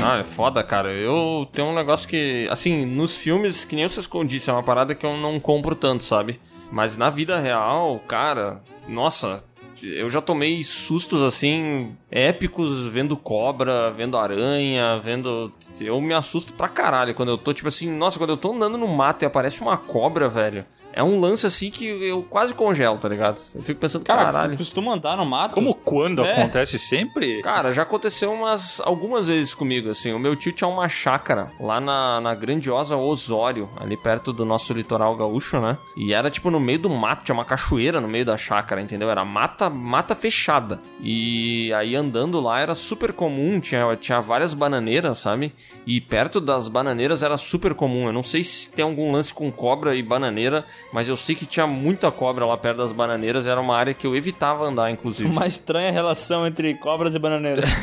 Ah, 0.03 0.17
é 0.17 0.23
foda, 0.23 0.63
cara. 0.63 0.91
Eu 0.91 1.47
tenho 1.51 1.67
um 1.67 1.75
negócio 1.75 2.07
que, 2.07 2.47
assim, 2.49 2.85
nos 2.85 3.15
filmes, 3.15 3.65
que 3.65 3.75
nem 3.75 3.87
vocês 3.87 4.07
disse, 4.25 4.49
é 4.49 4.53
uma 4.53 4.63
parada 4.63 4.95
que 4.95 5.05
eu 5.05 5.17
não 5.17 5.39
compro 5.39 5.75
tanto, 5.75 6.03
sabe? 6.03 6.39
Mas 6.71 6.95
na 6.95 7.09
vida 7.09 7.39
real, 7.39 7.99
cara, 8.07 8.61
nossa, 8.87 9.43
eu 9.83 10.09
já 10.09 10.21
tomei 10.21 10.61
sustos 10.63 11.21
assim 11.21 11.95
épicos 12.09 12.87
vendo 12.87 13.17
cobra, 13.17 13.91
vendo 13.91 14.17
aranha, 14.17 14.97
vendo. 14.99 15.51
Eu 15.79 15.99
me 15.99 16.13
assusto 16.13 16.53
pra 16.53 16.69
caralho 16.69 17.13
quando 17.13 17.29
eu 17.29 17.37
tô 17.37 17.53
tipo 17.53 17.67
assim, 17.67 17.91
nossa, 17.91 18.17
quando 18.17 18.31
eu 18.31 18.37
tô 18.37 18.53
andando 18.53 18.77
no 18.77 18.87
mato 18.87 19.23
e 19.23 19.25
aparece 19.25 19.61
uma 19.61 19.77
cobra, 19.77 20.29
velho. 20.29 20.65
É 20.93 21.03
um 21.03 21.19
lance 21.19 21.45
assim 21.47 21.69
que 21.71 21.85
eu 21.85 22.23
quase 22.23 22.53
congelo, 22.53 22.97
tá 22.97 23.07
ligado? 23.09 23.41
Eu 23.55 23.61
fico 23.61 23.79
pensando, 23.79 24.03
Cara, 24.03 24.23
caralho. 24.25 24.51
tu 24.53 24.57
costuma 24.57 24.93
andar 24.93 25.15
no 25.17 25.25
mato? 25.25 25.53
Como 25.55 25.73
quando 25.73 26.23
É. 26.23 26.33
acontece 26.33 26.77
sempre? 26.77 27.41
Cara, 27.41 27.71
já 27.71 27.83
aconteceu 27.83 28.31
umas 28.33 28.81
algumas 28.81 29.27
vezes 29.27 29.53
comigo, 29.53 29.89
assim. 29.89 30.11
O 30.13 30.19
meu 30.19 30.35
tio 30.35 30.51
tinha 30.51 30.67
uma 30.67 30.87
chácara 30.89 31.51
lá 31.59 31.79
na, 31.79 32.19
na 32.21 32.35
grandiosa 32.35 32.95
Osório, 32.97 33.69
ali 33.77 33.95
perto 33.95 34.33
do 34.33 34.45
nosso 34.45 34.73
litoral 34.73 35.15
gaúcho, 35.15 35.59
né? 35.59 35.77
E 35.95 36.13
era 36.13 36.29
tipo 36.29 36.49
no 36.51 36.59
meio 36.59 36.79
do 36.79 36.89
mato, 36.89 37.23
tinha 37.23 37.33
uma 37.35 37.45
cachoeira 37.45 38.01
no 38.01 38.07
meio 38.07 38.25
da 38.25 38.37
chácara, 38.37 38.81
entendeu? 38.81 39.09
Era 39.09 39.23
mata, 39.25 39.69
mata 39.69 40.13
fechada. 40.15 40.79
E 41.01 41.71
aí 41.73 41.95
andando 41.95 42.39
lá 42.39 42.59
era 42.59 42.75
super 42.75 43.13
comum, 43.13 43.59
tinha, 43.59 43.95
tinha 43.95 44.19
várias 44.21 44.53
bananeiras, 44.53 45.19
sabe? 45.19 45.53
E 45.85 45.99
perto 46.01 46.39
das 46.41 46.67
bananeiras 46.67 47.23
era 47.23 47.37
super 47.37 47.73
comum. 47.73 48.07
Eu 48.07 48.13
não 48.13 48.23
sei 48.23 48.43
se 48.43 48.71
tem 48.71 48.83
algum 48.83 49.11
lance 49.11 49.33
com 49.33 49.51
cobra 49.51 49.95
e 49.95 50.01
bananeira, 50.03 50.65
mas 50.93 51.07
eu 51.09 51.15
sei 51.17 51.35
que 51.35 51.45
tinha 51.45 51.65
muita 51.67 52.11
cobra 52.11 52.45
lá 52.45 52.57
perto 52.57 52.77
das 52.77 52.91
bananeiras. 52.91 53.47
Era 53.47 53.59
uma 53.61 53.75
área 53.75 53.93
que 53.93 54.05
eu 54.05 54.15
evitava 54.15 54.65
andar, 54.65 54.89
inclusive. 54.91 55.29
Uma 55.29 55.47
estranha 55.47 55.91
relação 55.91 56.45
entre 56.47 56.73
cobras 56.75 57.15
e 57.15 57.19
bananeiras. 57.19 57.65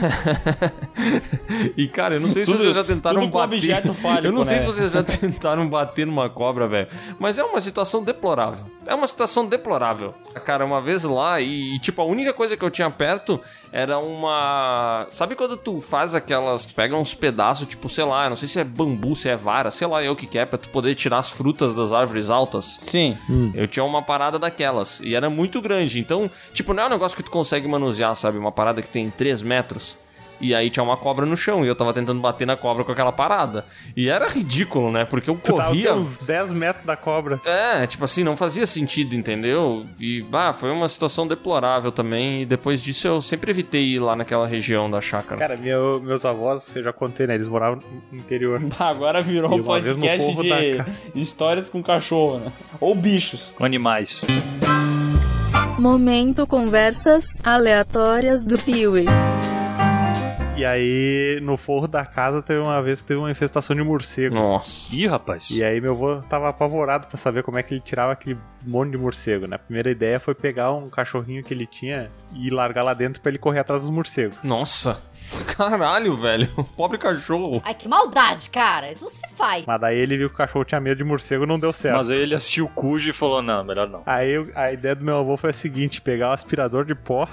E 1.77 1.87
cara, 1.89 2.15
eu 2.17 2.21
não 2.21 2.33
sei 2.33 2.45
Tudo- 2.45 2.59
se 2.59 2.63
vocês 2.65 2.75
já 2.75 2.85
tentaram 2.85 3.21
tudo 3.21 3.31
com 3.33 3.39
bater. 3.39 3.57
objeto 3.57 3.95
fálico, 3.95 4.27
eu 4.27 4.33
não 4.33 4.45
sei 4.45 4.55
né? 4.55 4.61
se 4.61 4.67
vocês 4.67 4.91
já 4.91 5.03
tentaram 5.03 5.69
bater 5.69 6.07
numa 6.07 6.29
cobra, 6.29 6.67
velho. 6.67 6.89
Mas 7.19 7.39
é 7.39 7.45
uma 7.45 7.61
situação 7.61 8.03
deplorável. 8.03 8.65
É 8.87 8.95
uma 8.95 9.07
situação 9.07 9.47
deplorável. 9.47 10.15
Cara, 10.45 10.65
uma 10.65 10.81
vez 10.81 11.05
lá 11.05 11.41
e, 11.41 11.75
e, 11.75 11.79
tipo, 11.79 12.01
a 12.01 12.05
única 12.05 12.33
coisa 12.33 12.57
que 12.57 12.65
eu 12.65 12.71
tinha 12.71 12.91
perto 12.91 13.41
era 13.73 13.99
uma. 13.99 15.07
Sabe 15.11 15.35
quando 15.35 15.57
tu 15.57 15.81
faz 15.81 16.15
aquelas. 16.15 16.65
Tu 16.67 16.75
pega 16.75 16.97
uns 16.97 17.15
pedaços, 17.15 17.67
tipo, 17.67 17.89
sei 17.89 18.05
lá, 18.05 18.25
eu 18.25 18.31
não 18.31 18.37
sei 18.37 18.49
se 18.49 18.59
é 18.61 18.65
bambu, 18.65 19.15
se 19.15 19.29
é 19.29 19.37
vara, 19.37 19.71
sei 19.71 19.87
lá 19.87 20.03
eu 20.03 20.13
o 20.13 20.17
que 20.17 20.27
que 20.27 20.39
é, 20.39 20.47
pra 20.47 20.59
tu 20.59 20.69
poder 20.71 20.95
tirar 20.95 21.19
as 21.19 21.29
frutas 21.29 21.75
das 21.75 21.93
árvores 21.93 22.31
altas. 22.31 22.77
Sim. 22.89 23.17
Eu 23.55 23.67
tinha 23.69 23.85
uma 23.85 24.03
parada 24.03 24.39
daquelas. 24.39 25.01
E 25.01 25.15
era 25.15 25.29
muito 25.31 25.61
grande. 25.61 25.99
Então, 25.99 26.31
tipo, 26.53 26.73
não 26.73 26.83
é 26.83 26.87
um 26.87 26.91
negócio 26.91 27.17
que 27.17 27.23
tu 27.23 27.31
consegue 27.31 27.69
manusear, 27.69 28.15
sabe? 28.17 28.39
Uma 28.39 28.53
parada 28.53 28.83
que 28.83 28.89
tem 28.89 29.11
3 29.11 29.43
metros. 29.43 29.97
E 30.41 30.55
aí 30.55 30.71
tinha 30.71 30.83
uma 30.85 30.97
cobra 30.97 31.27
no 31.27 31.37
chão. 31.37 31.65
E 31.65 31.69
eu 31.69 31.75
tava 31.75 31.93
tentando 31.93 32.21
bater 32.21 32.47
na 32.47 32.57
cobra 32.57 32.85
com 32.85 32.93
aquela 32.93 33.11
parada. 33.13 33.65
E 33.97 34.09
era 34.09 34.29
ridículo, 34.29 34.91
né? 34.93 35.05
Porque 35.05 35.29
eu 35.31 35.35
Tu 35.37 35.53
tava 35.55 35.69
corria. 35.69 35.95
uns 35.95 36.19
10 36.19 36.53
metros 36.53 36.85
da 36.87 36.97
cobra. 36.97 37.41
É, 37.45 37.87
tipo 37.87 38.05
assim, 38.05 38.23
não 38.23 38.37
fazia 38.37 38.67
sentido, 38.67 39.15
entendeu? 39.17 39.85
E, 40.01 40.23
bah, 40.23 40.53
foi 40.53 40.71
uma 40.71 40.87
situação 40.89 41.27
deplorável 41.27 41.91
também. 41.91 42.43
E 42.43 42.47
depois 42.47 42.81
disso 42.83 43.09
eu 43.09 43.21
sempre 43.21 43.51
evitei 43.51 43.85
ir 43.85 43.99
lá 43.99 44.15
naquela 44.15 44.47
região 44.47 44.89
da 44.91 45.01
chácara. 45.01 45.39
Cara, 45.41 45.57
meu- 45.57 46.01
meus 46.01 46.25
avós, 46.25 46.75
eu 46.77 46.83
já 46.83 46.93
contei, 46.93 47.27
né? 47.27 47.35
Eles 47.35 47.49
moravam 47.49 47.83
no 48.13 48.19
interior. 48.19 48.61
Agora 48.79 49.21
virou 49.23 49.53
um 49.55 49.63
podcast 49.63 50.37
de 50.37 50.49
da 50.49 50.87
histórias 51.15 51.69
com 51.69 51.83
cachorro, 51.83 52.39
né? 52.39 52.53
Ou 52.81 52.95
bichos. 52.95 53.55
Com 53.59 53.65
animais. 53.65 54.23
Momento 55.79 56.47
conversas 56.47 57.41
aleatórias 57.45 58.43
do 58.43 58.57
Piuí. 58.59 59.05
E 60.59 60.65
aí, 60.65 61.39
no 61.41 61.57
forro 61.57 61.87
da 61.87 62.05
casa, 62.05 62.43
teve 62.43 62.59
uma 62.59 62.83
vez 62.83 63.01
que 63.01 63.07
teve 63.07 63.21
uma 63.21 63.31
infestação 63.31 63.77
de 63.77 63.83
morcego. 63.85 64.35
Nossa. 64.35 64.93
Ih, 64.93 65.07
rapaz. 65.07 65.49
E 65.53 65.63
aí 65.63 65.81
meu 65.81 65.93
avô 65.93 66.17
tava 66.23 66.49
apavorado 66.49 67.07
pra 67.07 67.17
saber 67.17 67.45
como 67.45 67.61
é 67.61 67.63
que 67.63 67.75
ele 67.75 67.81
tirava 67.81 68.11
aquele 68.13 68.37
monte 68.67 68.91
de 68.91 68.99
morcego, 68.99 69.47
né? 69.47 69.55
A 69.55 69.59
primeira 69.61 69.89
ideia 69.89 70.19
foi 70.19 70.35
pegar 70.35 70.73
um 70.73 70.91
cachorrinho 70.91 71.45
que 71.45 71.55
ele 71.55 71.65
tinha 71.65 72.11
e 72.35 72.51
largar 72.51 72.83
lá 72.83 72.93
dentro 72.93 73.23
pra 73.23 73.31
ele 73.31 73.39
correr 73.39 73.61
atrás 73.61 73.83
dos 73.83 73.91
morcegos. 73.91 74.37
Nossa. 74.43 75.01
Caralho, 75.57 76.17
velho. 76.17 76.49
Pobre 76.77 76.99
cachorro. 76.99 77.63
Ai, 77.65 77.75
que 77.75 77.87
maldade, 77.87 78.51
cara. 78.51 78.91
Isso 78.91 79.05
não 79.05 79.11
se 79.11 79.29
faz. 79.37 79.65
Mas 79.65 79.81
daí 79.81 79.97
ele 79.97 80.17
viu 80.17 80.29
que 80.29 80.35
o 80.35 80.39
cachorro 80.39 80.65
tinha 80.65 80.81
medo 80.81 80.99
de 80.99 81.05
morcego 81.05 81.45
e 81.45 81.47
não 81.47 81.59
deu 81.61 81.73
certo. 81.73 81.99
Mas 81.99 82.11
aí 82.11 82.19
ele 82.19 82.35
assistiu 82.35 82.65
o 82.65 82.69
Cujo 82.69 83.09
e 83.09 83.13
falou: 83.13 83.41
não, 83.41 83.63
melhor 83.63 83.89
não. 83.89 84.03
Aí 84.05 84.35
a 84.57 84.73
ideia 84.73 84.97
do 84.97 85.05
meu 85.05 85.19
avô 85.19 85.37
foi 85.37 85.51
a 85.51 85.53
seguinte: 85.53 86.01
pegar 86.01 86.31
o 86.31 86.33
aspirador 86.33 86.85
de 86.85 86.97
pó, 86.97 87.29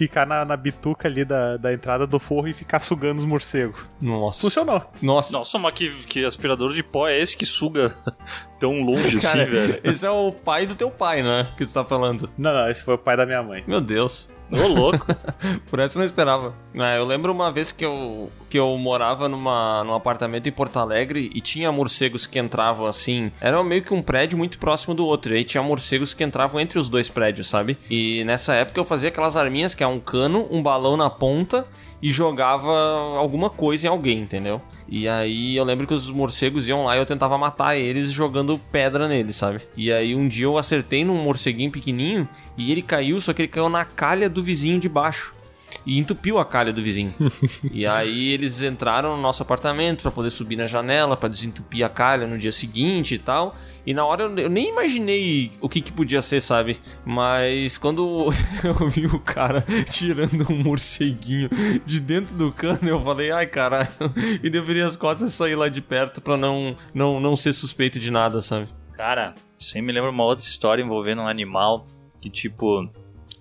ficar 0.00 0.26
na, 0.26 0.46
na 0.46 0.56
bituca 0.56 1.06
ali 1.06 1.26
da, 1.26 1.58
da 1.58 1.74
entrada 1.74 2.06
do 2.06 2.18
forro 2.18 2.48
e 2.48 2.54
ficar 2.54 2.80
sugando 2.80 3.18
os 3.18 3.24
morcegos. 3.26 3.78
Nossa. 4.00 4.40
Funcionou. 4.40 4.82
Nossa. 5.02 5.30
Nossa, 5.30 5.58
mas 5.58 5.74
que, 5.74 5.90
que 6.06 6.24
aspirador 6.24 6.72
de 6.72 6.82
pó 6.82 7.06
é 7.06 7.18
esse 7.18 7.36
que 7.36 7.44
suga 7.44 7.94
tão 8.58 8.80
longe 8.80 9.20
Cara, 9.20 9.42
assim, 9.42 9.52
velho? 9.52 9.80
esse 9.84 10.06
é 10.06 10.10
o 10.10 10.32
pai 10.32 10.66
do 10.66 10.74
teu 10.74 10.90
pai, 10.90 11.22
né? 11.22 11.48
Que 11.54 11.66
tu 11.66 11.72
tá 11.74 11.84
falando. 11.84 12.30
Não, 12.38 12.52
não, 12.52 12.70
esse 12.70 12.82
foi 12.82 12.94
o 12.94 12.98
pai 12.98 13.14
da 13.14 13.26
minha 13.26 13.42
mãe. 13.42 13.62
Meu 13.66 13.80
Deus. 13.80 14.26
Ô, 14.50 14.66
louco. 14.66 15.06
Por 15.70 15.78
essa 15.78 15.96
eu 15.96 16.00
não 16.00 16.06
esperava. 16.06 16.54
É, 16.74 16.98
eu 16.98 17.04
lembro 17.04 17.32
uma 17.32 17.52
vez 17.52 17.72
que 17.72 17.84
eu, 17.84 18.30
que 18.48 18.58
eu 18.58 18.76
morava 18.76 19.28
numa, 19.28 19.84
num 19.84 19.94
apartamento 19.94 20.48
em 20.48 20.52
Porto 20.52 20.78
Alegre 20.78 21.30
e 21.34 21.40
tinha 21.40 21.70
morcegos 21.70 22.26
que 22.26 22.38
entravam 22.38 22.86
assim. 22.86 23.30
Era 23.40 23.62
meio 23.62 23.82
que 23.82 23.94
um 23.94 24.02
prédio 24.02 24.36
muito 24.36 24.58
próximo 24.58 24.94
do 24.94 25.06
outro. 25.06 25.34
E 25.34 25.38
aí 25.38 25.44
tinha 25.44 25.62
morcegos 25.62 26.14
que 26.14 26.24
entravam 26.24 26.60
entre 26.60 26.78
os 26.78 26.88
dois 26.88 27.08
prédios, 27.08 27.48
sabe? 27.48 27.78
E 27.90 28.24
nessa 28.24 28.54
época 28.54 28.80
eu 28.80 28.84
fazia 28.84 29.08
aquelas 29.08 29.36
arminhas 29.36 29.74
que 29.74 29.82
é 29.82 29.86
um 29.86 30.00
cano, 30.00 30.46
um 30.50 30.62
balão 30.62 30.96
na 30.96 31.08
ponta 31.08 31.66
e 32.02 32.10
jogava 32.10 32.72
alguma 33.16 33.50
coisa 33.50 33.86
em 33.86 33.90
alguém, 33.90 34.20
entendeu? 34.20 34.60
E 34.88 35.06
aí 35.06 35.56
eu 35.56 35.64
lembro 35.64 35.86
que 35.86 35.94
os 35.94 36.10
morcegos 36.10 36.66
iam 36.66 36.84
lá 36.84 36.96
e 36.96 36.98
eu 36.98 37.06
tentava 37.06 37.36
matar 37.36 37.76
eles 37.76 38.10
jogando 38.10 38.60
pedra 38.72 39.06
neles, 39.06 39.36
sabe? 39.36 39.60
E 39.76 39.92
aí 39.92 40.14
um 40.14 40.26
dia 40.26 40.46
eu 40.46 40.58
acertei 40.58 41.04
num 41.04 41.22
morceguinho 41.22 41.70
pequenininho 41.70 42.28
e 42.56 42.72
ele 42.72 42.82
caiu, 42.82 43.20
só 43.20 43.32
que 43.32 43.42
ele 43.42 43.48
caiu 43.48 43.68
na 43.68 43.84
calha 43.84 44.28
do 44.28 44.42
vizinho 44.42 44.80
de 44.80 44.88
baixo. 44.88 45.34
E 45.86 45.98
entupiu 45.98 46.38
a 46.38 46.44
calha 46.44 46.72
do 46.72 46.82
vizinho. 46.82 47.14
e 47.70 47.86
aí 47.86 48.30
eles 48.32 48.62
entraram 48.62 49.16
no 49.16 49.22
nosso 49.22 49.42
apartamento 49.42 50.02
pra 50.02 50.10
poder 50.10 50.30
subir 50.30 50.56
na 50.56 50.66
janela, 50.66 51.16
pra 51.16 51.28
desentupir 51.28 51.84
a 51.84 51.88
calha 51.88 52.26
no 52.26 52.38
dia 52.38 52.52
seguinte 52.52 53.14
e 53.14 53.18
tal. 53.18 53.56
E 53.86 53.94
na 53.94 54.04
hora 54.04 54.24
eu, 54.24 54.48
nem 54.48 54.68
imaginei 54.68 55.52
o 55.60 55.68
que, 55.68 55.80
que 55.80 55.90
podia 55.90 56.20
ser, 56.20 56.40
sabe? 56.40 56.78
Mas 57.04 57.78
quando 57.78 58.30
eu 58.62 58.88
vi 58.88 59.06
o 59.06 59.18
cara 59.18 59.64
tirando 59.90 60.50
um 60.52 60.62
morceguinho 60.62 61.48
de 61.84 62.00
dentro 62.00 62.34
do 62.34 62.52
cano, 62.52 62.80
eu 62.82 63.00
falei, 63.00 63.30
ai 63.30 63.46
caralho. 63.46 63.88
E 64.42 64.50
deveria 64.50 64.86
as 64.86 64.96
costas 64.96 65.32
sair 65.32 65.56
lá 65.56 65.68
de 65.68 65.80
perto 65.80 66.20
pra 66.20 66.36
não, 66.36 66.76
não, 66.92 67.20
não 67.20 67.36
ser 67.36 67.52
suspeito 67.52 67.98
de 67.98 68.10
nada, 68.10 68.40
sabe? 68.40 68.68
Cara, 68.96 69.34
aí 69.74 69.82
me 69.82 69.92
lembra 69.92 70.10
uma 70.10 70.24
outra 70.24 70.44
história 70.44 70.82
envolvendo 70.82 71.22
um 71.22 71.26
animal 71.26 71.86
que, 72.20 72.28
tipo, 72.28 72.86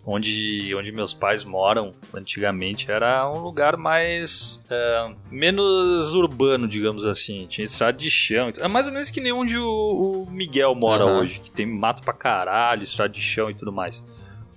onde, 0.06 0.74
onde 0.76 0.92
meus 0.92 1.14
pais 1.14 1.44
moram 1.44 1.94
antigamente 2.14 2.90
era 2.90 3.30
um 3.30 3.40
lugar 3.40 3.78
mais. 3.78 4.64
é, 4.70 5.12
menos 5.32 6.14
urbano, 6.14 6.68
digamos 6.68 7.06
assim. 7.06 7.46
Tinha 7.48 7.66
estrada 7.66 7.98
de 7.98 8.10
chão. 8.10 8.52
É 8.58 8.68
mais 8.68 8.88
ou 8.88 8.94
menos 8.94 9.10
que 9.10 9.22
nem 9.22 9.32
onde 9.32 9.58
o, 9.58 10.26
o 10.28 10.32
Miguel 10.32 10.74
mora 10.76 11.04
Aham. 11.04 11.20
hoje, 11.20 11.40
que 11.40 11.52
tem 11.52 11.66
mato 11.66 12.02
pra 12.04 12.14
caralho, 12.14 12.84
estrada 12.84 13.14
de 13.14 13.22
chão 13.22 13.50
e 13.50 13.54
tudo 13.54 13.72
mais. 13.72 14.04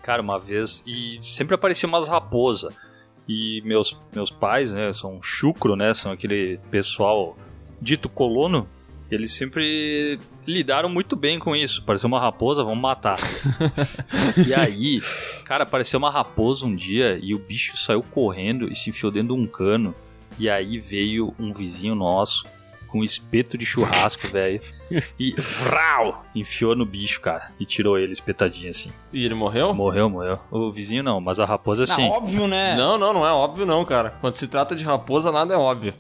Cara, 0.02 0.22
uma 0.22 0.38
vez. 0.38 0.82
E 0.86 1.18
sempre 1.22 1.54
aparecia 1.54 1.88
umas 1.88 2.08
raposas. 2.08 2.74
E 3.28 3.62
meus, 3.64 3.96
meus 4.14 4.30
pais, 4.30 4.72
né, 4.72 4.92
são 4.92 5.22
chucro, 5.22 5.76
né? 5.76 5.94
São 5.94 6.10
aquele 6.12 6.58
pessoal 6.70 7.36
dito 7.80 8.08
colono. 8.08 8.68
Eles 9.12 9.32
sempre 9.32 10.18
lidaram 10.46 10.88
muito 10.88 11.14
bem 11.14 11.38
com 11.38 11.54
isso. 11.54 11.82
Pareceu 11.84 12.08
uma 12.08 12.18
raposa, 12.18 12.64
vamos 12.64 12.80
matar. 12.80 13.18
e 14.46 14.54
aí, 14.54 15.00
cara, 15.44 15.64
apareceu 15.64 15.98
uma 15.98 16.10
raposa 16.10 16.64
um 16.64 16.74
dia 16.74 17.18
e 17.22 17.34
o 17.34 17.38
bicho 17.38 17.76
saiu 17.76 18.02
correndo 18.02 18.72
e 18.72 18.74
se 18.74 18.88
enfiou 18.88 19.12
dentro 19.12 19.34
de 19.34 19.40
um 19.42 19.46
cano. 19.46 19.94
E 20.38 20.48
aí 20.48 20.78
veio 20.78 21.34
um 21.38 21.52
vizinho 21.52 21.94
nosso 21.94 22.46
com 22.88 23.00
um 23.00 23.04
espeto 23.04 23.58
de 23.58 23.66
churrasco, 23.66 24.28
velho. 24.28 24.60
E 25.18 25.32
vrau! 25.32 26.24
Enfiou 26.34 26.76
no 26.76 26.84
bicho, 26.84 27.20
cara. 27.20 27.50
E 27.58 27.64
tirou 27.64 27.98
ele 27.98 28.12
espetadinho 28.12 28.70
assim. 28.70 28.92
E 29.12 29.24
ele 29.24 29.34
morreu? 29.34 29.72
Morreu, 29.74 30.08
morreu. 30.10 30.38
O 30.50 30.70
vizinho 30.70 31.02
não, 31.02 31.20
mas 31.20 31.38
a 31.38 31.44
raposa 31.44 31.86
sim. 31.86 32.02
Não, 32.02 32.10
óbvio, 32.10 32.46
né? 32.46 32.76
Não, 32.76 32.98
não, 32.98 33.12
não 33.12 33.26
é 33.26 33.32
óbvio 33.32 33.64
não, 33.64 33.84
cara. 33.84 34.14
Quando 34.20 34.36
se 34.36 34.46
trata 34.46 34.74
de 34.74 34.84
raposa, 34.84 35.32
nada 35.32 35.54
é 35.54 35.56
óbvio. 35.56 35.94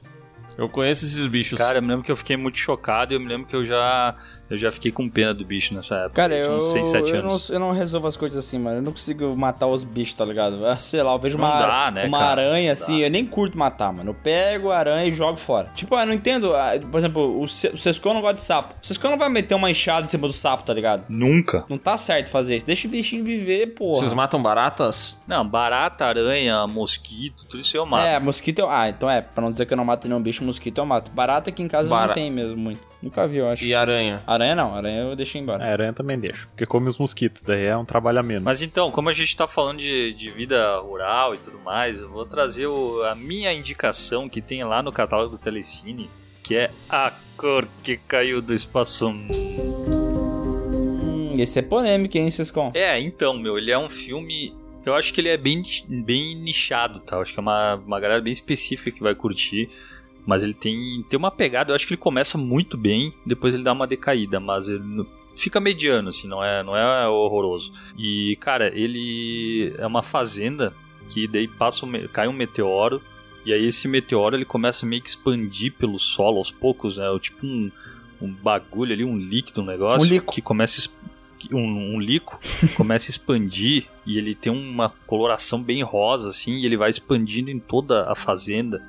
Eu 0.56 0.68
conheço 0.68 1.04
esses 1.04 1.26
bichos. 1.26 1.58
Cara, 1.58 1.78
eu 1.78 1.82
me 1.82 1.88
lembro 1.88 2.04
que 2.04 2.12
eu 2.12 2.16
fiquei 2.16 2.36
muito 2.36 2.58
chocado 2.58 3.12
e 3.12 3.16
eu 3.16 3.20
me 3.20 3.26
lembro 3.26 3.46
que 3.46 3.56
eu 3.56 3.64
já 3.64 4.14
Eu 4.50 4.58
já 4.58 4.70
fiquei 4.70 4.92
com 4.92 5.08
pena 5.08 5.32
do 5.32 5.44
bicho 5.44 5.74
nessa 5.74 5.94
época. 5.96 6.14
Cara, 6.14 6.36
eu, 6.36 6.58
uns 6.58 6.64
6, 6.72 6.86
7 6.88 7.10
eu, 7.10 7.18
anos. 7.20 7.48
não, 7.48 7.54
eu 7.56 7.60
não 7.60 7.70
resolvo 7.70 8.06
as 8.06 8.16
coisas 8.18 8.38
assim, 8.38 8.58
mano. 8.58 8.76
Eu 8.78 8.82
não 8.82 8.92
consigo 8.92 9.34
matar 9.34 9.66
os 9.66 9.82
bichos, 9.82 10.12
tá 10.14 10.24
ligado? 10.26 10.66
Ah, 10.66 10.76
Sei 10.76 11.02
lá, 11.02 11.12
eu 11.12 11.18
vejo 11.18 11.38
Não 11.38 11.46
uma, 11.46 11.58
dá, 11.66 11.90
né, 11.90 12.04
uma 12.06 12.18
cara? 12.18 12.42
aranha 12.42 12.66
Não 12.66 12.72
assim, 12.72 13.00
dá. 13.00 13.06
eu 13.06 13.10
nem 13.10 13.24
curto 13.24 13.56
matar, 13.56 13.90
mano. 13.92 14.10
Eu 14.10 14.14
pego 14.14 14.70
a 14.70 14.76
aranha 14.78 15.06
e 15.06 15.12
jogo 15.12 15.36
fora. 15.38 15.70
Tipo, 15.74 15.96
eu 15.98 16.04
não 16.06 16.12
entendo. 16.12 16.54
ah, 16.54 16.72
Por 16.90 16.98
exemplo, 16.98 17.40
o, 17.40 17.48
Ce- 17.48 17.68
o 17.68 17.78
Sescon 17.78 18.12
não 18.12 18.20
gosta 18.20 18.34
de 18.34 18.42
sapo. 18.42 18.74
O 18.82 18.86
Sescon 18.86 19.08
não 19.10 19.18
vai 19.18 19.30
meter 19.30 19.54
uma 19.54 19.70
enxada 19.70 20.04
em 20.04 20.08
cima 20.08 20.26
do 20.26 20.34
sapo, 20.34 20.64
tá 20.64 20.74
ligado? 20.74 21.04
Nunca. 21.08 21.64
Não 21.68 21.78
tá 21.78 21.96
certo 21.96 22.28
fazer 22.28 22.56
isso. 22.56 22.66
Deixa 22.66 22.86
o 22.86 22.90
bichinho 22.90 23.24
viver, 23.24 23.68
porra. 23.68 24.00
Vocês 24.00 24.12
matam 24.12 24.42
baratas? 24.42 25.16
Não, 25.26 25.46
barata, 25.48 26.04
aranha, 26.04 26.66
mosquito, 26.66 27.46
tudo 27.46 27.60
isso 27.60 27.74
eu 27.76 27.86
mato. 27.86 28.06
É, 28.06 28.18
mosquito 28.18 28.58
eu... 28.58 28.68
Ah, 28.68 28.88
então 28.88 29.10
é, 29.10 29.22
pra 29.22 29.42
não 29.42 29.50
dizer 29.50 29.64
que 29.64 29.72
eu 29.72 29.76
não 29.78 29.84
mato 29.84 30.06
nenhum 30.06 30.20
bicho, 30.20 30.44
mosquito 30.44 30.76
eu 30.78 30.84
mato. 30.84 31.10
Barata 31.10 31.48
aqui 31.48 31.62
em 31.62 31.68
casa 31.68 31.88
Bara- 31.88 32.08
não 32.08 32.14
tem 32.14 32.30
mesmo 32.30 32.56
muito. 32.56 32.92
Nunca 33.02 33.26
vi, 33.26 33.38
eu 33.38 33.48
acho. 33.48 33.64
E 33.64 33.74
aranha? 33.74 34.20
Aranha 34.32 34.54
não, 34.54 34.74
aranha 34.74 35.02
eu 35.04 35.16
deixei 35.16 35.40
embora. 35.40 35.64
A 35.64 35.68
aranha 35.68 35.92
também 35.92 36.18
deixa, 36.18 36.46
porque 36.48 36.66
come 36.66 36.88
os 36.88 36.98
mosquitos, 36.98 37.42
daí 37.46 37.64
é 37.66 37.76
um 37.76 37.84
trabalho 37.84 38.18
a 38.18 38.22
menos. 38.22 38.42
Mas 38.44 38.62
então, 38.62 38.90
como 38.90 39.08
a 39.08 39.12
gente 39.12 39.36
tá 39.36 39.46
falando 39.48 39.78
de, 39.78 40.12
de 40.14 40.28
vida 40.30 40.76
rural 40.78 41.34
e 41.34 41.38
tudo 41.38 41.58
mais, 41.60 41.98
eu 41.98 42.08
vou 42.10 42.24
trazer 42.26 42.66
o- 42.66 43.02
a 43.04 43.14
minha 43.14 43.52
indicação 43.52 44.28
que 44.28 44.40
tem 44.40 44.64
lá 44.64 44.82
no 44.82 44.92
catálogo 44.92 45.36
do 45.36 45.38
Telecine, 45.38 46.10
que 46.42 46.56
é 46.56 46.70
A 46.88 47.12
Cor 47.36 47.66
que 47.82 47.96
Caiu 47.96 48.42
do 48.42 48.52
Espaço. 48.52 49.08
Hum, 49.08 49.28
esse 51.38 51.58
é 51.58 51.62
polêmico, 51.62 52.16
hein, 52.18 52.30
Sescon? 52.30 52.70
É, 52.74 52.98
então, 53.00 53.36
meu, 53.38 53.56
ele 53.58 53.70
é 53.70 53.78
um 53.78 53.88
filme. 53.88 54.54
Eu 54.84 54.94
acho 54.94 55.12
que 55.12 55.20
ele 55.20 55.28
é 55.28 55.36
bem, 55.36 55.62
bem 55.88 56.34
nichado, 56.36 56.98
tá? 57.00 57.16
Eu 57.16 57.22
acho 57.22 57.32
que 57.32 57.38
é 57.38 57.42
uma, 57.42 57.76
uma 57.76 58.00
galera 58.00 58.20
bem 58.20 58.32
específica 58.32 58.90
que 58.90 59.02
vai 59.02 59.14
curtir. 59.14 59.70
Mas 60.24 60.42
ele 60.42 60.54
tem, 60.54 61.04
tem 61.08 61.18
uma 61.18 61.30
pegada, 61.30 61.70
eu 61.70 61.74
acho 61.74 61.86
que 61.86 61.94
ele 61.94 62.00
começa 62.00 62.38
muito 62.38 62.76
bem, 62.76 63.12
depois 63.26 63.52
ele 63.52 63.64
dá 63.64 63.72
uma 63.72 63.86
decaída, 63.86 64.38
mas 64.38 64.68
ele 64.68 65.04
fica 65.34 65.58
mediano, 65.58 66.10
assim, 66.10 66.28
não 66.28 66.42
é, 66.44 66.62
não 66.62 66.76
é 66.76 67.08
horroroso. 67.08 67.72
E, 67.98 68.36
cara, 68.40 68.68
ele 68.74 69.74
é 69.78 69.86
uma 69.86 70.02
fazenda 70.02 70.72
que 71.10 71.26
daí 71.26 71.48
passa 71.48 71.86
cai 72.12 72.28
um 72.28 72.32
meteoro, 72.32 73.02
e 73.44 73.52
aí 73.52 73.66
esse 73.66 73.88
meteoro 73.88 74.36
ele 74.36 74.44
começa 74.44 74.86
a 74.86 74.88
meio 74.88 75.02
que 75.02 75.08
expandir 75.08 75.72
pelo 75.72 75.98
solo 75.98 76.38
aos 76.38 76.50
poucos, 76.50 76.96
né? 76.96 77.06
Tipo 77.20 77.44
um, 77.44 77.70
um 78.20 78.32
bagulho 78.32 78.92
ali, 78.92 79.04
um 79.04 79.18
líquido, 79.18 79.62
um 79.62 79.66
negócio 79.66 80.00
Um 80.00 80.04
lico. 80.04 80.32
que 80.32 80.40
começa 80.40 80.88
um, 81.50 81.96
um 81.96 82.00
lico 82.00 82.40
começa 82.76 83.08
a 83.08 83.10
expandir 83.10 83.86
e 84.06 84.16
ele 84.16 84.32
tem 84.32 84.52
uma 84.52 84.90
coloração 85.08 85.60
bem 85.60 85.82
rosa 85.82 86.28
assim 86.28 86.52
e 86.52 86.66
ele 86.66 86.76
vai 86.76 86.88
expandindo 86.88 87.50
em 87.50 87.58
toda 87.58 88.10
a 88.10 88.14
fazenda. 88.14 88.80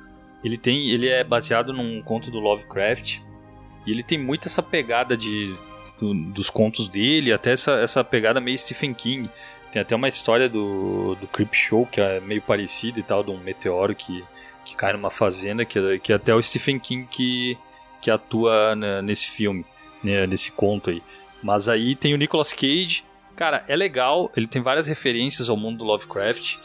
Ele 0.44 0.58
tem, 0.58 0.90
ele 0.90 1.08
é 1.08 1.24
baseado 1.24 1.72
num 1.72 2.02
conto 2.02 2.30
do 2.30 2.38
Lovecraft 2.38 3.18
e 3.86 3.90
ele 3.90 4.02
tem 4.02 4.18
muito 4.18 4.46
essa 4.46 4.62
pegada 4.62 5.16
de 5.16 5.56
do- 5.98 6.12
dos 6.14 6.50
contos 6.50 6.86
dele, 6.86 7.32
até 7.32 7.52
essa, 7.52 7.72
essa 7.80 8.04
pegada 8.04 8.40
meio 8.40 8.58
Stephen 8.58 8.92
King. 8.92 9.30
Tem 9.72 9.80
até 9.82 9.96
uma 9.96 10.06
história 10.08 10.48
do, 10.48 11.14
do 11.16 11.26
Creep 11.26 11.54
Show 11.54 11.86
que 11.86 12.00
é 12.00 12.20
meio 12.20 12.42
parecida 12.42 13.00
e 13.00 13.02
tal, 13.02 13.24
de 13.24 13.30
um 13.30 13.38
meteoro 13.38 13.94
que, 13.94 14.22
que 14.64 14.76
cai 14.76 14.92
numa 14.92 15.10
fazenda, 15.10 15.64
que, 15.64 15.98
que 15.98 16.12
até 16.12 16.32
é 16.32 16.34
o 16.34 16.42
Stephen 16.42 16.78
King 16.78 17.06
que, 17.10 17.56
que 18.00 18.10
atua 18.10 18.74
nesse 19.02 19.28
filme, 19.28 19.64
né, 20.02 20.26
nesse 20.26 20.52
conto 20.52 20.90
aí. 20.90 21.02
Mas 21.42 21.68
aí 21.68 21.96
tem 21.96 22.12
o 22.14 22.16
Nicolas 22.18 22.52
Cage. 22.52 23.04
Cara, 23.36 23.64
é 23.66 23.74
legal, 23.74 24.30
ele 24.36 24.46
tem 24.46 24.62
várias 24.62 24.86
referências 24.86 25.48
ao 25.48 25.56
mundo 25.56 25.78
do 25.78 25.84
Lovecraft. 25.84 26.56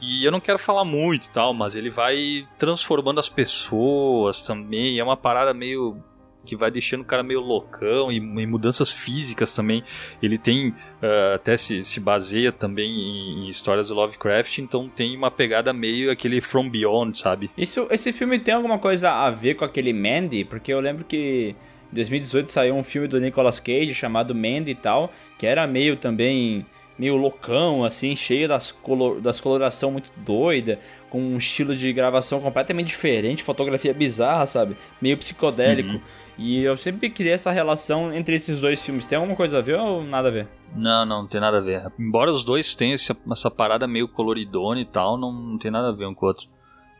E 0.00 0.24
eu 0.24 0.30
não 0.30 0.40
quero 0.40 0.58
falar 0.58 0.84
muito 0.84 1.26
e 1.26 1.30
tal, 1.30 1.54
mas 1.54 1.74
ele 1.74 1.90
vai 1.90 2.46
transformando 2.58 3.20
as 3.20 3.28
pessoas 3.28 4.42
também. 4.42 4.98
É 4.98 5.04
uma 5.04 5.16
parada 5.16 5.54
meio. 5.54 5.96
que 6.44 6.54
vai 6.54 6.70
deixando 6.70 7.00
o 7.00 7.04
cara 7.04 7.22
meio 7.22 7.40
loucão 7.40 8.12
e, 8.12 8.16
e 8.16 8.46
mudanças 8.46 8.92
físicas 8.92 9.54
também. 9.54 9.82
Ele 10.22 10.38
tem. 10.38 10.74
ah, 11.02 11.34
até 11.34 11.56
se, 11.56 11.82
se 11.84 11.98
baseia 11.98 12.52
também 12.52 12.90
em, 12.90 13.44
em 13.44 13.48
histórias 13.48 13.88
do 13.88 13.94
Lovecraft, 13.94 14.58
então 14.58 14.88
tem 14.88 15.16
uma 15.16 15.30
pegada 15.30 15.72
meio 15.72 16.10
aquele 16.10 16.40
From 16.40 16.68
Beyond, 16.68 17.18
sabe? 17.18 17.50
Isso, 17.56 17.86
esse 17.90 18.12
filme 18.12 18.38
tem 18.38 18.54
alguma 18.54 18.78
coisa 18.78 19.10
a 19.10 19.30
ver 19.30 19.54
com 19.54 19.64
aquele 19.64 19.92
Mandy? 19.92 20.44
Porque 20.44 20.72
eu 20.72 20.80
lembro 20.80 21.04
que 21.04 21.54
em 21.90 21.94
2018 21.94 22.52
saiu 22.52 22.74
um 22.74 22.84
filme 22.84 23.08
do 23.08 23.20
Nicolas 23.20 23.58
Cage 23.58 23.94
chamado 23.94 24.34
Mandy 24.34 24.72
e 24.72 24.74
tal, 24.74 25.12
que 25.38 25.46
era 25.46 25.66
meio 25.66 25.96
também 25.96 26.66
meio 26.98 27.16
loucão, 27.16 27.84
assim, 27.84 28.14
cheio 28.16 28.48
das, 28.48 28.72
color, 28.72 29.20
das 29.20 29.40
coloração 29.40 29.90
muito 29.90 30.10
doida, 30.16 30.78
com 31.10 31.20
um 31.20 31.36
estilo 31.36 31.74
de 31.76 31.92
gravação 31.92 32.40
completamente 32.40 32.88
diferente, 32.88 33.42
fotografia 33.42 33.92
bizarra, 33.94 34.46
sabe? 34.46 34.76
Meio 35.00 35.16
psicodélico. 35.18 36.00
E 36.38 36.62
eu 36.62 36.76
sempre 36.76 37.08
queria 37.08 37.32
essa 37.32 37.50
relação 37.50 38.12
entre 38.12 38.36
esses 38.36 38.60
dois 38.60 38.84
filmes. 38.84 39.06
Tem 39.06 39.16
alguma 39.16 39.34
coisa 39.36 39.58
a 39.58 39.62
ver 39.62 39.76
ou 39.78 40.02
nada 40.04 40.28
a 40.28 40.30
ver? 40.30 40.46
Não, 40.74 41.06
não, 41.06 41.22
não 41.22 41.28
tem 41.28 41.40
nada 41.40 41.58
a 41.58 41.60
ver. 41.62 41.86
Embora 41.98 42.30
os 42.30 42.44
dois 42.44 42.74
tenham 42.74 42.94
esse- 42.94 43.16
essa 43.32 43.50
parada 43.50 43.86
meio 43.86 44.06
coloridona 44.06 44.78
e 44.80 44.84
tal, 44.84 45.16
não, 45.16 45.32
não 45.32 45.58
tem 45.58 45.70
nada 45.70 45.88
a 45.88 45.92
ver 45.92 46.06
um 46.06 46.14
com 46.14 46.26
o 46.26 46.28
outro. 46.28 46.46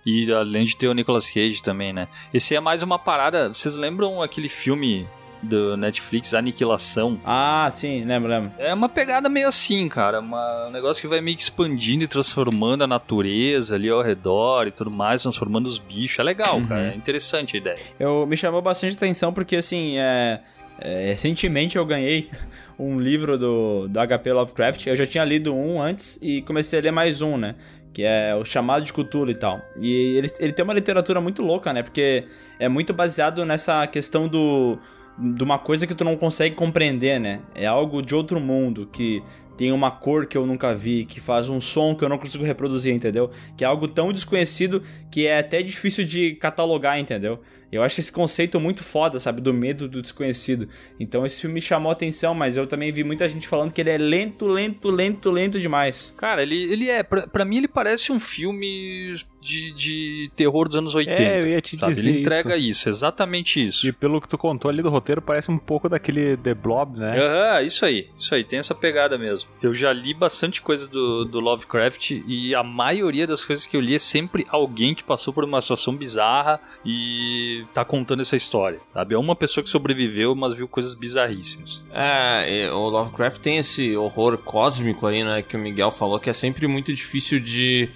E 0.06 0.32
além 0.32 0.64
de 0.64 0.76
ter 0.76 0.88
o 0.88 0.94
Nicolas 0.94 1.28
Cage 1.28 1.62
também, 1.62 1.92
né? 1.92 2.08
Esse 2.32 2.54
é 2.54 2.60
mais 2.60 2.82
uma 2.82 2.98
parada. 2.98 3.52
Vocês 3.52 3.76
lembram 3.76 4.22
aquele 4.22 4.48
filme 4.48 5.06
do 5.42 5.76
Netflix, 5.76 6.34
Aniquilação? 6.34 7.20
Ah, 7.24 7.68
sim, 7.70 8.04
lembro, 8.04 8.28
lembro. 8.28 8.52
É 8.58 8.72
uma 8.72 8.88
pegada 8.88 9.28
meio 9.28 9.48
assim, 9.48 9.88
cara. 9.88 10.20
Uma, 10.20 10.68
um 10.68 10.70
negócio 10.70 11.00
que 11.00 11.08
vai 11.08 11.20
meio 11.20 11.36
que 11.36 11.42
expandindo 11.42 12.04
e 12.04 12.08
transformando 12.08 12.84
a 12.84 12.86
natureza 12.86 13.74
ali 13.74 13.88
ao 13.88 14.02
redor 14.02 14.66
e 14.66 14.70
tudo 14.70 14.90
mais, 14.90 15.22
transformando 15.22 15.66
os 15.66 15.78
bichos. 15.78 16.18
É 16.18 16.22
legal, 16.22 16.60
cara. 16.62 16.92
É 16.92 16.96
interessante 16.96 17.56
a 17.56 17.60
ideia. 17.60 17.78
Eu, 17.98 18.26
me 18.26 18.36
chamou 18.36 18.62
bastante 18.62 18.96
atenção 18.96 19.32
porque, 19.32 19.56
assim, 19.56 19.98
é, 19.98 20.40
é, 20.78 21.06
recentemente 21.08 21.76
eu 21.76 21.84
ganhei 21.84 22.30
um 22.78 22.96
livro 22.96 23.38
do, 23.38 23.88
do 23.88 24.00
HP 24.06 24.32
Lovecraft. 24.32 24.86
Eu 24.86 24.96
já 24.96 25.06
tinha 25.06 25.24
lido 25.24 25.54
um 25.54 25.80
antes 25.80 26.18
e 26.20 26.42
comecei 26.42 26.78
a 26.78 26.82
ler 26.82 26.92
mais 26.92 27.22
um, 27.22 27.36
né? 27.36 27.54
Que 27.92 28.02
é 28.02 28.34
o 28.34 28.44
Chamado 28.44 28.84
de 28.84 28.92
Cthulhu 28.92 29.30
e 29.30 29.34
tal. 29.34 29.60
E 29.80 30.16
ele, 30.16 30.30
ele 30.38 30.52
tem 30.52 30.62
uma 30.62 30.74
literatura 30.74 31.20
muito 31.20 31.42
louca, 31.42 31.72
né? 31.72 31.82
Porque 31.82 32.24
é 32.58 32.68
muito 32.68 32.92
baseado 32.92 33.44
nessa 33.44 33.86
questão 33.86 34.28
do 34.28 34.78
de 35.18 35.42
uma 35.42 35.58
coisa 35.58 35.86
que 35.86 35.94
tu 35.94 36.04
não 36.04 36.16
consegue 36.16 36.54
compreender, 36.54 37.18
né? 37.18 37.40
É 37.54 37.66
algo 37.66 38.02
de 38.02 38.14
outro 38.14 38.38
mundo 38.40 38.88
que 38.92 39.22
tem 39.56 39.72
uma 39.72 39.90
cor 39.90 40.26
que 40.26 40.36
eu 40.36 40.46
nunca 40.46 40.74
vi, 40.74 41.04
que 41.04 41.20
faz 41.20 41.48
um 41.48 41.60
som 41.60 41.94
que 41.94 42.04
eu 42.04 42.08
não 42.08 42.18
consigo 42.18 42.44
reproduzir, 42.44 42.94
entendeu? 42.94 43.30
Que 43.56 43.64
é 43.64 43.66
algo 43.66 43.88
tão 43.88 44.12
desconhecido 44.12 44.82
que 45.10 45.26
é 45.26 45.38
até 45.38 45.62
difícil 45.62 46.04
de 46.04 46.34
catalogar, 46.34 46.98
entendeu? 46.98 47.40
Eu 47.76 47.82
acho 47.82 48.00
esse 48.00 48.12
conceito 48.12 48.58
muito 48.58 48.82
foda, 48.82 49.18
sabe? 49.20 49.40
Do 49.40 49.52
medo 49.52 49.88
do 49.88 50.02
desconhecido. 50.02 50.68
Então 50.98 51.24
esse 51.24 51.40
filme 51.40 51.54
me 51.54 51.60
chamou 51.60 51.90
a 51.90 51.92
atenção, 51.92 52.34
mas 52.34 52.56
eu 52.56 52.66
também 52.66 52.92
vi 52.92 53.04
muita 53.04 53.28
gente 53.28 53.46
falando 53.46 53.72
que 53.72 53.80
ele 53.80 53.90
é 53.90 53.98
lento, 53.98 54.46
lento, 54.46 54.90
lento, 54.90 55.30
lento 55.30 55.60
demais. 55.60 56.14
Cara, 56.16 56.42
ele, 56.42 56.56
ele 56.72 56.88
é. 56.88 57.02
Pra, 57.02 57.26
pra 57.26 57.44
mim, 57.44 57.58
ele 57.58 57.68
parece 57.68 58.12
um 58.12 58.20
filme 58.20 59.14
de, 59.40 59.72
de 59.72 60.30
terror 60.34 60.66
dos 60.66 60.76
anos 60.76 60.94
80. 60.94 61.22
É, 61.22 61.40
eu 61.40 61.48
ia 61.48 61.60
te 61.60 61.78
sabe? 61.78 61.94
dizer 61.94 62.08
Ele 62.08 62.20
entrega 62.20 62.56
isso. 62.56 62.66
isso. 62.68 62.88
exatamente 62.88 63.64
isso. 63.64 63.86
E 63.86 63.92
pelo 63.92 64.20
que 64.20 64.28
tu 64.28 64.36
contou 64.36 64.68
ali 64.70 64.82
do 64.82 64.90
roteiro, 64.90 65.22
parece 65.22 65.50
um 65.50 65.58
pouco 65.58 65.88
daquele 65.88 66.36
The 66.36 66.54
Blob, 66.54 66.98
né? 66.98 67.18
Aham, 67.18 67.62
isso 67.62 67.84
aí, 67.84 68.08
isso 68.18 68.34
aí, 68.34 68.44
tem 68.44 68.58
essa 68.58 68.74
pegada 68.74 69.16
mesmo. 69.16 69.48
Eu 69.62 69.74
já 69.74 69.92
li 69.92 70.14
bastante 70.14 70.60
coisa 70.60 70.88
do, 70.88 71.24
do 71.24 71.40
Lovecraft 71.40 72.10
e 72.26 72.54
a 72.54 72.62
maioria 72.62 73.26
das 73.26 73.44
coisas 73.44 73.66
que 73.66 73.76
eu 73.76 73.80
li 73.80 73.94
é 73.94 73.98
sempre 73.98 74.46
alguém 74.48 74.94
que 74.94 75.04
passou 75.04 75.32
por 75.32 75.44
uma 75.44 75.60
situação 75.60 75.94
bizarra 75.94 76.60
e 76.84 77.64
tá 77.72 77.84
contando 77.84 78.20
essa 78.22 78.36
história, 78.36 78.80
sabe? 78.92 79.14
É 79.14 79.18
uma 79.18 79.36
pessoa 79.36 79.62
que 79.62 79.70
sobreviveu, 79.70 80.34
mas 80.34 80.54
viu 80.54 80.66
coisas 80.68 80.94
bizarríssimas. 80.94 81.82
É, 81.92 82.70
o 82.72 82.88
Lovecraft 82.88 83.40
tem 83.40 83.58
esse 83.58 83.96
horror 83.96 84.38
cósmico 84.38 85.06
aí, 85.06 85.22
né, 85.22 85.42
que 85.42 85.56
o 85.56 85.58
Miguel 85.58 85.90
falou, 85.90 86.18
que 86.18 86.30
é 86.30 86.32
sempre 86.32 86.66
muito 86.66 86.92
difícil 86.92 87.40
de, 87.40 87.88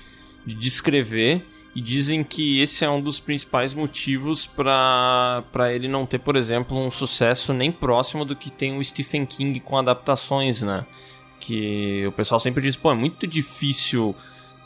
de 0.47 0.55
descrever. 0.55 1.43
E 1.73 1.81
dizem 1.81 2.25
que 2.25 2.61
esse 2.61 2.85
é 2.85 2.91
um 2.91 3.01
dos 3.01 3.21
principais 3.21 3.73
motivos 3.75 4.45
pra 4.45 5.45
ele 5.73 5.87
não 5.87 6.05
ter, 6.05 6.19
por 6.19 6.35
exemplo, 6.35 6.77
um 6.77 6.91
sucesso 6.91 7.53
nem 7.53 7.71
próximo 7.71 8.25
do 8.25 8.35
que 8.35 8.51
tem 8.51 8.77
o 8.77 8.83
Stephen 8.83 9.25
King 9.25 9.61
com 9.61 9.79
adaptações, 9.79 10.63
né? 10.63 10.85
Que 11.39 12.05
o 12.09 12.13
pessoal 12.13 12.41
sempre 12.41 12.61
diz, 12.61 12.75
pô, 12.75 12.91
é 12.91 12.95
muito 12.95 13.25
difícil 13.25 14.17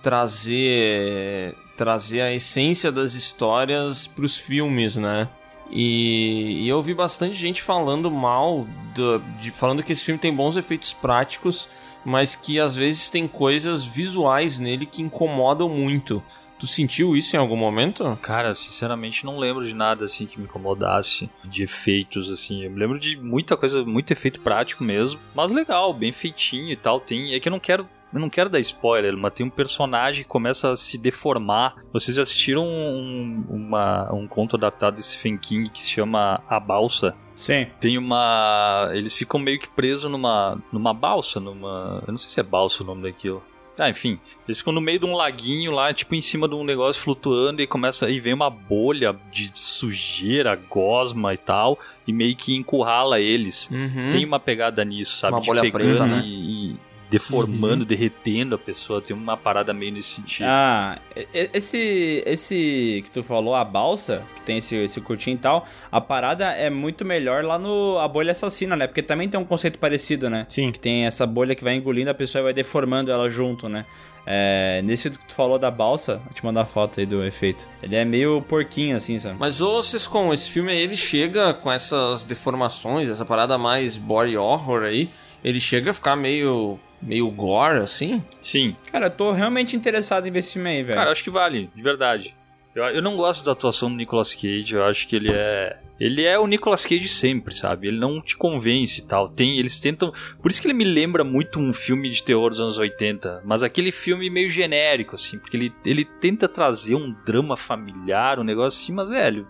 trazer 0.03 1.55
trazer 1.77 2.21
a 2.21 2.33
essência 2.33 2.91
das 2.93 3.15
histórias 3.15 4.07
pros 4.07 4.37
filmes, 4.37 4.97
né? 4.97 5.29
E, 5.71 6.61
e 6.63 6.69
eu 6.69 6.77
ouvi 6.77 6.95
bastante 6.95 7.35
gente 7.37 7.63
falando 7.63 8.11
mal, 8.11 8.67
do- 8.95 9.19
de, 9.41 9.51
falando 9.51 9.83
que 9.83 9.93
esse 9.93 10.05
filme 10.05 10.19
tem 10.21 10.33
bons 10.33 10.57
efeitos 10.57 10.93
práticos, 10.93 11.69
mas 12.05 12.35
que 12.35 12.61
às 12.61 12.77
vezes 12.77 13.09
tem 13.11 13.27
coisas 13.27 13.83
visuais 13.83 14.59
nele 14.61 14.87
que 14.87 15.03
incomodam 15.03 15.69
muito. 15.69 16.23
Tu 16.61 16.67
sentiu 16.69 17.17
isso 17.17 17.35
em 17.35 17.39
algum 17.39 17.57
momento? 17.57 18.17
Cara, 18.23 18.55
sinceramente 18.55 19.25
não 19.25 19.39
lembro 19.39 19.67
de 19.67 19.75
nada 19.75 20.05
assim 20.05 20.25
que 20.27 20.39
me 20.39 20.45
incomodasse 20.45 21.29
de 21.45 21.65
efeitos 21.65 22.31
assim. 22.31 22.63
Eu 22.63 22.71
me 22.71 22.79
lembro 22.79 23.01
de 23.01 23.17
muita 23.17 23.57
coisa, 23.57 23.85
muito 23.85 24.13
efeito 24.13 24.41
prático 24.41 24.85
mesmo, 24.85 25.19
mas 25.35 25.53
legal, 25.53 25.93
bem 25.93 26.13
feitinho 26.13 26.71
e 26.71 26.77
tal. 26.77 27.01
Tem, 27.01 27.35
é 27.35 27.41
que 27.41 27.49
eu 27.49 27.53
não 27.53 27.59
quero 27.59 27.89
Eu 28.15 28.21
não 28.21 28.31
quero 28.31 28.49
dar 28.49 28.61
spoiler, 28.61 29.17
mas 29.17 29.33
tem 29.35 29.45
um 29.45 29.51
personagem 29.51 30.23
que 30.23 30.29
começa 30.29 30.71
a 30.71 30.77
se 30.77 30.97
deformar. 30.97 31.75
Vocês 31.93 32.17
já 32.17 32.23
assistiram 32.23 32.65
um, 32.65 33.45
uma, 33.51 34.13
um 34.13 34.29
conto 34.29 34.55
adaptado 34.55 34.95
de 34.95 35.03
Stephen 35.03 35.37
King 35.37 35.69
que 35.69 35.83
se 35.83 35.91
chama 35.91 36.41
A 36.49 36.61
Balsa? 36.61 37.17
Sim. 37.35 37.67
Tem 37.81 37.99
uma. 37.99 38.89
Eles 38.93 39.13
ficam 39.15 39.41
meio 39.41 39.59
que 39.59 39.69
presos 39.69 40.09
numa, 40.09 40.63
numa 40.71 40.95
balsa, 40.95 41.41
numa. 41.41 42.05
Eu 42.07 42.13
não 42.13 42.17
sei 42.17 42.31
se 42.31 42.39
é 42.39 42.43
balsa 42.45 42.85
o 42.85 42.87
nome 42.87 43.03
daquilo. 43.03 43.43
Ah, 43.77 43.91
enfim, 43.91 44.21
eles 44.47 44.59
ficam 44.59 44.73
no 44.73 44.81
meio 44.81 45.01
de 45.01 45.05
um 45.05 45.17
laguinho 45.17 45.73
lá, 45.73 45.93
tipo 45.93 46.15
em 46.15 46.21
cima 46.21 46.47
de 46.47 46.55
um 46.55 46.63
negócio 46.63 47.03
flutuando 47.03 47.61
e 47.61 47.67
começa 47.67 48.09
e 48.09 48.21
vem 48.21 48.33
uma 48.33 48.49
bolha 48.49 49.17
de 49.33 49.51
sujeira, 49.53 50.55
gosma 50.55 51.35
e 51.35 51.37
tal, 51.37 51.77
e 52.07 52.13
meio 52.13 52.37
que 52.37 52.55
encurrala 52.55 53.19
eles. 53.19 53.69
Uhum. 53.73 54.11
Tem 54.13 54.25
uma 54.25 54.39
pegada 54.39 54.85
nisso, 54.85 55.17
sabe? 55.17 55.35
Uma 55.35 55.41
de 55.41 55.47
bolha 55.49 55.73
preta, 55.73 56.07
né? 56.07 56.23
e, 56.25 56.71
e 56.71 56.77
deformando, 57.15 57.85
derretendo 57.85 58.57
a 58.57 58.59
pessoa. 58.59 59.01
Tem 59.01 59.17
uma 59.17 59.37
parada 59.37 59.73
meio 59.73 59.93
nesse 59.93 60.17
sentido. 60.17 60.47
Ah, 60.49 60.99
esse 61.33 62.23
esse 62.27 63.03
que 63.05 63.11
tu 63.11 63.23
falou, 63.23 63.55
a 63.55 63.65
balsa, 63.65 64.23
que 64.35 64.43
tem 64.43 64.59
esse, 64.59 64.75
esse 64.77 65.01
curtinho 65.01 65.37
e 65.37 65.39
tal, 65.39 65.67
a 65.93 66.01
parada 66.01 66.47
é 66.47 66.69
muito 66.69 67.05
melhor 67.05 67.45
lá 67.45 67.59
no 67.59 67.99
A 67.99 68.09
Bolha 68.09 68.33
Assassina, 68.33 68.75
né? 68.75 68.87
Porque 68.87 69.03
também 69.03 69.29
tem 69.29 69.39
um 69.39 69.45
conceito 69.45 69.79
parecido, 69.79 70.29
né? 70.29 70.47
Sim. 70.49 70.73
Que 70.73 70.79
tem 70.79 71.07
essa 71.07 71.27
bolha 71.27 71.55
que 71.55 71.63
vai 71.63 71.75
engolindo 71.75 72.11
a 72.11 72.15
pessoa 72.15 72.41
e 72.41 72.45
vai 72.45 72.53
deformando 72.53 73.13
ela 73.13 73.31
junto, 73.31 73.69
né? 73.69 73.85
É, 74.27 74.81
nesse 74.83 75.11
que 75.11 75.27
tu 75.27 75.35
falou 75.35 75.59
da 75.59 75.71
balsa, 75.71 76.17
vou 76.17 76.33
te 76.33 76.45
mandar 76.45 76.63
a 76.63 76.67
foto 76.67 76.99
aí 76.99 77.07
do 77.07 77.23
efeito. 77.23 77.69
Ele 77.83 77.95
é 77.95 78.05
meio 78.05 78.43
porquinho, 78.43 78.97
assim, 78.97 79.19
sabe? 79.19 79.37
Mas 79.39 79.61
ô 79.61 79.83
Sescon, 79.83 80.33
esse 80.33 80.51
filme 80.51 80.73
aí, 80.73 80.79
ele 80.79 80.97
chega 80.97 81.53
com 81.53 81.71
essas 81.71 82.25
deformações, 82.25 83.09
essa 83.09 83.25
parada 83.25 83.59
mais 83.59 83.97
body 83.97 84.37
horror 84.37 84.83
aí, 84.85 85.11
ele 85.45 85.61
chega 85.61 85.91
a 85.91 85.95
ficar 85.95 86.17
meio 86.17 86.81
meio 87.01 87.31
gore 87.31 87.81
assim? 87.81 88.23
Sim. 88.41 88.75
Cara, 88.91 89.07
eu 89.07 89.11
tô 89.11 89.31
realmente 89.31 89.77
interessado 89.77 90.27
em 90.27 90.31
ver 90.31 90.39
esse 90.39 90.55
filme 90.55 90.71
aí, 90.71 90.83
velho. 90.83 90.97
Cara, 90.97 91.09
eu 91.11 91.13
acho 91.13 91.23
que 91.23 91.31
vale, 91.31 91.71
de 91.75 91.83
verdade. 91.83 92.35
Eu, 92.75 92.83
eu 92.85 93.03
não 93.03 93.17
gosto 93.17 93.45
da 93.45 93.53
atuação 93.53 93.91
do 93.91 93.97
Nicolas 93.97 94.35
Cage, 94.35 94.75
eu 94.75 94.85
acho 94.85 95.07
que 95.07 95.15
ele 95.15 95.31
é. 95.31 95.77
Ele 96.01 96.25
é 96.25 96.37
o 96.37 96.47
Nicolas 96.47 96.85
Cage 96.85 97.07
sempre, 97.07 97.55
sabe? 97.55 97.87
Ele 97.87 97.99
não 97.99 98.21
te 98.21 98.37
convence 98.37 99.01
e 99.01 99.05
tal. 99.05 99.29
Tem, 99.29 99.59
eles 99.61 99.79
tentam. 99.79 100.13
Por 100.43 100.51
isso 100.51 100.61
que 100.61 100.67
ele 100.67 100.75
me 100.75 100.83
lembra 100.83 101.23
muito 101.23 101.61
um 101.61 101.73
filme 101.73 102.11
de 102.11 102.21
terror 102.21 102.51
dos 102.51 102.59
anos 102.59 102.79
80. 102.79 103.43
Mas 103.45 103.63
aquele 103.63 103.93
filme 103.93 104.29
meio 104.29 104.51
genérico, 104.51 105.15
assim. 105.15 105.39
Porque 105.39 105.57
ele, 105.57 105.73
ele 105.87 106.05
tenta 106.05 106.49
trazer 106.49 106.97
um 106.97 107.15
drama 107.25 107.57
familiar, 107.57 108.41
um 108.41 108.45
negócio 108.45 108.83
assim, 108.83 108.93
mas, 108.93 109.09
velho. 109.09 109.47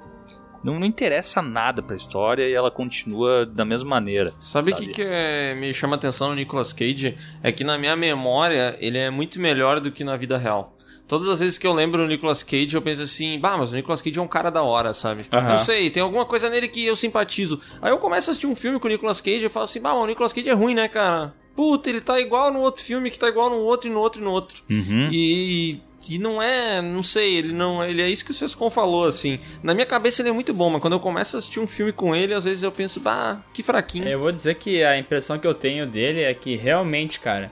Não, 0.65 0.79
não 0.81 0.87
interessa 0.87 1.43
nada 1.43 1.83
pra 1.83 1.95
história 1.95 2.49
e 2.49 2.53
ela 2.55 2.71
continua 2.71 3.45
da 3.45 3.65
mesma 3.65 3.91
maneira. 3.91 4.33
Sabe 4.39 4.73
o 4.73 4.77
que, 4.77 4.87
que 4.87 5.03
é- 5.05 5.55
me 5.55 5.73
chama 5.75 5.95
a 5.95 5.99
atenção 5.99 6.31
no 6.31 6.35
Nicolas 6.35 6.73
Cage? 6.73 7.15
É 7.43 7.53
que 7.53 7.63
na 7.63 7.77
minha 7.77 7.95
memória 7.95 8.77
ele 8.81 8.97
é 8.99 9.11
muito 9.11 9.39
melhor 9.41 9.79
do 9.79 9.93
que 9.93 10.03
na 10.03 10.17
vida 10.17 10.37
real. 10.39 10.75
Todas 11.07 11.29
as 11.29 11.39
vezes 11.41 11.59
que 11.59 11.67
eu 11.67 11.73
lembro 11.75 12.01
do 12.01 12.09
Nicolas 12.09 12.43
Cage, 12.43 12.75
eu 12.75 12.81
penso 12.81 13.03
assim, 13.03 13.39
bah, 13.39 13.59
mas 13.59 13.71
o 13.73 13.77
Nicolas 13.77 14.01
Cage 14.01 14.19
é 14.19 14.23
um 14.23 14.27
cara 14.27 14.49
da 14.51 14.63
hora, 14.63 14.95
sabe? 14.95 15.27
Aham. 15.31 15.51
Não 15.51 15.59
sei, 15.59 15.91
tem 15.91 16.03
alguma 16.03 16.25
coisa 16.25 16.49
nele 16.49 16.67
que 16.67 16.87
eu 16.87 16.97
simpatizo. 16.97 17.61
Aí 17.83 17.91
eu 17.93 17.99
começo 17.99 18.31
a 18.31 18.33
assistir 18.33 18.47
um 18.47 18.57
filme 18.57 18.81
com 18.81 18.87
o 18.87 18.91
Nicolas 18.91 19.21
Cage 19.21 19.45
e 19.45 19.49
falo 19.51 19.65
assim, 19.65 19.81
bah, 19.83 19.93
mas 19.93 20.03
o 20.03 20.07
Nicolas 20.07 20.33
Cage 20.33 20.49
é 20.49 20.55
ruim, 20.55 20.75
né, 20.75 20.89
cara? 20.89 21.35
Puta, 21.55 21.89
ele 21.89 22.01
tá 22.01 22.21
igual 22.21 22.53
no 22.53 22.61
outro 22.61 22.83
filme, 22.83 23.11
que 23.11 23.19
tá 23.19 23.29
igual 23.29 23.49
no 23.49 23.57
outro, 23.57 23.89
e 23.89 23.93
no 23.93 24.01
outro, 24.01 24.21
e 24.21 24.25
no 24.25 24.31
outro. 24.31 24.63
Uhum. 24.69 25.09
E, 25.13 25.81
e 26.09 26.19
não 26.19 26.43
é, 26.43 26.83
não 26.83 27.03
sei, 27.03 27.37
ele 27.37 27.53
não, 27.53 27.85
ele 27.85 28.03
é 28.03 28.11
isso 28.11 28.25
que 28.25 28.31
o 28.31 28.35
Sescon 28.35 28.69
falou, 28.71 29.07
assim. 29.07 29.39
Na 29.63 29.73
minha 29.73 29.87
cabeça 29.87 30.21
ele 30.21 30.31
é 30.31 30.33
muito 30.33 30.53
bom, 30.53 30.71
mas 30.71 30.83
quando 30.83 30.95
eu 30.95 31.01
começo 31.01 31.37
a 31.37 31.39
assistir 31.39 31.61
um 31.61 31.67
filme 31.67 31.93
com 31.93 32.15
ele, 32.15 32.35
às 32.35 32.45
vezes 32.45 32.63
eu 32.63 32.73
penso, 32.73 33.01
bah, 33.01 33.41
que 33.53 33.63
fraquinho. 33.63 34.09
Eu 34.09 34.19
vou 34.19 34.33
dizer 34.33 34.57
que 34.57 34.83
a 34.83 34.99
impressão 34.99 35.39
que 35.39 35.47
eu 35.47 35.55
tenho 35.55 35.87
dele 35.87 36.23
é 36.23 36.35
que 36.35 36.57
realmente, 36.57 37.21
cara, 37.21 37.51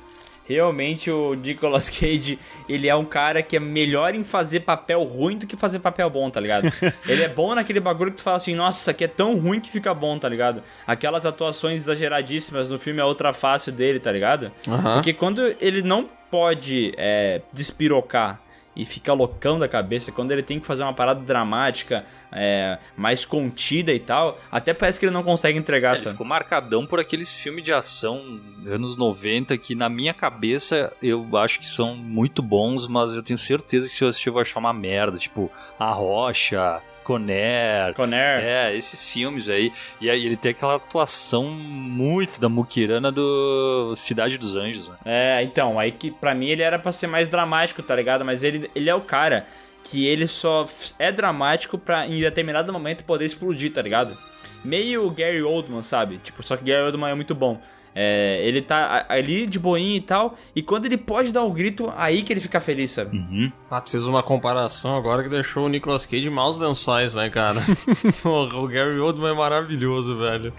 realmente 0.53 1.11
o 1.11 1.35
Nicolas 1.35 1.89
Cage, 1.89 2.39
ele 2.69 2.89
é 2.89 2.95
um 2.95 3.05
cara 3.05 3.43
que 3.43 3.57
é 3.57 3.61
melhor 3.61 4.15
em 4.15 4.25
fazer 4.25 4.61
papel 4.61 5.03
ruim 5.03 5.39
do 5.39 5.47
que 5.47 5.57
fazer 5.57 5.79
papel 5.79 6.09
bom, 6.09 6.31
tá 6.31 6.41
ligado? 6.41 6.73
ele 7.07 7.23
é 7.23 7.29
bom 7.29 7.55
naquele 7.55 7.81
bagulho 7.81 8.11
que 8.11 8.19
tu 8.19 8.23
fala 8.23 8.37
assim, 8.37 8.55
nossa, 8.55 8.81
isso 8.81 8.91
aqui 8.91 9.05
é 9.05 9.09
tão 9.09 9.37
ruim 9.37 9.61
que 9.61 9.71
fica 9.71 9.93
bom, 9.93 10.19
tá 10.19 10.29
ligado? 10.29 10.63
Aquelas 10.87 11.27
atuações 11.27 11.79
exageradíssimas 11.79 12.71
no 12.71 12.79
filme 12.79 13.01
é 13.01 13.05
outra 13.05 13.33
face 13.33 13.73
dele, 13.73 13.99
tá 13.99 14.13
ligado? 14.13 14.51
Porque 14.95 15.13
quando 15.13 15.55
ele 15.61 15.83
não 15.83 16.09
pode 16.31 16.95
é, 16.97 17.43
despirocar 17.53 18.41
e 18.75 18.85
fica 18.85 19.13
loucão 19.13 19.59
da 19.59 19.69
cabeça, 19.69 20.11
quando 20.11 20.31
ele 20.33 20.43
tem 20.43 20.59
que 20.59 20.67
fazer 20.67 20.83
uma 20.83 20.95
parada 20.95 21.21
dramática, 21.21 22.05
é, 22.33 22.79
mais 22.97 23.25
contida 23.25 23.93
e 23.93 24.01
tal, 24.01 24.39
até 24.51 24.73
parece 24.73 24.99
que 24.99 25.05
ele 25.07 25.13
não 25.13 25.23
consegue 25.23 25.59
entregar, 25.59 25.91
É, 25.91 25.93
Ele 25.93 26.01
sabe? 26.01 26.13
ficou 26.13 26.27
marcadão 26.27 26.87
por 26.87 26.99
aqueles 26.99 27.33
filmes 27.35 27.63
de 27.65 27.73
ação 27.73 28.41
anos 28.67 28.97
90 28.97 29.59
que 29.59 29.75
na 29.75 29.89
minha 29.89 30.15
cabeça 30.15 30.93
eu 31.03 31.37
acho 31.37 31.61
que 31.61 31.67
são 31.67 31.95
muito 31.95 32.41
bons, 32.43 32.87
mas 32.89 33.13
eu 33.13 33.23
tenho 33.23 33.39
certeza 33.39 33.87
que 33.89 33.93
se 33.95 34.03
eu 34.05 34.09
assistir 34.09 34.29
eu 34.29 34.33
vou 34.33 34.41
achar 34.43 34.59
uma 34.59 34.73
merda, 34.73 35.19
tipo 35.19 35.51
A 35.79 35.91
Rocha, 35.91 36.81
Conner, 37.05 37.95
Conner. 37.95 38.43
é, 38.43 38.77
esses 38.77 39.07
filmes 39.07 39.49
aí. 39.49 39.73
E 40.01 40.09
aí 40.09 40.25
ele 40.25 40.37
tem 40.37 40.51
aquela 40.53 40.77
atuação 40.77 41.45
muito 41.45 42.41
da 42.41 42.49
Mukirana 42.49 43.11
do 43.11 43.95
Cidade 43.97 44.39
dos 44.39 44.57
Anjos, 44.57 44.89
né? 44.89 44.97
É, 45.05 45.43
então, 45.43 45.79
aí 45.79 45.93
que 45.93 46.11
pra 46.11 46.35
mim 46.35 46.49
ele 46.49 46.63
era 46.63 46.79
pra 46.79 46.93
ser 46.93 47.07
mais 47.07 47.29
dramático, 47.29 47.83
tá 47.83 47.95
ligado? 47.97 48.25
Mas 48.25 48.43
ele, 48.43 48.71
ele 48.75 48.89
é 48.89 48.95
o 48.95 49.01
cara 49.01 49.47
que 49.85 50.07
ele 50.07 50.27
só 50.27 50.65
é 50.99 51.11
dramático 51.11 51.77
pra 51.77 52.07
em 52.07 52.21
determinado 52.21 52.73
momento 52.73 53.05
poder 53.05 53.25
explodir, 53.25 53.73
tá 53.73 53.83
ligado? 53.83 54.17
Meio 54.65 55.11
Gary 55.11 55.43
Oldman, 55.43 55.83
sabe? 55.83 56.19
Tipo, 56.19 56.43
só 56.43 56.57
que 56.57 56.65
Gary 56.65 56.83
Oldman 56.83 57.11
é 57.11 57.15
muito 57.15 57.35
bom. 57.35 57.61
É, 57.95 58.41
ele 58.43 58.63
tá 58.63 59.05
ali 59.09 59.47
de 59.47 59.59
boinha 59.59 59.97
e 59.97 60.01
tal, 60.01 60.37
e 60.57 60.63
quando 60.63 60.87
ele 60.87 60.97
pode 60.97 61.33
dar 61.33 61.43
o 61.43 61.51
grito, 61.51 61.93
aí 61.97 62.23
que 62.23 62.33
ele 62.33 62.41
fica 62.41 62.61
feliz, 62.61 62.91
sabe? 62.91 63.17
Uhum. 63.17 63.53
Ah, 63.71 63.81
tu 63.81 63.91
fez 63.91 64.07
uma 64.07 64.23
comparação 64.23 64.95
agora 64.97 65.23
que 65.23 65.29
deixou 65.29 65.67
o 65.67 65.69
Nicolas 65.69 66.07
Cage 66.07 66.31
maus 66.31 66.59
lençóis, 66.59 67.15
né, 67.15 67.29
cara? 67.29 67.61
Porra, 68.23 68.57
o 68.57 68.67
Gary 68.67 68.99
Oldman 68.99 69.33
é 69.33 69.35
maravilhoso, 69.35 70.17
velho. 70.17 70.53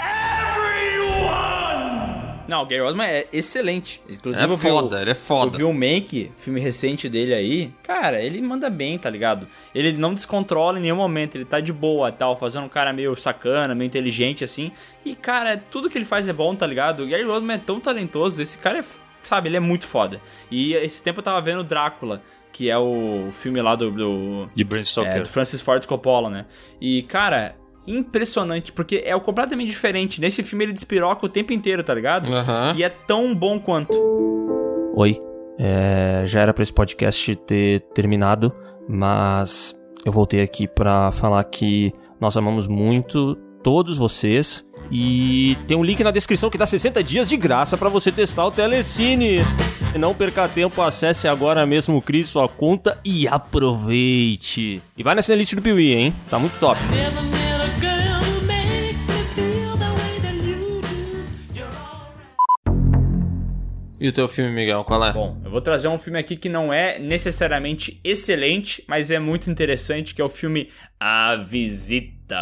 Não, 2.47 2.61
o 2.63 2.65
Gary 2.65 2.81
Oldman 2.81 3.07
é 3.07 3.27
excelente. 3.31 4.01
Inclusive, 4.09 4.43
É 4.43 4.47
vi 4.47 4.53
o- 4.53 4.57
foda, 4.57 5.01
ele 5.01 5.11
é 5.11 5.13
foda. 5.13 5.53
Eu 5.53 5.57
vi 5.57 5.63
o 5.63 5.73
Make, 5.73 6.31
filme 6.37 6.59
recente 6.59 7.07
dele 7.07 7.33
aí. 7.33 7.71
Cara, 7.83 8.21
ele 8.21 8.41
manda 8.41 8.69
bem, 8.69 8.97
tá 8.97 9.09
ligado? 9.09 9.47
Ele 9.73 9.93
não 9.93 10.13
descontrola 10.13 10.77
em 10.77 10.81
nenhum 10.81 10.95
momento, 10.97 11.35
ele 11.35 11.45
tá 11.45 11.59
de 11.59 11.71
boa 11.71 12.11
tal, 12.11 12.37
fazendo 12.37 12.65
um 12.65 12.69
cara 12.69 12.91
meio 12.91 13.15
sacana, 13.15 13.73
meio 13.73 13.87
inteligente 13.87 14.43
assim. 14.43 14.71
E, 15.05 15.15
cara, 15.15 15.57
tudo 15.57 15.89
que 15.89 15.97
ele 15.97 16.05
faz 16.05 16.27
é 16.27 16.33
bom, 16.33 16.53
tá 16.55 16.67
ligado? 16.67 17.03
O 17.03 17.07
Gary 17.07 17.23
Oldman 17.25 17.55
é 17.55 17.59
tão 17.59 17.79
talentoso, 17.79 18.41
esse 18.41 18.57
cara 18.57 18.79
é, 18.79 18.83
sabe, 19.21 19.47
ele 19.49 19.57
é 19.57 19.61
muito 19.61 19.87
foda. 19.87 20.19
E 20.51 20.73
esse 20.73 21.01
tempo 21.01 21.19
eu 21.19 21.23
tava 21.23 21.39
vendo 21.39 21.63
Drácula, 21.63 22.21
que 22.51 22.69
é 22.69 22.77
o 22.77 23.29
filme 23.31 23.61
lá 23.61 23.73
do, 23.75 23.89
do 23.89 24.45
De 24.53 24.63
Bram 24.63 24.83
Stoker. 24.83 25.11
é, 25.11 25.19
do 25.21 25.29
Francis 25.29 25.61
Ford 25.61 25.85
Coppola, 25.85 26.29
né? 26.29 26.45
E, 26.79 27.01
cara, 27.03 27.55
impressionante, 27.88 28.71
porque 28.71 29.03
é 29.05 29.15
o 29.15 29.21
completamente 29.21 29.69
diferente. 29.69 30.19
Nesse 30.21 30.43
filme 30.43 30.65
ele 30.65 30.73
despiroca 30.73 31.25
o 31.25 31.29
tempo 31.29 31.53
inteiro, 31.53 31.84
tá 31.84 31.93
ligado? 31.93 32.34
Aham. 32.34 32.73
E 32.77 32.84
é 32.84 32.89
tão 32.89 33.34
bom 33.34 33.59
quanto. 33.59 33.93
Oi, 34.95 35.19
é, 35.57 36.23
já 36.25 36.41
era 36.41 36.53
pra 36.53 36.63
esse 36.63 36.73
podcast 36.73 37.36
ter 37.36 37.81
terminado, 37.93 38.53
mas 38.88 39.75
eu 40.05 40.11
voltei 40.11 40.41
aqui 40.41 40.67
pra 40.67 41.11
falar 41.11 41.43
que 41.45 41.91
nós 42.19 42.38
amamos 42.38 42.67
muito 42.67 43.36
todos 43.63 43.97
vocês 43.97 44.69
e 44.91 45.57
tem 45.67 45.77
um 45.77 45.84
link 45.84 46.03
na 46.03 46.11
descrição 46.11 46.49
que 46.49 46.57
dá 46.57 46.65
60 46.65 47.03
dias 47.03 47.29
de 47.29 47.38
graça 47.38 47.77
pra 47.77 47.89
você 47.89 48.11
testar 48.11 48.45
o 48.45 48.51
Telecine. 48.51 49.39
Não 49.97 50.13
perca 50.13 50.47
tempo, 50.47 50.81
acesse 50.81 51.27
agora 51.27 51.65
mesmo, 51.65 52.01
crie 52.01 52.23
sua 52.23 52.47
conta 52.49 52.99
e 53.05 53.27
aproveite. 53.27 54.81
E 54.97 55.03
vai 55.03 55.15
nessa 55.15 55.36
lista 55.36 55.55
do 55.55 55.61
Piuí, 55.61 55.93
hein? 55.93 56.13
Tá 56.29 56.39
muito 56.39 56.57
top. 56.59 56.79
E 64.03 64.09
o 64.09 64.11
teu 64.11 64.27
filme, 64.27 64.51
Miguel, 64.51 64.83
qual 64.83 65.01
é? 65.05 65.13
Bom, 65.13 65.41
eu 65.45 65.49
vou 65.49 65.61
trazer 65.61 65.87
um 65.87 65.97
filme 65.97 66.19
aqui 66.19 66.35
que 66.35 66.49
não 66.49 66.73
é 66.73 66.99
necessariamente 66.99 68.01
excelente, 68.03 68.83
mas 68.85 69.09
é 69.09 69.17
muito 69.17 69.49
interessante, 69.49 70.13
que 70.13 70.21
é 70.21 70.25
o 70.25 70.27
filme 70.27 70.69
A 70.99 71.37
Visita. 71.37 72.35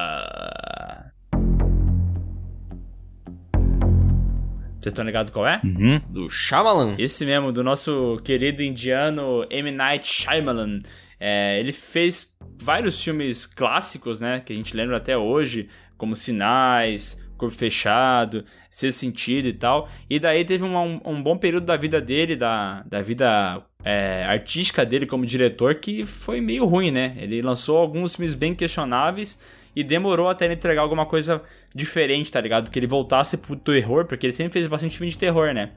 Vocês 4.79 4.87
estão 4.87 5.05
ligados 5.05 5.31
qual 5.31 5.47
é? 5.47 5.61
Uhum. 5.63 6.01
Do 6.09 6.27
Shyamalan. 6.27 6.95
Esse 6.97 7.27
mesmo, 7.27 7.51
do 7.51 7.63
nosso 7.63 8.19
querido 8.23 8.63
indiano 8.63 9.45
M. 9.47 9.69
Night 9.69 10.07
Shyamalan. 10.07 10.81
É, 11.19 11.59
ele 11.59 11.71
fez 11.71 12.33
vários 12.59 13.03
filmes 13.03 13.45
clássicos, 13.45 14.19
né? 14.19 14.41
Que 14.43 14.51
a 14.51 14.55
gente 14.55 14.75
lembra 14.75 14.97
até 14.97 15.15
hoje, 15.15 15.69
como 15.95 16.15
Sinais, 16.15 17.21
Corpo 17.41 17.55
Fechado, 17.55 18.45
Sexto 18.69 18.99
Sentido 18.99 19.47
e 19.47 19.53
tal. 19.53 19.89
E 20.09 20.19
daí 20.19 20.45
teve 20.45 20.63
uma- 20.63 20.81
um, 20.81 21.01
um 21.03 21.21
bom 21.21 21.35
período 21.35 21.65
da 21.65 21.75
vida 21.75 21.99
dele, 21.99 22.35
da, 22.35 22.83
da 22.83 23.01
vida 23.01 23.61
é, 23.83 24.23
artística 24.27 24.85
dele 24.85 25.05
como 25.07 25.25
diretor, 25.25 25.75
que 25.75 26.05
foi 26.05 26.39
meio 26.39 26.65
ruim, 26.65 26.91
né? 26.91 27.15
Ele 27.17 27.41
lançou 27.41 27.77
alguns 27.77 28.15
filmes 28.15 28.35
bem 28.35 28.53
questionáveis 28.53 29.39
e 29.75 29.83
demorou 29.83 30.29
até 30.29 30.45
ele 30.45 30.53
entregar 30.53 30.81
alguma 30.81 31.05
coisa 31.05 31.41
diferente, 31.73 32.31
tá 32.31 32.39
ligado? 32.39 32.69
Que 32.69 32.77
ele 32.77 32.87
voltasse 32.87 33.37
pro 33.37 33.55
terror, 33.55 34.05
porque 34.05 34.27
ele 34.27 34.33
sempre 34.33 34.53
fez 34.53 34.67
bastante 34.67 34.97
filme 34.97 35.11
de 35.11 35.17
terror, 35.17 35.53
né? 35.53 35.71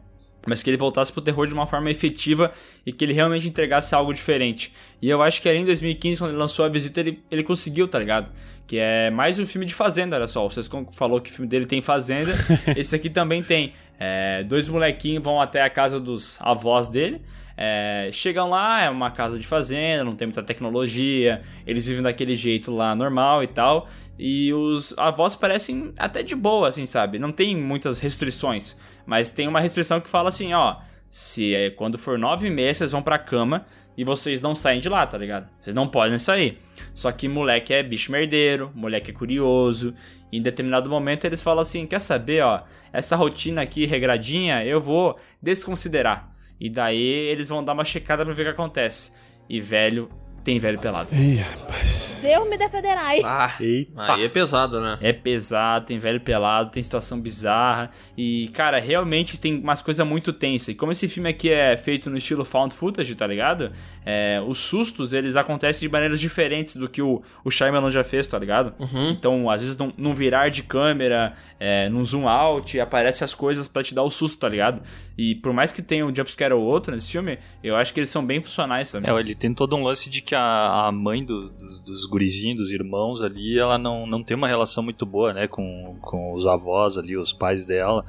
mas 0.46 0.62
que 0.62 0.68
ele 0.68 0.76
voltasse 0.76 1.10
pro 1.10 1.22
terror 1.22 1.46
de 1.46 1.54
uma 1.54 1.66
forma 1.66 1.90
efetiva 1.90 2.52
e 2.84 2.92
que 2.92 3.02
ele 3.02 3.14
realmente 3.14 3.48
entregasse 3.48 3.94
algo 3.94 4.12
diferente. 4.12 4.74
E 5.00 5.08
eu 5.08 5.22
acho 5.22 5.40
que 5.40 5.48
ali 5.48 5.60
em 5.60 5.64
2015, 5.64 6.18
quando 6.18 6.30
ele 6.32 6.38
lançou 6.38 6.66
a 6.66 6.68
visita, 6.68 7.00
ele, 7.00 7.24
ele 7.30 7.42
conseguiu, 7.42 7.88
tá 7.88 7.98
ligado? 7.98 8.30
Que 8.66 8.78
é 8.78 9.10
mais 9.10 9.38
um 9.38 9.46
filme 9.46 9.66
de 9.66 9.74
fazenda, 9.74 10.16
olha 10.16 10.26
só. 10.26 10.48
Vocês 10.48 10.68
falou 10.92 11.20
que 11.20 11.30
o 11.30 11.32
filme 11.32 11.46
dele 11.48 11.66
tem 11.66 11.82
fazenda, 11.82 12.32
esse 12.76 12.96
aqui 12.96 13.10
também 13.10 13.42
tem. 13.42 13.74
É, 13.98 14.42
dois 14.44 14.68
molequinhos 14.68 15.22
vão 15.22 15.40
até 15.40 15.62
a 15.62 15.68
casa 15.68 16.00
dos 16.00 16.38
avós 16.40 16.88
dele. 16.88 17.20
É, 17.56 18.08
chegam 18.10 18.50
lá, 18.50 18.82
é 18.82 18.90
uma 18.90 19.10
casa 19.10 19.38
de 19.38 19.46
fazenda, 19.46 20.02
não 20.02 20.16
tem 20.16 20.26
muita 20.26 20.42
tecnologia, 20.42 21.42
eles 21.66 21.86
vivem 21.86 22.02
daquele 22.02 22.34
jeito 22.36 22.74
lá 22.74 22.94
normal 22.94 23.42
e 23.42 23.46
tal. 23.46 23.86
E 24.18 24.52
os 24.52 24.94
avós 24.96 25.36
parecem 25.36 25.92
até 25.98 26.22
de 26.22 26.34
boa, 26.34 26.68
assim, 26.68 26.86
sabe? 26.86 27.18
Não 27.18 27.30
tem 27.30 27.56
muitas 27.56 27.98
restrições. 28.00 28.76
Mas 29.04 29.30
tem 29.30 29.46
uma 29.46 29.60
restrição 29.60 30.00
que 30.00 30.08
fala 30.08 30.30
assim, 30.30 30.54
ó. 30.54 30.76
Se 31.10 31.54
é, 31.54 31.70
quando 31.70 31.96
for 31.96 32.18
nove 32.18 32.50
meses, 32.50 32.78
vocês 32.78 32.92
vão 32.92 33.02
pra 33.02 33.18
cama 33.18 33.64
e 33.96 34.04
vocês 34.04 34.40
não 34.40 34.54
saem 34.54 34.80
de 34.80 34.88
lá, 34.88 35.06
tá 35.06 35.16
ligado? 35.16 35.48
Vocês 35.60 35.74
não 35.74 35.88
podem 35.88 36.18
sair. 36.18 36.58
Só 36.92 37.10
que 37.12 37.28
moleque 37.28 37.72
é 37.72 37.82
bicho 37.82 38.10
merdeiro, 38.10 38.70
moleque 38.74 39.10
é 39.10 39.14
curioso. 39.14 39.94
Em 40.32 40.42
determinado 40.42 40.90
momento 40.90 41.24
eles 41.24 41.42
falam 41.42 41.62
assim: 41.62 41.86
quer 41.86 42.00
saber, 42.00 42.42
ó, 42.42 42.62
essa 42.92 43.16
rotina 43.16 43.62
aqui 43.62 43.86
regradinha 43.86 44.64
eu 44.64 44.80
vou 44.80 45.18
desconsiderar. 45.40 46.32
E 46.60 46.68
daí 46.70 47.02
eles 47.02 47.48
vão 47.48 47.64
dar 47.64 47.72
uma 47.72 47.84
checada 47.84 48.24
pra 48.24 48.34
ver 48.34 48.42
o 48.42 48.44
que 48.46 48.50
acontece. 48.50 49.12
E 49.48 49.60
velho, 49.60 50.08
tem 50.44 50.58
velho 50.58 50.78
pelado. 50.78 51.08
Ih, 51.14 51.36
rapaz. 51.36 52.20
Deus 52.20 52.48
me 52.48 52.58
defenderai. 52.58 53.20
Ah, 53.24 53.50
Eita. 53.58 54.12
aí 54.12 54.24
é 54.24 54.28
pesado, 54.28 54.78
né? 54.78 54.98
É 55.00 55.12
pesado, 55.12 55.86
tem 55.86 55.98
velho 55.98 56.20
pelado, 56.20 56.70
tem 56.70 56.82
situação 56.82 57.18
bizarra. 57.18 57.90
E, 58.16 58.48
cara, 58.52 58.78
realmente 58.78 59.40
tem 59.40 59.58
umas 59.58 59.80
coisas 59.80 60.06
muito 60.06 60.32
tensas. 60.34 60.68
E 60.68 60.74
como 60.74 60.92
esse 60.92 61.08
filme 61.08 61.30
aqui 61.30 61.50
é 61.50 61.76
feito 61.76 62.10
no 62.10 62.18
estilo 62.18 62.44
found 62.44 62.74
footage, 62.74 63.14
tá 63.14 63.26
ligado? 63.26 63.72
É, 64.04 64.42
os 64.46 64.58
sustos, 64.58 65.14
eles 65.14 65.34
acontecem 65.34 65.80
de 65.80 65.88
maneiras 65.90 66.20
diferentes 66.20 66.76
do 66.76 66.88
que 66.88 67.00
o, 67.00 67.22
o 67.42 67.50
Shyamalan 67.50 67.90
já 67.90 68.04
fez, 68.04 68.26
tá 68.28 68.38
ligado? 68.38 68.74
Então, 69.10 69.48
às 69.48 69.62
vezes, 69.62 69.76
num, 69.76 69.92
num 69.96 70.12
virar 70.12 70.50
de 70.50 70.62
câmera, 70.62 71.32
é, 71.58 71.88
num 71.88 72.04
zoom 72.04 72.28
out, 72.28 72.78
aparece 72.78 73.24
as 73.24 73.32
coisas 73.32 73.66
pra 73.66 73.82
te 73.82 73.94
dar 73.94 74.02
o 74.02 74.10
susto, 74.10 74.38
tá 74.38 74.48
ligado? 74.48 74.82
E 75.16 75.36
por 75.36 75.52
mais 75.52 75.72
que 75.72 75.80
tenha 75.80 76.04
um 76.04 76.14
jumpscare 76.14 76.52
ou 76.52 76.62
outro 76.62 76.92
nesse 76.92 77.10
filme, 77.10 77.38
eu 77.62 77.76
acho 77.76 77.94
que 77.94 78.00
eles 78.00 78.10
são 78.10 78.24
bem 78.24 78.42
funcionais 78.42 78.90
também. 78.90 79.10
É, 79.10 79.18
ele 79.18 79.34
tem 79.34 79.54
todo 79.54 79.76
um 79.76 79.82
lance 79.82 80.10
de 80.10 80.20
que 80.20 80.33
a, 80.34 80.86
a 80.88 80.92
mãe 80.92 81.24
do- 81.24 81.48
do- 81.50 81.80
dos 81.80 82.06
gurizinhos, 82.06 82.58
dos 82.58 82.70
irmãos 82.70 83.22
ali, 83.22 83.58
ela 83.58 83.76
não, 83.78 84.06
não 84.06 84.22
tem 84.22 84.36
uma 84.36 84.48
relação 84.48 84.82
muito 84.82 85.04
boa, 85.06 85.32
né, 85.32 85.46
com, 85.48 85.96
com 86.00 86.32
os 86.34 86.46
avós 86.46 86.96
ali, 86.98 87.16
os 87.16 87.32
pais 87.32 87.66
dela. 87.66 88.04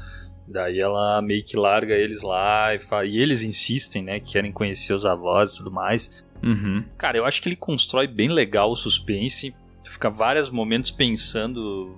Daí 0.47 0.79
ela 0.79 1.21
meio 1.21 1.43
que 1.43 1.57
larga 1.57 1.95
eles 1.95 2.21
lá 2.21 2.73
e, 2.73 2.79
fa- 2.79 3.05
e 3.05 3.17
eles 3.17 3.43
insistem, 3.43 4.03
né, 4.03 4.19
que 4.19 4.31
querem 4.33 4.51
conhecer 4.51 4.93
os 4.93 5.05
avós 5.05 5.53
e 5.53 5.57
tudo 5.57 5.71
mais. 5.71 6.23
Uhum. 6.43 6.83
Cara, 6.97 7.17
eu 7.17 7.25
acho 7.25 7.41
que 7.41 7.49
ele 7.49 7.55
constrói 7.55 8.05
bem 8.07 8.29
legal 8.29 8.69
o 8.69 8.75
suspense. 8.75 9.55
Tu 9.83 9.91
fica 9.91 10.09
vários 10.09 10.49
momentos 10.49 10.91
pensando. 10.91 11.97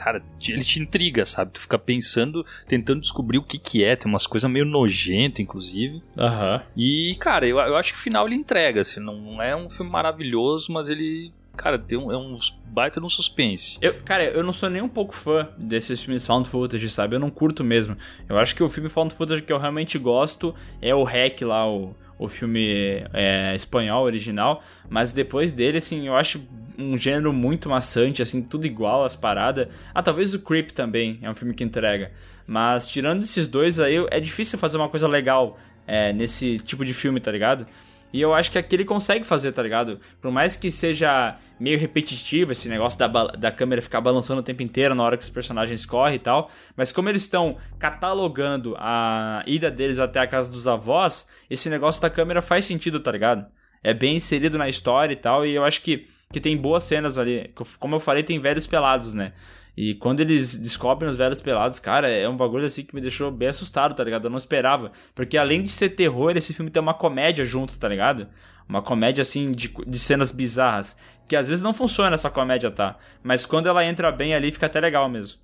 Cara, 0.00 0.22
ele 0.48 0.64
te 0.64 0.80
intriga, 0.80 1.26
sabe? 1.26 1.50
Tu 1.52 1.60
fica 1.60 1.78
pensando, 1.78 2.46
tentando 2.66 3.02
descobrir 3.02 3.36
o 3.36 3.42
que 3.42 3.58
que 3.58 3.84
é. 3.84 3.94
Tem 3.94 4.10
umas 4.10 4.26
coisas 4.26 4.50
meio 4.50 4.64
nojentas, 4.64 5.40
inclusive. 5.40 6.02
Aham. 6.16 6.62
E, 6.74 7.18
cara, 7.20 7.46
eu, 7.46 7.58
eu 7.58 7.76
acho 7.76 7.92
que 7.92 7.98
o 7.98 8.02
final 8.02 8.26
ele 8.26 8.34
entrega, 8.34 8.80
assim. 8.80 8.98
Não, 8.98 9.20
não 9.20 9.42
é 9.42 9.54
um 9.54 9.68
filme 9.68 9.92
maravilhoso, 9.92 10.72
mas 10.72 10.88
ele. 10.88 11.34
Cara, 11.54 11.78
tem 11.78 11.98
um, 11.98 12.10
é 12.10 12.16
um 12.16 12.34
baita 12.64 12.98
no 12.98 13.10
suspense. 13.10 13.76
Eu, 13.82 13.92
cara, 14.02 14.24
eu 14.24 14.42
não 14.42 14.54
sou 14.54 14.70
nem 14.70 14.80
um 14.80 14.88
pouco 14.88 15.14
fã 15.14 15.50
desses 15.58 16.02
filmes 16.02 16.26
found 16.26 16.48
footage, 16.48 16.88
sabe? 16.88 17.16
Eu 17.16 17.20
não 17.20 17.28
curto 17.28 17.62
mesmo. 17.62 17.94
Eu 18.26 18.38
acho 18.38 18.56
que 18.56 18.62
o 18.62 18.70
filme 18.70 18.88
found 18.88 19.14
footage 19.14 19.42
que 19.42 19.52
eu 19.52 19.58
realmente 19.58 19.98
gosto 19.98 20.54
é 20.80 20.94
o 20.94 21.04
Hack 21.04 21.42
lá, 21.42 21.70
o, 21.70 21.94
o 22.20 22.28
filme 22.28 23.02
é, 23.14 23.54
espanhol 23.56 24.04
original. 24.04 24.62
Mas 24.88 25.12
depois 25.12 25.54
dele, 25.54 25.78
assim, 25.78 26.06
eu 26.06 26.14
acho 26.14 26.46
um 26.78 26.96
gênero 26.96 27.32
muito 27.32 27.68
maçante, 27.68 28.20
assim, 28.20 28.42
tudo 28.42 28.66
igual 28.66 29.04
as 29.04 29.16
paradas. 29.16 29.68
Ah, 29.94 30.02
talvez 30.02 30.34
o 30.34 30.38
Creep 30.38 30.70
também 30.72 31.18
é 31.22 31.30
um 31.30 31.34
filme 31.34 31.54
que 31.54 31.64
entrega. 31.64 32.12
Mas 32.46 32.90
tirando 32.90 33.22
esses 33.22 33.48
dois 33.48 33.80
aí, 33.80 33.96
é 34.10 34.20
difícil 34.20 34.58
fazer 34.58 34.76
uma 34.76 34.88
coisa 34.88 35.08
legal 35.08 35.58
é, 35.86 36.12
nesse 36.12 36.58
tipo 36.58 36.84
de 36.84 36.92
filme, 36.92 37.20
tá 37.20 37.32
ligado? 37.32 37.66
E 38.12 38.20
eu 38.20 38.34
acho 38.34 38.50
que 38.50 38.58
aqui 38.58 38.74
ele 38.76 38.84
consegue 38.84 39.24
fazer, 39.24 39.52
tá 39.52 39.62
ligado? 39.62 40.00
Por 40.20 40.30
mais 40.30 40.56
que 40.56 40.70
seja 40.70 41.36
meio 41.58 41.78
repetitivo 41.78 42.52
esse 42.52 42.68
negócio 42.68 42.98
da, 42.98 43.06
da 43.06 43.52
câmera 43.52 43.80
ficar 43.80 44.00
balançando 44.00 44.40
o 44.40 44.42
tempo 44.42 44.62
inteiro 44.62 44.94
na 44.94 45.04
hora 45.04 45.16
que 45.16 45.22
os 45.22 45.30
personagens 45.30 45.86
correm 45.86 46.16
e 46.16 46.18
tal. 46.18 46.50
Mas 46.76 46.92
como 46.92 47.08
eles 47.08 47.22
estão 47.22 47.56
catalogando 47.78 48.74
a 48.78 49.42
ida 49.46 49.70
deles 49.70 50.00
até 50.00 50.18
a 50.18 50.26
casa 50.26 50.50
dos 50.50 50.66
avós, 50.66 51.28
esse 51.48 51.68
negócio 51.68 52.02
da 52.02 52.10
câmera 52.10 52.42
faz 52.42 52.64
sentido, 52.64 52.98
tá 52.98 53.12
ligado? 53.12 53.46
É 53.82 53.94
bem 53.94 54.16
inserido 54.16 54.58
na 54.58 54.68
história 54.68 55.12
e 55.12 55.16
tal. 55.16 55.46
E 55.46 55.54
eu 55.54 55.64
acho 55.64 55.80
que, 55.82 56.06
que 56.32 56.40
tem 56.40 56.56
boas 56.56 56.84
cenas 56.84 57.18
ali. 57.18 57.52
Como 57.78 57.96
eu 57.96 58.00
falei, 58.00 58.22
tem 58.22 58.38
velhos 58.38 58.66
pelados, 58.66 59.14
né? 59.14 59.32
E 59.76 59.94
quando 59.94 60.20
eles 60.20 60.58
descobrem 60.58 61.08
os 61.08 61.16
velhos 61.16 61.40
pelados, 61.40 61.78
cara, 61.78 62.08
é 62.08 62.28
um 62.28 62.36
bagulho 62.36 62.66
assim 62.66 62.84
que 62.84 62.94
me 62.94 63.00
deixou 63.00 63.30
bem 63.30 63.48
assustado, 63.48 63.94
tá 63.94 64.04
ligado? 64.04 64.24
Eu 64.24 64.30
não 64.30 64.36
esperava. 64.36 64.92
Porque 65.14 65.38
além 65.38 65.62
de 65.62 65.68
ser 65.68 65.90
terror, 65.90 66.36
esse 66.36 66.52
filme 66.52 66.70
tem 66.70 66.82
uma 66.82 66.94
comédia 66.94 67.44
junto, 67.44 67.78
tá 67.78 67.88
ligado? 67.88 68.28
Uma 68.68 68.82
comédia 68.82 69.22
assim 69.22 69.52
de, 69.52 69.72
de 69.86 69.98
cenas 69.98 70.30
bizarras. 70.32 70.96
Que 71.26 71.36
às 71.36 71.48
vezes 71.48 71.62
não 71.62 71.72
funciona 71.72 72.14
essa 72.14 72.30
comédia, 72.30 72.70
tá? 72.70 72.96
Mas 73.22 73.46
quando 73.46 73.68
ela 73.68 73.84
entra 73.84 74.12
bem 74.12 74.34
ali, 74.34 74.52
fica 74.52 74.66
até 74.66 74.80
legal 74.80 75.08
mesmo. 75.08 75.38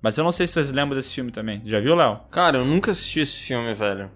Mas 0.00 0.16
eu 0.16 0.24
não 0.24 0.32
sei 0.32 0.46
se 0.46 0.54
vocês 0.54 0.72
lembram 0.72 0.96
desse 0.96 1.14
filme 1.14 1.30
também. 1.30 1.60
Já 1.64 1.80
viu, 1.80 1.94
Léo? 1.94 2.20
Cara, 2.30 2.58
eu 2.58 2.64
nunca 2.64 2.92
assisti 2.92 3.20
esse 3.20 3.36
filme, 3.36 3.74
velho. 3.74 4.10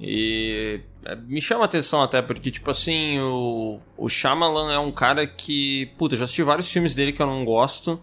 E 0.00 0.80
é, 1.04 1.14
me 1.16 1.40
chama 1.40 1.64
atenção 1.64 2.02
até 2.02 2.20
porque, 2.20 2.50
tipo 2.50 2.70
assim, 2.70 3.18
o, 3.20 3.80
o 3.96 4.08
Shyamalan 4.08 4.72
é 4.72 4.78
um 4.78 4.92
cara 4.92 5.26
que... 5.26 5.86
Puta, 5.98 6.16
já 6.16 6.24
assisti 6.24 6.42
vários 6.42 6.70
filmes 6.70 6.94
dele 6.94 7.12
que 7.12 7.22
eu 7.22 7.26
não 7.26 7.44
gosto, 7.44 8.00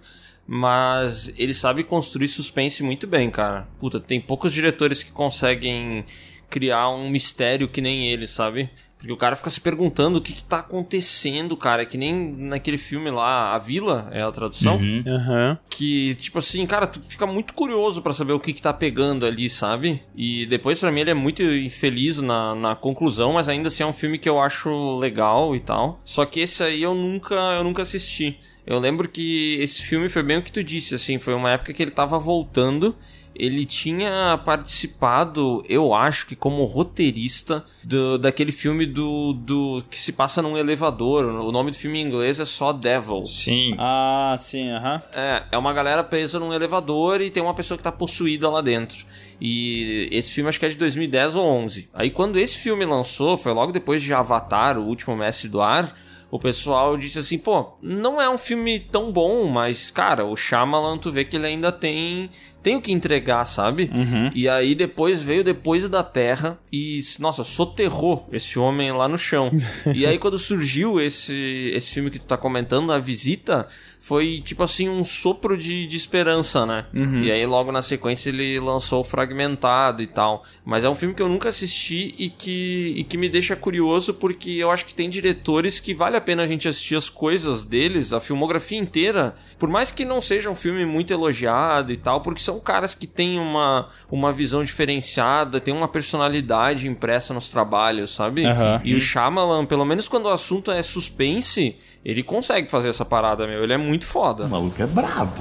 mas 0.48 1.34
ele 1.38 1.54
sabe 1.54 1.84
construir 1.84 2.28
suspense 2.28 2.84
muito 2.84 3.08
bem, 3.08 3.30
cara. 3.30 3.68
Puta, 3.80 4.00
tem 4.00 4.22
poucos 4.22 4.54
diretores 4.54 5.04
que 5.04 5.12
conseguem 5.12 6.06
criar 6.50 6.89
um 6.89 7.10
mistério 7.10 7.68
que 7.68 7.82
nem 7.82 8.08
ele, 8.08 8.28
sabe? 8.28 8.70
Porque 9.02 9.12
o 9.12 9.18
cara 9.18 9.36
fica 9.36 9.49
se 9.49 9.60
perguntando 9.60 10.20
o 10.20 10.22
que, 10.22 10.32
que 10.32 10.43
tá 10.43 10.60
acontecendo, 10.60 11.58
cara. 11.58 11.82
É 11.82 11.86
que 11.88 11.97
nem 11.97 12.14
naquele 12.38 12.78
filme 12.78 13.10
lá, 13.10 13.52
A 13.56 13.58
Vila, 13.58 14.08
é 14.12 14.22
a 14.22 14.32
tradução 14.32 14.80
Aham. 15.08 15.58
que, 15.72 16.14
tipo 16.16 16.38
assim, 16.38 16.64
cara, 16.68 16.86
tu 16.86 17.02
fica 17.02 17.26
muito 17.26 17.56
curioso 17.56 17.99
pra 18.04 18.14
saber 18.14 18.34
o 18.34 18.39
que 18.39 18.54
que 18.54 18.62
tá 18.62 18.72
pegando 18.72 19.26
ali, 19.26 19.49
sabe? 19.49 20.04
E 20.16 20.45
depois, 20.45 20.80
pra 20.80 20.91
mim, 20.91 21.02
ele 21.02 21.10
é 21.10 21.16
muito 21.16 21.41
infeliz 21.41 22.20
na, 22.20 22.54
na 22.54 22.76
conclusão, 22.76 23.34
mas 23.34 23.49
ainda 23.49 23.70
assim 23.70 23.82
é 23.82 23.88
um 23.88 23.93
filme 23.93 24.20
que 24.20 24.30
eu 24.30 24.39
acho 24.39 24.99
legal 24.99 25.56
e 25.56 25.60
tal. 25.60 25.99
Só 26.06 26.24
que 26.24 26.39
esse 26.39 26.64
aí 26.64 26.84
eu 26.84 26.93
nunca, 26.93 27.34
eu 27.34 27.64
nunca 27.64 27.82
assisti. 27.82 28.38
Eu 28.68 28.78
lembro 28.78 29.10
que 29.10 29.58
esse 29.60 29.82
filme 29.82 30.10
foi 30.10 30.22
bem 30.22 30.38
o 30.38 30.43
que 30.43 30.52
tu 30.52 30.64
disse, 30.64 30.93
assim, 30.93 31.18
foi 31.18 31.34
uma 31.34 31.49
época 31.49 31.74
que 31.74 31.82
ele 31.82 31.89
tava 31.89 32.20
voltando. 32.20 32.95
Ele 33.36 33.66
tinha 33.66 34.40
participado, 34.44 35.64
eu 35.68 35.94
acho 35.94 36.28
que 36.28 36.36
como 36.36 36.64
roteirista, 36.66 37.64
do, 37.84 38.18
daquele 38.18 38.52
filme 38.52 38.86
do, 38.86 39.34
do. 39.34 39.84
que 39.90 40.00
se 40.00 40.14
passa 40.14 40.42
num 40.42 40.58
elevador. 40.58 41.26
O 41.26 41.52
nome 41.52 41.72
do 41.72 41.78
filme 41.78 42.00
em 42.00 42.06
inglês 42.06 42.40
é 42.40 42.46
só 42.46 42.74
Devil. 42.74 43.26
Sim. 43.26 43.76
Ah, 43.80 44.36
sim, 44.38 44.70
aham. 44.70 45.02
É, 45.14 45.44
é 45.52 45.58
uma 45.58 45.74
galera 45.74 46.04
presa 46.04 46.40
num 46.40 46.54
elevador 46.54 47.22
e 47.22 47.30
tem 47.30 47.42
uma 47.42 47.54
pessoa 47.54 47.78
que 47.78 47.84
tá 47.84 47.92
possuída 47.92 48.50
lá 48.50 48.62
dentro. 48.62 49.06
E 49.40 50.08
esse 50.12 50.32
filme 50.32 50.50
acho 50.50 50.60
que 50.60 50.66
é 50.66 50.70
de 50.70 50.78
2010 50.78 51.36
ou 51.36 51.46
11. 51.46 51.90
Aí 51.94 52.12
quando 52.12 52.38
esse 52.38 52.58
filme 52.58 52.86
lançou, 52.86 53.38
foi 53.38 53.54
logo 53.54 53.72
depois 53.72 54.04
de 54.04 54.14
Avatar, 54.14 54.78
o 54.78 54.84
último 54.84 55.16
mestre 55.16 55.50
do 55.50 55.62
ar, 55.62 55.98
o 56.32 56.40
pessoal 56.40 56.96
disse 56.96 57.20
assim, 57.20 57.38
pô, 57.38 57.74
não 57.82 58.22
é 58.22 58.30
um 58.30 58.38
filme 58.38 58.80
tão 58.80 59.12
bom, 59.12 59.48
mas 59.48 59.92
cara, 59.92 60.26
o 60.26 60.36
Shyamalan 60.38 60.98
tu 60.98 61.12
vê 61.12 61.26
que 61.26 61.36
ele 61.36 61.46
ainda 61.46 61.72
tem 61.74 62.30
tem 62.62 62.76
o 62.76 62.82
que 62.82 62.91
entregar, 62.91 63.45
sabe? 63.45 63.89
E 64.36 64.47
aí 64.47 64.76
depois 64.76 65.22
veio 65.22 65.43
Depois 65.43 65.88
da 65.89 66.03
Terra 66.03 66.59
e, 66.72 66.99
nossa, 67.20 67.43
soterrou 67.43 68.28
esse 68.32 68.57
homem 68.59 68.91
lá 68.91 69.07
no 69.07 69.18
chão. 69.18 69.51
e 69.93 70.05
aí 70.05 70.18
quando 70.18 70.38
surgiu 70.38 70.99
esse, 70.99 71.72
esse 71.74 71.91
filme 71.91 72.09
que 72.09 72.20
tu 72.20 72.26
tá 72.26 72.38
comentando, 72.38 72.91
A 72.93 72.99
Visita, 72.99 73.68
foi 73.99 74.41
tipo 74.43 74.64
assim 74.64 74.89
um 74.89 75.03
sopro 75.03 75.55
de, 75.55 75.86
de 75.86 75.95
esperança, 75.95 76.66
né? 76.66 76.86
E 77.24 77.32
aí 77.32 77.45
logo 77.45 77.72
na 77.72 77.82
sequência 77.84 78.30
ele 78.30 78.59
lançou 78.59 79.01
o 79.01 79.03
Fragmentado 79.03 80.01
e 80.01 80.07
tal. 80.07 80.43
Mas 80.66 80.84
é 80.84 80.89
um 80.89 80.95
filme 80.95 81.14
que 81.14 81.22
eu 81.22 81.30
nunca 81.30 81.49
assisti 81.49 82.14
e 82.18 82.30
que, 82.30 82.93
e 82.97 83.03
que 83.03 83.16
me 83.16 83.30
deixa 83.30 83.55
curioso 83.55 84.14
porque 84.16 84.51
eu 84.51 84.72
acho 84.72 84.86
que 84.86 84.93
tem 84.93 85.07
diretores 85.09 85.80
que 85.80 85.93
vale 85.93 86.18
a 86.18 86.22
pena 86.22 86.41
a 86.41 86.47
gente 86.47 86.68
assistir 86.68 86.95
as 86.95 87.09
coisas 87.09 87.64
deles, 87.64 88.12
a 88.12 88.20
filmografia 88.20 88.78
inteira, 88.78 89.36
por 89.59 89.70
mais 89.70 89.91
que 89.91 90.03
não 90.03 90.20
seja 90.20 90.49
um 90.49 90.55
filme 90.55 90.84
muito 90.84 91.14
elogiado 91.14 91.91
e 91.91 91.97
tal, 91.97 92.22
porque 92.22 92.41
são 92.41 92.51
são 92.52 92.60
caras 92.60 92.93
que 92.93 93.08
têm 93.08 93.39
uma, 93.39 93.88
uma 94.12 94.30
visão 94.32 94.62
diferenciada, 94.62 95.60
têm 95.62 95.74
uma 95.74 95.88
personalidade 95.88 96.86
impressa 96.86 97.34
nos 97.34 97.49
trabalhos, 97.49 98.14
sabe? 98.14 98.45
Aham. 98.45 98.82
E 98.84 98.93
o 98.93 98.99
Shyamalan, 98.99 99.66
pelo 99.66 99.86
menos 99.86 100.10
quando 100.10 100.26
o 100.26 100.30
assunto 100.30 100.70
é 100.70 100.82
suspense, 100.82 101.78
ele 102.04 102.22
consegue 102.22 102.70
fazer 102.70 102.89
essa 102.89 103.06
parada, 103.06 103.47
meu. 103.47 103.64
Ele 103.64 103.72
é 103.72 103.78
muito 103.78 104.06
foda. 104.06 104.45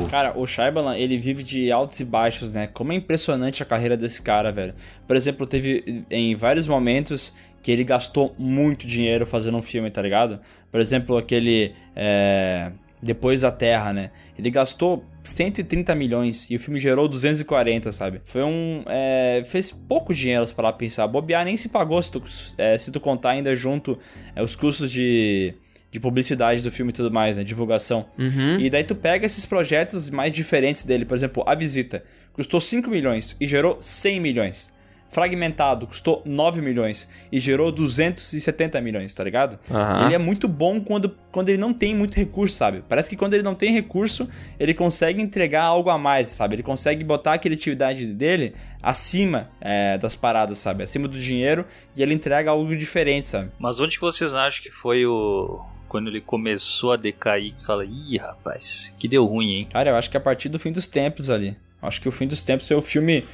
Cara, 0.09 0.39
o 0.39 0.47
Shyamalan, 0.47 0.97
ele 0.97 1.19
vive 1.19 1.43
de 1.43 1.73
altos 1.73 1.99
e 1.99 2.05
baixos, 2.05 2.53
né? 2.53 2.69
Como 2.69 2.93
é 2.93 2.95
impressionante 2.95 3.61
a 3.61 3.67
carreira 3.67 3.97
desse 3.97 4.23
cara, 4.23 4.53
velho. 4.53 4.75
Por 5.09 5.17
exemplo, 5.17 5.47
teve 5.49 6.05
em 6.09 6.37
vários 6.37 6.69
momentos 6.69 7.35
que 7.61 7.73
ele 7.73 7.83
gastou 7.83 8.33
muito 8.39 8.87
dinheiro 8.87 9.27
fazendo 9.27 9.57
um 9.59 9.63
filme, 9.63 9.91
tá 9.91 10.01
ligado? 10.01 10.39
Por 10.71 10.81
exemplo, 10.81 11.17
aquele... 11.17 11.75
é, 11.97 12.71
Depois 13.03 13.41
da 13.41 13.51
Terra, 13.51 13.93
né? 13.93 14.11
Ele 14.39 14.51
gastou 14.51 15.05
130 15.23 15.95
milhões 15.95 16.51
e 16.51 16.57
o 16.57 16.59
filme 16.59 16.81
gerou 16.81 17.07
240, 17.09 17.93
sabe? 17.93 18.21
Foi 18.25 18.43
um... 18.43 18.83
é, 18.87 19.43
Fez 19.45 19.71
pouco 19.71 20.15
dinheiro 20.15 20.47
para 20.55 20.69
lá 20.69 20.73
pensar. 20.73 21.07
Bobear 21.07 21.45
nem 21.45 21.57
se 21.57 21.69
pagou 21.69 22.03
se 22.03 22.13
tu, 22.13 22.23
é, 22.57 22.77
se 22.79 22.91
tu 22.91 22.99
contar 23.01 23.31
ainda 23.31 23.55
junto 23.55 23.99
é, 24.35 24.43
os 24.43 24.57
custos 24.57 24.91
de... 24.91 25.55
De 25.93 25.99
publicidade 25.99 26.63
do 26.63 26.71
filme 26.71 26.91
e 26.91 26.95
tudo 26.95 27.11
mais, 27.11 27.37
né? 27.37 27.43
Divulgação. 27.43 28.07
Uhum. 28.17 28.61
E 28.61 28.71
daí 28.71 28.85
tu 28.85 28.95
pega 28.95 29.27
esses 29.27 29.45
projetos 29.45 30.09
mais 30.09 30.33
diferentes 30.33 30.85
dele, 30.85 31.05
por 31.05 31.17
exemplo, 31.17 31.43
A 31.45 31.53
Visita, 31.57 32.05
custou 32.33 32.61
5 32.61 32.89
milhões 32.89 33.37
e 33.41 33.45
gerou 33.45 33.77
100 33.81 34.21
milhões. 34.21 34.73
Fragmentado, 35.11 35.89
custou 35.89 36.23
9 36.25 36.63
milhões 36.63 37.09
e 37.33 37.41
gerou 37.41 37.73
270 37.73 38.81
milhões, 38.81 39.13
tá 39.13 39.25
ligado? 39.25 39.59
Aham. 39.69 40.07
Ele 40.07 40.15
é 40.15 40.19
muito 40.19 40.47
bom 40.47 40.81
quando, 40.81 41.17
quando 41.33 41.49
ele 41.49 41.59
não 41.59 41.75
tem 41.75 41.97
muito 41.97 42.15
recurso, 42.15 42.57
sabe? 42.57 42.85
Parece 42.89 43.11
que 43.11 43.17
quando 43.17 43.35
ele 43.35 43.43
não 43.43 43.57
tem 43.57 43.73
recurso, 43.73 44.29
ele 44.59 44.73
consegue 44.73 45.21
entregar 45.21 45.65
algo 45.65 45.91
a 45.91 45.99
mais, 45.99 46.29
sabe? 46.29 46.55
Ele 46.55 46.63
consegue 46.63 47.03
botar 47.03 47.35
a 47.35 47.39
criatividade 47.39 48.07
dele 48.07 48.55
acima 48.81 49.51
é, 49.61 49.99
das 49.99 50.15
paradas, 50.15 50.59
sabe? 50.59 50.85
Acima 50.85 51.09
do 51.09 51.19
dinheiro 51.19 51.67
e 51.97 52.03
ele 52.03 52.15
entrega 52.15 52.53
algo 52.53 52.77
diferente, 52.77 53.27
sabe? 53.27 53.51
Mas 53.59 53.81
onde 53.81 53.97
que 53.97 54.03
vocês 54.03 54.33
acham 54.33 54.63
que 54.63 54.71
foi 54.71 55.05
o. 55.05 55.61
Quando 55.89 56.07
ele 56.07 56.21
começou 56.21 56.93
a 56.93 56.97
decair, 56.97 57.53
que 57.53 57.65
fala, 57.65 57.85
ih, 57.85 58.17
rapaz, 58.17 58.95
que 58.97 59.09
deu 59.09 59.25
ruim, 59.27 59.55
hein? 59.55 59.69
Cara, 59.73 59.91
eu 59.91 59.97
acho 59.97 60.09
que 60.09 60.17
a 60.17 60.21
partir 60.21 60.49
do 60.49 60.57
fim 60.57 60.71
dos 60.71 60.87
tempos 60.87 61.29
ali. 61.29 61.57
Acho 61.83 62.01
que 62.01 62.09
o 62.09 62.13
fim 62.13 62.29
dos 62.29 62.45
tempos 62.45 62.69
foi 62.69 62.77
o 62.77 62.83
filme 62.83 63.25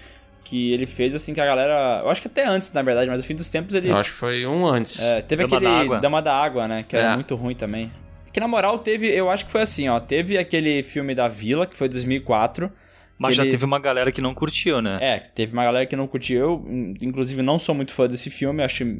que 0.48 0.72
ele 0.72 0.86
fez 0.86 1.14
assim 1.14 1.34
que 1.34 1.40
a 1.40 1.44
galera. 1.46 2.00
Eu 2.04 2.10
acho 2.10 2.20
que 2.20 2.28
até 2.28 2.46
antes, 2.46 2.72
na 2.72 2.80
verdade, 2.82 3.10
mas 3.10 3.20
o 3.20 3.24
fim 3.24 3.34
dos 3.34 3.50
tempos 3.50 3.74
ele. 3.74 3.90
Eu 3.90 3.96
acho 3.96 4.10
que 4.12 4.16
foi 4.18 4.46
um 4.46 4.66
antes. 4.66 5.00
É, 5.02 5.20
teve 5.20 5.42
Dama 5.44 5.56
aquele 5.56 5.70
da 5.72 5.80
Água. 5.80 6.00
Dama 6.00 6.22
da 6.22 6.34
Água, 6.34 6.68
né? 6.68 6.84
Que 6.88 6.96
era 6.96 7.12
É. 7.12 7.14
muito 7.14 7.34
ruim 7.34 7.54
também. 7.54 7.90
Que 8.32 8.38
na 8.38 8.46
moral 8.46 8.78
teve, 8.78 9.08
eu 9.08 9.28
acho 9.30 9.44
que 9.46 9.50
foi 9.50 9.62
assim, 9.62 9.88
ó. 9.88 9.98
Teve 9.98 10.38
aquele 10.38 10.82
filme 10.82 11.14
da 11.14 11.26
Vila, 11.26 11.66
que 11.66 11.74
foi 11.76 11.88
2004. 11.88 12.70
Mas 13.18 13.34
já 13.34 13.42
ele- 13.42 13.50
teve 13.50 13.64
uma 13.64 13.78
galera 13.78 14.12
que 14.12 14.20
não 14.20 14.34
curtiu, 14.34 14.82
né? 14.82 14.98
É, 15.00 15.18
teve 15.18 15.52
uma 15.54 15.64
galera 15.64 15.86
que 15.86 15.96
não 15.96 16.06
curtiu. 16.06 16.38
Eu, 16.38 16.64
in- 16.68 16.94
inclusive, 17.02 17.40
não 17.42 17.58
sou 17.58 17.74
muito 17.74 17.92
fã 17.92 18.06
desse 18.06 18.28
filme. 18.30 18.62
Acho 18.62 18.84
que 18.84 18.98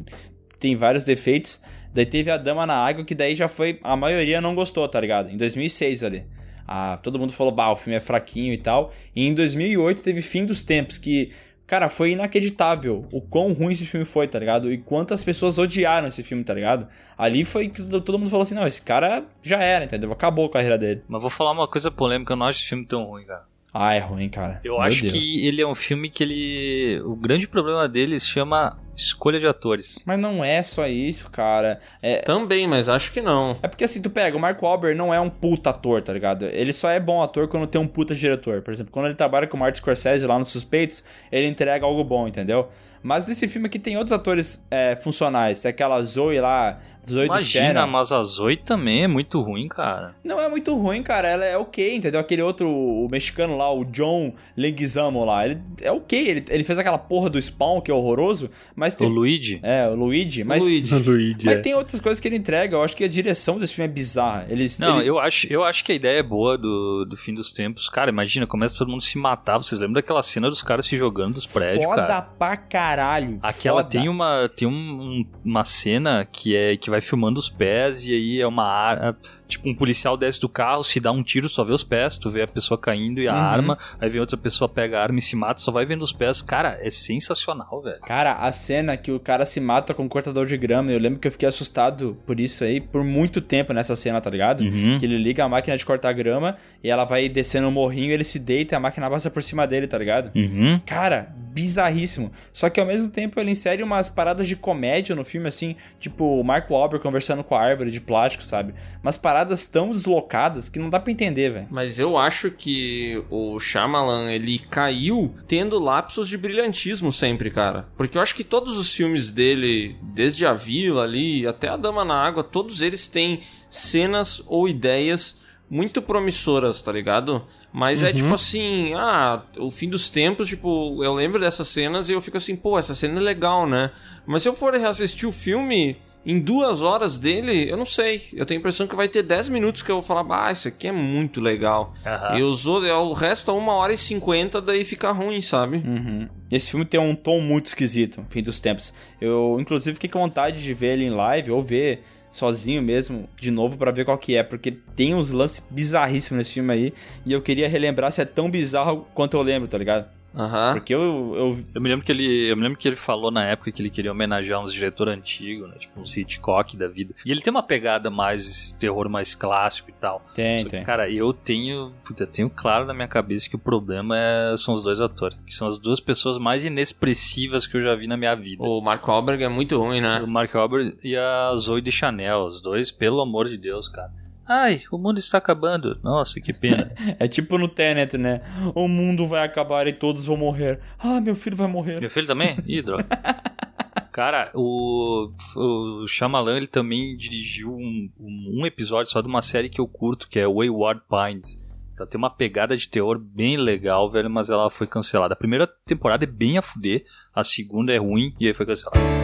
tem 0.59 0.75
vários 0.75 1.05
defeitos. 1.05 1.61
Daí 1.93 2.07
teve 2.07 2.31
a 2.31 2.37
Dama 2.39 2.67
na 2.67 2.75
Água, 2.75 3.05
que 3.05 3.15
daí 3.15 3.37
já 3.37 3.47
foi. 3.47 3.79
A 3.85 3.95
maioria 3.97 4.41
não 4.41 4.55
gostou, 4.55 4.89
tá 4.89 4.99
ligado? 5.01 5.31
Em 5.31 5.37
2006 5.37 6.03
ali. 6.03 6.25
Ah, 6.67 6.99
todo 7.03 7.19
mundo 7.19 7.33
falou, 7.33 7.53
bah, 7.53 7.71
o 7.71 7.77
filme 7.77 7.97
é 7.97 8.01
fraquinho 8.01 8.53
e 8.53 8.59
tal. 8.59 8.93
E 9.15 9.27
em 9.27 9.35
2008 9.35 10.03
teve 10.03 10.23
Fim 10.23 10.45
dos 10.45 10.63
Tempos, 10.63 10.99
que. 10.99 11.31
Cara, 11.67 11.89
foi 11.89 12.13
inacreditável 12.13 13.09
o 13.11 13.21
quão 13.21 13.53
ruim 13.53 13.73
esse 13.73 13.85
filme 13.87 14.07
foi, 14.07 14.29
tá 14.29 14.39
ligado? 14.39 14.73
E 14.73 14.79
quantas 14.79 15.25
pessoas 15.25 15.59
odiaram 15.59 16.07
esse 16.07 16.23
filme, 16.23 16.45
tá 16.45 16.55
ligado? 16.55 16.87
Ali 17.19 17.45
foi 17.45 17.69
que 17.69 17.83
todo 17.83 18.17
mundo 18.19 18.31
falou 18.31 18.43
assim: 18.45 18.55
não, 18.55 18.67
esse 18.67 18.81
cara 18.81 19.25
já 19.43 19.59
era, 19.61 19.85
entendeu? 19.85 20.13
Acabou 20.13 20.47
a 20.47 20.51
carreira 20.51 20.79
dele. 20.79 21.03
Mas 21.09 21.21
vou 21.21 21.29
falar 21.31 21.51
uma 21.51 21.67
coisa 21.67 21.91
polêmica, 21.91 22.33
eu 22.35 22.37
não 22.37 22.47
acho 22.47 22.61
esse 22.61 22.69
filme 22.69 22.87
tão 22.87 23.03
ruim, 23.05 23.25
cara. 23.25 23.43
Ah, 23.75 23.95
é 23.95 23.99
ruim, 23.99 24.29
cara. 24.29 24.61
Eu 24.65 24.75
Meu 24.75 24.83
acho 24.83 25.03
Deus. 25.03 25.13
que 25.13 25.47
ele 25.47 25.61
é 25.61 25.67
um 25.67 25.75
filme 25.75 26.09
que 26.09 26.23
ele. 26.23 27.01
O 27.05 27.17
grande 27.17 27.49
problema 27.49 27.89
dele 27.89 28.19
se 28.21 28.29
chama 28.29 28.79
escolha 28.97 29.39
de 29.39 29.47
atores. 29.47 30.03
Mas 30.07 30.19
não 30.19 30.45
é 30.45 30.63
só 30.63 30.87
isso, 30.87 31.31
cara. 31.31 31.79
É, 32.03 32.19
Também, 32.19 32.67
mas 32.67 32.89
acho 32.89 33.13
que 33.13 33.21
não. 33.21 33.59
É 33.63 33.69
porque 33.69 33.85
assim, 33.85 34.01
tu 34.01 34.11
pega, 34.11 34.37
o 34.37 34.41
Mark 34.41 34.61
Wahlberg 34.61 34.97
não 34.97 35.13
é 35.13 35.21
um 35.21 35.31
puta 35.31 35.71
ator, 35.71 36.03
tá 36.03 36.13
ligado? 36.13 36.47
Ele 36.47 36.73
só 36.73 36.91
é 36.91 36.99
bom 36.99 37.23
ator 37.23 37.49
quando 37.49 37.67
tem 37.67 37.81
um 37.81 37.87
puta 37.87 38.15
diretor. 38.15 38.63
Por 38.63 38.73
exemplo, 38.73 38.93
quando 38.93 39.07
ele 39.07 39.15
trabalha 39.15 39.47
com 39.47 39.57
o 39.57 39.61
Martin 39.61 39.79
Scorsese 39.79 40.27
lá 40.27 40.39
nos 40.39 40.49
Suspeitos, 40.49 41.05
ele 41.31 41.47
entrega 41.47 41.85
algo 41.85 42.03
bom, 42.03 42.27
entendeu? 42.27 42.69
Mas 43.03 43.29
nesse 43.29 43.47
filme 43.47 43.69
aqui 43.69 43.79
tem 43.79 43.97
outros 43.97 44.13
atores 44.13 44.61
é, 44.71 44.97
funcionais. 44.97 45.61
Tem 45.61 45.71
aquela 45.71 46.03
Zoe 46.03 46.41
lá, 46.41 46.81
Zoe 47.09 47.21
do 47.21 47.25
Imagina, 47.27 47.75
Shannon. 47.81 47.87
mas 47.87 48.13
a 48.13 48.23
Zoe 48.23 48.57
também 48.57 49.05
é 49.05 49.09
muito 49.09 49.41
ruim, 49.41 49.69
cara. 49.69 50.15
Não 50.25 50.41
é 50.41 50.49
muito 50.49 50.75
ruim, 50.77 51.03
cara. 51.03 51.29
Ela 51.29 51.45
é 51.45 51.57
ok, 51.57 51.95
entendeu? 51.97 52.21
Aquele 52.21 52.43
outro, 52.43 52.69
o 52.69 53.09
mexicano 53.11 53.57
lá, 53.57 53.73
o 53.73 53.85
John 53.85 54.33
Leguizamo 54.57 55.25
lá. 55.25 55.45
Ele 55.47 55.61
é 55.81 55.91
ok. 55.93 56.29
Ele, 56.29 56.45
ele 56.49 56.65
fez 56.65 56.79
aquela 56.79 56.99
porra 56.99 57.31
do 57.31 57.41
Spawn, 57.41 57.81
que 57.81 57.91
é 57.91 57.95
horroroso. 57.95 58.51
Mas 58.75 58.95
O 58.95 58.99
tem... 58.99 59.09
Luigi. 59.09 59.61
É, 59.63 59.87
o 59.89 59.95
Luigi. 59.95 60.43
Mas, 60.45 60.63
Luigi. 60.63 60.95
Luigi. 60.99 61.45
mas 61.47 61.57
é. 61.57 61.61
tem 61.61 61.75
outras 61.75 62.01
coisas 62.01 62.21
que 62.21 62.27
ele 62.29 62.37
entrega. 62.37 62.77
Eu 62.77 62.83
acho 62.83 62.97
que 62.97 63.05
a 63.05 63.09
direção 63.09 63.59
desse 63.59 63.75
filme 63.75 63.89
é 63.89 63.93
bizarra. 63.93 64.47
Eles, 64.49 64.79
Não, 64.79 64.99
ele- 65.01 65.09
eu 65.09 65.19
acho, 65.19 65.47
eu 65.53 65.65
acho 65.65 65.85
que 65.85 65.93
a 65.93 65.95
ideia 65.95 66.19
é 66.19 66.23
boa 66.23 66.57
do, 66.59 67.05
do 67.05 67.17
fim 67.17 67.35
dos 67.35 67.53
tempos. 67.53 67.89
Cara, 67.89 68.11
imagina, 68.11 68.47
começa 68.47 68.79
todo 68.79 68.91
mundo 68.91 69.03
se 69.03 69.17
matar. 69.19 69.59
Vocês 69.59 69.81
lembram 69.81 69.95
daquela 69.95 70.23
cena 70.23 70.49
dos 70.49 70.63
caras 70.63 70.87
se 70.87 70.97
jogando 70.97 71.35
dos 71.35 71.47
prédios, 71.47 71.85
Foda 71.85 72.03
cara? 72.07 72.23
pra 72.23 72.57
caralho. 72.57 73.39
Aquela 73.43 73.83
Foda. 73.83 73.91
tem 73.91 74.09
uma 74.09 74.49
tem 74.55 74.67
um- 74.69 74.73
um- 74.73 75.27
uma 75.45 75.65
cena 75.65 76.27
que 76.31 76.55
é 76.57 76.77
que 76.77 76.91
vai 76.91 76.96
filmando 77.01 77.39
os 77.39 77.49
pés 77.49 78.07
e 78.07 78.13
aí 78.13 78.41
é 78.41 78.47
uma 78.47 78.65
ar- 78.65 79.17
tipo 79.49 79.69
um 79.69 79.75
policial 79.75 80.17
desce 80.17 80.41
do 80.41 80.49
carro, 80.49 80.83
se 80.83 80.99
dá 81.01 81.13
um 81.13 81.23
tiro, 81.23 81.49
só 81.49 81.63
vê 81.65 81.73
os 81.73 81.85
pés, 81.85 82.19
tu 82.19 82.31
vê 82.31 82.43
a 82.43 82.49
pessoa 82.49 82.77
caindo 82.79 83.21
e 83.21 83.29
a 83.29 83.33
Uhum. 83.35 83.39
arma, 83.41 83.79
aí 84.01 84.09
vem 84.09 84.21
outra 84.21 84.37
pessoa 84.37 84.69
pega 84.69 84.99
a 84.99 85.03
arma 85.03 85.19
e 85.19 85.23
se 85.23 85.37
mata, 85.37 85.61
só 85.61 85.71
vai 85.71 85.85
vendo 85.87 86.03
os 86.03 86.13
pés. 86.13 86.43
Cara, 86.43 86.79
é 86.81 86.91
sensacional, 86.91 87.81
velho. 87.83 88.01
Cara, 88.01 88.33
a 88.35 88.51
cena 88.53 88.97
que 88.97 89.11
o 89.13 89.19
cara 89.21 89.45
se 89.45 89.61
mata 89.61 89.95
com 89.95 90.03
um 90.05 90.09
cortador 90.09 90.47
de 90.47 90.57
grama, 90.57 90.91
eu 90.91 90.99
lembro 90.99 91.19
que 91.19 91.29
eu 91.29 91.33
fiquei 91.33 91.49
assustado 91.49 92.17
por 92.27 92.39
isso 92.41 92.65
aí 92.65 92.81
por 92.81 93.03
muito 93.05 93.41
tempo 93.41 93.73
nessa 93.73 93.95
cena, 93.97 94.21
tá 94.21 94.31
ligado? 94.31 94.63
Uhum. 94.63 94.99
Que 94.99 95.07
ele 95.07 95.19
liga 95.19 95.45
a 95.45 95.49
máquina 95.49 95.77
de 95.77 95.85
cortar 95.87 96.13
grama 96.13 96.57
e 96.83 96.91
ela 96.91 97.05
vai 97.05 97.29
descendo 97.29 97.69
o 97.69 97.71
morrinho, 97.71 98.13
ele 98.13 98.25
se 98.25 98.39
deita 98.39 98.75
e 98.75 98.77
a 98.77 98.81
máquina 98.81 99.09
passa 99.11 99.31
por 99.31 99.43
cima 99.43 99.67
dele, 99.67 99.87
tá 99.87 99.99
ligado? 99.99 100.31
Uhum. 100.35 100.81
Cara, 100.85 101.33
bizarríssimo. 101.53 102.31
Só 102.53 102.69
que 102.71 102.79
ao 102.81 102.87
mesmo 102.87 103.09
tempo 103.09 103.39
ele 103.41 103.51
insere 103.51 103.83
umas 103.83 104.09
paradas 104.09 104.47
de 104.47 104.55
comédia 104.57 105.15
no 105.15 105.25
filme, 105.25 105.49
assim, 105.49 105.75
tipo 105.99 106.25
o 106.41 106.45
Mark 106.45 106.71
Wahlberg 106.71 107.03
conversando 107.03 107.43
com 107.43 107.55
a 107.55 107.61
árvore 107.63 107.91
de 107.91 108.01
plástico, 108.01 108.45
sabe? 108.45 108.75
Umas 109.03 109.17
paradas 109.17 109.36
tão 109.67 109.91
deslocadas 109.91 110.69
que 110.69 110.79
não 110.79 110.89
dá 110.89 111.01
pra 111.01 111.13
entender, 111.13 111.51
velho. 111.51 111.67
Mas 111.71 111.99
eu 111.99 112.17
acho 112.17 112.51
que 112.51 113.23
o 113.31 113.59
Shyamalan, 113.59 114.31
ele 114.31 114.59
caiu 114.59 115.35
tendo 115.47 115.79
lapsos 115.79 116.29
de 116.29 116.39
brilhantismo 116.39 117.13
sempre, 117.13 117.51
cara. 117.51 117.89
Porque 117.97 118.17
eu 118.17 118.23
acho 118.23 118.35
que 118.35 118.45
todos 118.45 118.77
os 118.77 118.93
filmes 118.93 119.31
dele, 119.31 119.97
desde 120.03 120.47
A 120.47 120.53
Vila 120.53 121.05
ali 121.05 121.47
até 121.47 121.69
A 121.69 121.77
Dama 121.77 122.05
na 122.05 122.15
Água, 122.15 122.45
todos 122.45 122.81
eles 122.81 123.09
têm 123.09 123.41
cenas 123.69 124.43
ou 124.47 124.69
ideias 124.69 125.45
muito 125.69 126.01
promissoras, 126.01 126.81
tá 126.81 126.93
ligado? 126.93 127.45
Mas 127.73 128.03
é 128.03 128.13
tipo 128.13 128.33
assim, 128.33 128.95
ah, 128.95 129.43
o 129.59 129.71
fim 129.71 129.89
dos 129.89 130.09
tempos, 130.09 130.49
tipo, 130.49 131.03
eu 131.05 131.13
lembro 131.13 131.39
dessas 131.39 131.69
cenas 131.69 132.09
e 132.09 132.13
eu 132.13 132.23
fico 132.23 132.37
assim, 132.37 132.57
pô, 132.57 132.79
essa 132.79 132.95
cena 132.95 133.21
é 133.21 133.23
legal, 133.23 133.67
né? 133.67 133.91
Mas 134.25 134.43
se 134.43 134.49
eu 134.49 134.55
for 134.55 134.73
reassistir 134.73 135.29
o 135.29 135.33
filme, 135.33 135.99
em 136.27 136.41
duas 136.41 136.83
horas 136.83 137.21
dele, 137.21 137.71
eu 137.71 137.77
não 137.77 137.87
sei. 137.87 138.21
Eu 138.33 138.45
tenho 138.45 138.59
a 138.59 138.61
impressão 138.61 138.89
que 138.89 138.97
vai 138.97 139.09
ter 139.09 139.23
10 139.23 139.49
minutos 139.49 139.81
que 139.81 139.91
eu 139.93 140.01
vou 140.01 140.03
falar, 140.03 140.49
ah, 140.49 140.51
isso 140.51 140.67
aqui 140.67 140.89
é 140.89 140.93
muito 140.93 141.41
legal. 141.41 141.95
Aham. 142.05 142.39
E 142.39 142.43
os 142.43 142.67
outros, 142.67 142.91
o 142.91 143.13
resto 143.13 143.53
é 143.53 143.55
uma 143.55 143.75
hora 143.75 143.93
e 143.93 143.97
cinquenta, 143.97 144.61
daí 144.61 144.85
fica 144.85 145.13
ruim, 145.13 145.41
sabe? 145.41 145.77
Uhum. 145.77 146.29
Esse 146.51 146.73
filme 146.73 146.85
tem 146.85 146.99
um 146.99 147.15
tom 147.15 147.41
muito 147.41 147.67
esquisito, 147.67 148.27
fim 148.29 148.43
dos 148.43 148.59
tempos. 148.59 148.93
Eu, 149.21 149.57
inclusive, 149.61 149.95
fiquei 149.95 150.11
com 150.11 150.19
vontade 150.19 150.61
de 150.61 150.75
ver 150.75 150.95
ele 150.95 151.05
em 151.05 151.11
live 151.11 151.53
ou 151.53 151.63
ver 151.63 152.03
sozinho 152.33 152.83
mesmo, 152.83 153.29
de 153.41 153.51
novo, 153.51 153.79
pra 153.79 153.91
ver 153.91 154.05
qual 154.05 154.19
que 154.19 154.37
é, 154.37 154.43
porque 154.43 154.73
tem 154.95 155.15
uns 155.15 155.31
lances 155.31 155.65
bizarríssimos 155.71 156.39
nesse 156.39 156.53
filme 156.55 156.73
aí, 156.73 156.95
e 157.25 157.33
eu 157.33 157.41
queria 157.41 157.69
relembrar 157.69 158.13
se 158.13 158.21
é 158.21 158.25
tão 158.25 158.51
bizarro 158.51 159.07
quanto 159.15 159.37
eu 159.37 159.43
lembro, 159.43 159.69
tá 159.69 159.79
ligado? 159.79 160.16
Aham. 160.37 160.75
Porque 160.75 160.95
eu, 160.95 161.33
eu 161.35 161.59
Eu 161.75 161.81
me 161.81 161.89
lembro 161.89 162.05
que 162.05 162.13
ele, 162.13 162.51
eu 162.51 162.57
me 162.57 162.63
lembro 162.63 162.79
que 162.79 162.87
ele 162.87 162.97
falou 162.97 163.31
na 163.31 163.45
época 163.47 163.73
que 163.73 163.81
ele 163.81 163.89
queria 163.91 164.13
homenagear 164.13 164.61
uns 164.63 164.73
diretores 164.73 165.15
antigos, 165.15 165.69
né, 165.69 165.77
tipo 165.79 165.99
uns 165.99 166.15
Hitchcock 166.15 166.77
da 166.77 166.87
vida. 166.87 167.15
E 167.25 167.31
ele 167.31 167.41
tem 167.41 167.51
uma 167.51 167.63
pegada 167.63 168.11
mais 168.11 168.71
terror 168.79 169.09
mais 169.09 169.35
clássico 169.35 169.89
e 169.91 169.95
tal. 169.95 170.23
tem, 170.35 170.59
Só 170.61 170.65
que, 170.67 170.71
tem. 170.73 170.85
cara, 170.85 171.11
eu 171.11 171.33
tenho, 171.33 171.93
puta, 172.05 172.25
eu 172.25 172.27
tenho 172.27 172.51
claro 172.51 172.85
na 172.85 172.93
minha 172.93 173.09
cabeça 173.09 173.49
que 173.49 173.57
o 173.57 173.59
problema 173.59 174.15
é- 174.19 174.55
são 174.57 174.75
os 174.75 174.83
dois 174.83 175.01
atores, 175.01 175.39
que 175.47 175.55
são 175.55 175.67
as 175.69 175.79
duas 175.79 176.01
pessoas 176.01 176.37
mais 176.39 176.65
inexpressivas 176.65 177.67
que 177.67 177.77
eu 177.77 177.83
já 177.83 177.95
vi 177.95 178.07
na 178.07 178.17
minha 178.17 178.35
vida. 178.35 178.63
O 178.63 178.81
Mark 178.81 179.07
Wahlberg 179.07 179.43
é 179.45 179.49
muito 179.49 179.79
ruim, 179.79 180.01
né? 180.01 180.21
O 180.21 180.27
Mark 180.27 180.53
Wahlberg 180.55 180.99
e 181.03 181.17
a 181.17 181.53
Zoe 181.57 181.81
de 181.81 181.91
Chanel, 181.93 182.45
os 182.45 182.61
dois, 182.61 182.91
pelo 182.91 183.21
amor 183.21 183.49
de 183.49 183.57
Deus, 183.57 183.89
cara. 183.89 184.11
Ai, 184.49 184.83
o 184.93 184.99
mundo 184.99 185.19
está 185.19 185.39
acabando. 185.39 185.99
Nossa, 186.03 186.41
que 186.41 186.53
pena. 186.53 186.93
É 187.19 187.27
tipo 187.27 187.59
no 187.59 187.69
Tenet, 187.69 188.17
né? 188.17 188.43
O 188.75 188.87
mundo 188.87 189.27
vai 189.27 189.45
acabar 189.45 189.87
e 189.87 189.93
todos 189.93 190.27
vão 190.27 190.37
morrer. 190.37 190.81
Ah, 190.99 191.21
meu 191.21 191.35
filho 191.35 191.57
vai 191.57 191.67
morrer. 191.67 192.01
Meu 192.01 192.11
filho 192.11 192.27
também? 192.27 192.57
Ih, 192.67 192.83
droga. 192.83 193.07
Cara, 194.13 194.51
o, 194.55 195.31
o 195.57 196.07
Shyamalan, 196.07 196.57
ele 196.57 196.67
também 196.67 197.17
dirigiu 197.17 197.71
um, 197.71 198.11
um, 198.19 198.61
um 198.61 198.67
episódio 198.67 199.11
só 199.11 199.21
de 199.21 199.29
uma 199.29 199.43
série 199.43 199.69
que 199.69 199.81
eu 199.81 199.87
curto, 199.87 200.29
que 200.29 200.39
é 200.39 200.47
Wayward 200.47 201.03
Pines. 201.09 201.63
Ela 201.99 202.07
tem 202.07 202.19
uma 202.19 202.31
pegada 202.31 202.77
de 202.77 202.89
teor 202.89 203.19
bem 203.19 203.57
legal, 203.57 204.11
velho, 204.11 204.31
mas 204.31 204.51
ela 204.51 204.71
foi 204.71 204.87
cancelada. 204.87 205.35
A 205.35 205.37
primeira 205.37 205.67
temporada 205.67 206.25
é 206.25 206.27
bem 206.27 206.59
a 206.59 206.63
fuder, 206.63 207.05
a 207.35 207.43
segunda 207.43 207.93
é 207.93 207.99
ruim 207.99 208.35
e 208.39 208.47
aí 208.47 208.55
foi 208.55 208.67
cancelada. 208.67 209.16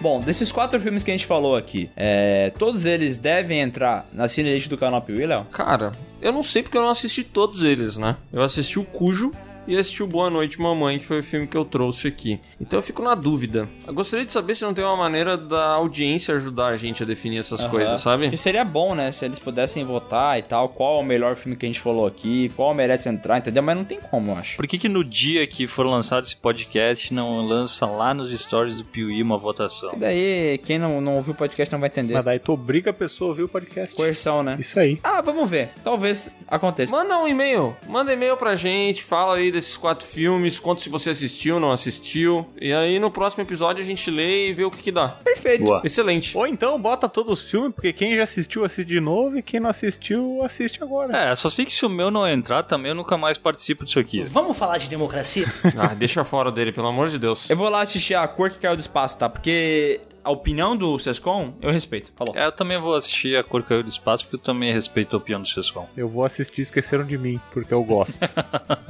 Bom, 0.00 0.20
desses 0.20 0.52
quatro 0.52 0.78
filmes 0.78 1.02
que 1.02 1.10
a 1.10 1.14
gente 1.14 1.26
falou 1.26 1.56
aqui, 1.56 1.90
é, 1.96 2.52
todos 2.56 2.84
eles 2.84 3.18
devem 3.18 3.60
entrar 3.60 4.06
na 4.12 4.28
cinelist 4.28 4.68
do 4.68 4.78
canal 4.78 5.02
Piuí? 5.02 5.26
Cara, 5.50 5.90
eu 6.22 6.32
não 6.32 6.42
sei 6.44 6.62
porque 6.62 6.78
eu 6.78 6.82
não 6.82 6.90
assisti 6.90 7.24
todos 7.24 7.64
eles, 7.64 7.96
né? 7.96 8.16
Eu 8.32 8.42
assisti 8.42 8.78
o 8.78 8.84
Cujo 8.84 9.32
e 9.68 9.76
assisti 9.76 10.02
o 10.02 10.06
Boa 10.06 10.30
Noite 10.30 10.60
Mamãe, 10.60 10.98
que 10.98 11.04
foi 11.04 11.18
o 11.18 11.22
filme 11.22 11.46
que 11.46 11.56
eu 11.56 11.64
trouxe 11.64 12.08
aqui. 12.08 12.40
Então 12.60 12.78
eu 12.78 12.82
fico 12.82 13.02
na 13.02 13.14
dúvida. 13.14 13.68
Eu 13.86 13.92
gostaria 13.92 14.24
de 14.24 14.32
saber 14.32 14.54
se 14.54 14.64
não 14.64 14.72
tem 14.72 14.82
uma 14.84 14.96
maneira 14.96 15.36
da 15.36 15.66
audiência 15.72 16.34
ajudar 16.34 16.68
a 16.68 16.76
gente 16.76 17.02
a 17.02 17.06
definir 17.06 17.38
essas 17.38 17.60
Aham. 17.60 17.70
coisas, 17.70 18.00
sabe? 18.00 18.30
Que 18.30 18.36
seria 18.36 18.64
bom, 18.64 18.94
né? 18.94 19.12
Se 19.12 19.24
eles 19.26 19.38
pudessem 19.38 19.84
votar 19.84 20.38
e 20.38 20.42
tal, 20.42 20.70
qual 20.70 20.98
é 20.98 21.02
o 21.02 21.04
melhor 21.04 21.36
filme 21.36 21.54
que 21.56 21.66
a 21.66 21.68
gente 21.68 21.80
falou 21.80 22.06
aqui, 22.06 22.50
qual 22.56 22.72
merece 22.74 23.08
entrar, 23.08 23.38
entendeu? 23.38 23.62
Mas 23.62 23.76
não 23.76 23.84
tem 23.84 24.00
como, 24.00 24.32
eu 24.32 24.36
acho. 24.38 24.56
Por 24.56 24.66
que 24.66 24.78
que 24.78 24.88
no 24.88 25.04
dia 25.04 25.46
que 25.46 25.66
for 25.66 25.84
lançado 25.86 26.24
esse 26.24 26.36
podcast 26.36 27.12
não 27.12 27.46
lança 27.46 27.84
lá 27.86 28.14
nos 28.14 28.30
stories 28.30 28.78
do 28.78 28.84
Piuí 28.84 29.22
uma 29.22 29.36
votação? 29.36 29.92
E 29.94 29.98
daí, 29.98 30.58
quem 30.64 30.78
não, 30.78 31.00
não 31.00 31.16
ouviu 31.16 31.34
o 31.34 31.36
podcast 31.36 31.70
não 31.70 31.78
vai 31.80 31.88
entender. 31.88 32.14
Mas 32.14 32.24
daí 32.24 32.38
tu 32.38 32.52
obriga 32.52 32.90
a 32.90 32.94
pessoa 32.94 33.28
a 33.28 33.30
ouvir 33.30 33.42
o 33.42 33.48
podcast. 33.48 33.94
Coerção, 33.94 34.42
né? 34.42 34.56
Isso 34.58 34.80
aí. 34.80 34.98
Ah, 35.04 35.20
vamos 35.20 35.48
ver. 35.48 35.68
Talvez 35.84 36.30
aconteça. 36.46 36.90
Manda 36.90 37.18
um 37.18 37.28
e-mail, 37.28 37.76
manda 37.86 38.12
e-mail 38.12 38.36
pra 38.36 38.54
gente, 38.56 39.02
fala 39.04 39.36
aí 39.36 39.50
desses 39.58 39.76
quatro 39.76 40.06
filmes, 40.06 40.58
conta 40.58 40.80
se 40.80 40.88
você 40.88 41.10
assistiu, 41.10 41.60
não 41.60 41.70
assistiu. 41.70 42.46
E 42.60 42.72
aí 42.72 42.98
no 42.98 43.10
próximo 43.10 43.42
episódio 43.42 43.82
a 43.82 43.86
gente 43.86 44.10
lê 44.10 44.48
e 44.48 44.52
vê 44.52 44.64
o 44.64 44.70
que 44.70 44.82
que 44.82 44.92
dá. 44.92 45.08
Perfeito. 45.08 45.64
Boa. 45.64 45.82
Excelente. 45.84 46.36
Ou 46.36 46.46
então 46.46 46.80
bota 46.80 47.08
todos 47.08 47.42
os 47.42 47.50
filmes, 47.50 47.74
porque 47.74 47.92
quem 47.92 48.16
já 48.16 48.22
assistiu, 48.22 48.64
assiste 48.64 48.88
de 48.88 49.00
novo, 49.00 49.38
e 49.38 49.42
quem 49.42 49.60
não 49.60 49.70
assistiu, 49.70 50.42
assiste 50.42 50.82
agora. 50.82 51.16
É, 51.16 51.34
só 51.34 51.50
sei 51.50 51.64
que 51.64 51.72
se 51.72 51.84
o 51.84 51.88
meu 51.88 52.10
não 52.10 52.26
entrar 52.26 52.62
também 52.62 52.90
eu 52.90 52.94
nunca 52.94 53.16
mais 53.16 53.36
participo 53.36 53.84
disso 53.84 53.98
aqui. 53.98 54.22
Vamos 54.22 54.56
falar 54.56 54.78
de 54.78 54.88
democracia? 54.88 55.46
Ah, 55.80 55.94
deixa 55.94 56.24
fora 56.24 56.50
dele, 56.50 56.72
pelo 56.72 56.88
amor 56.88 57.08
de 57.08 57.18
Deus. 57.18 57.48
Eu 57.48 57.56
vou 57.56 57.68
lá 57.68 57.82
assistir 57.82 58.14
a 58.14 58.26
Cor 58.26 58.50
que 58.50 58.58
Caiu 58.58 58.74
do 58.74 58.80
Espaço, 58.80 59.16
tá? 59.16 59.28
Porque 59.28 60.00
a 60.28 60.30
opinião 60.30 60.76
do 60.76 60.98
Sescom, 60.98 61.54
eu 61.62 61.72
respeito. 61.72 62.12
Falou. 62.14 62.36
É, 62.36 62.44
eu 62.44 62.52
também 62.52 62.78
vou 62.78 62.94
assistir 62.94 63.34
a 63.34 63.42
Cor 63.42 63.62
Caiu 63.62 63.82
do 63.82 63.88
Espaço 63.88 64.24
porque 64.24 64.36
eu 64.36 64.40
também 64.40 64.70
respeito 64.70 65.16
a 65.16 65.18
opinião 65.18 65.40
do 65.40 65.48
Sescom. 65.48 65.88
Eu 65.96 66.06
vou 66.06 66.22
assistir 66.22 66.60
Esqueceram 66.60 67.06
de 67.06 67.16
Mim, 67.16 67.40
porque 67.50 67.72
eu 67.72 67.82
gosto. 67.82 68.18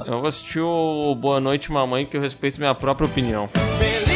Eu 0.05 0.21
vou 0.21 0.27
assistir 0.27 0.61
o 0.61 1.15
Boa 1.15 1.39
Noite 1.39 1.71
Mamãe, 1.71 2.07
que 2.07 2.17
eu 2.17 2.21
respeito 2.21 2.59
minha 2.59 2.75
própria 2.75 3.07
opinião. 3.07 3.49
Been 3.79 4.08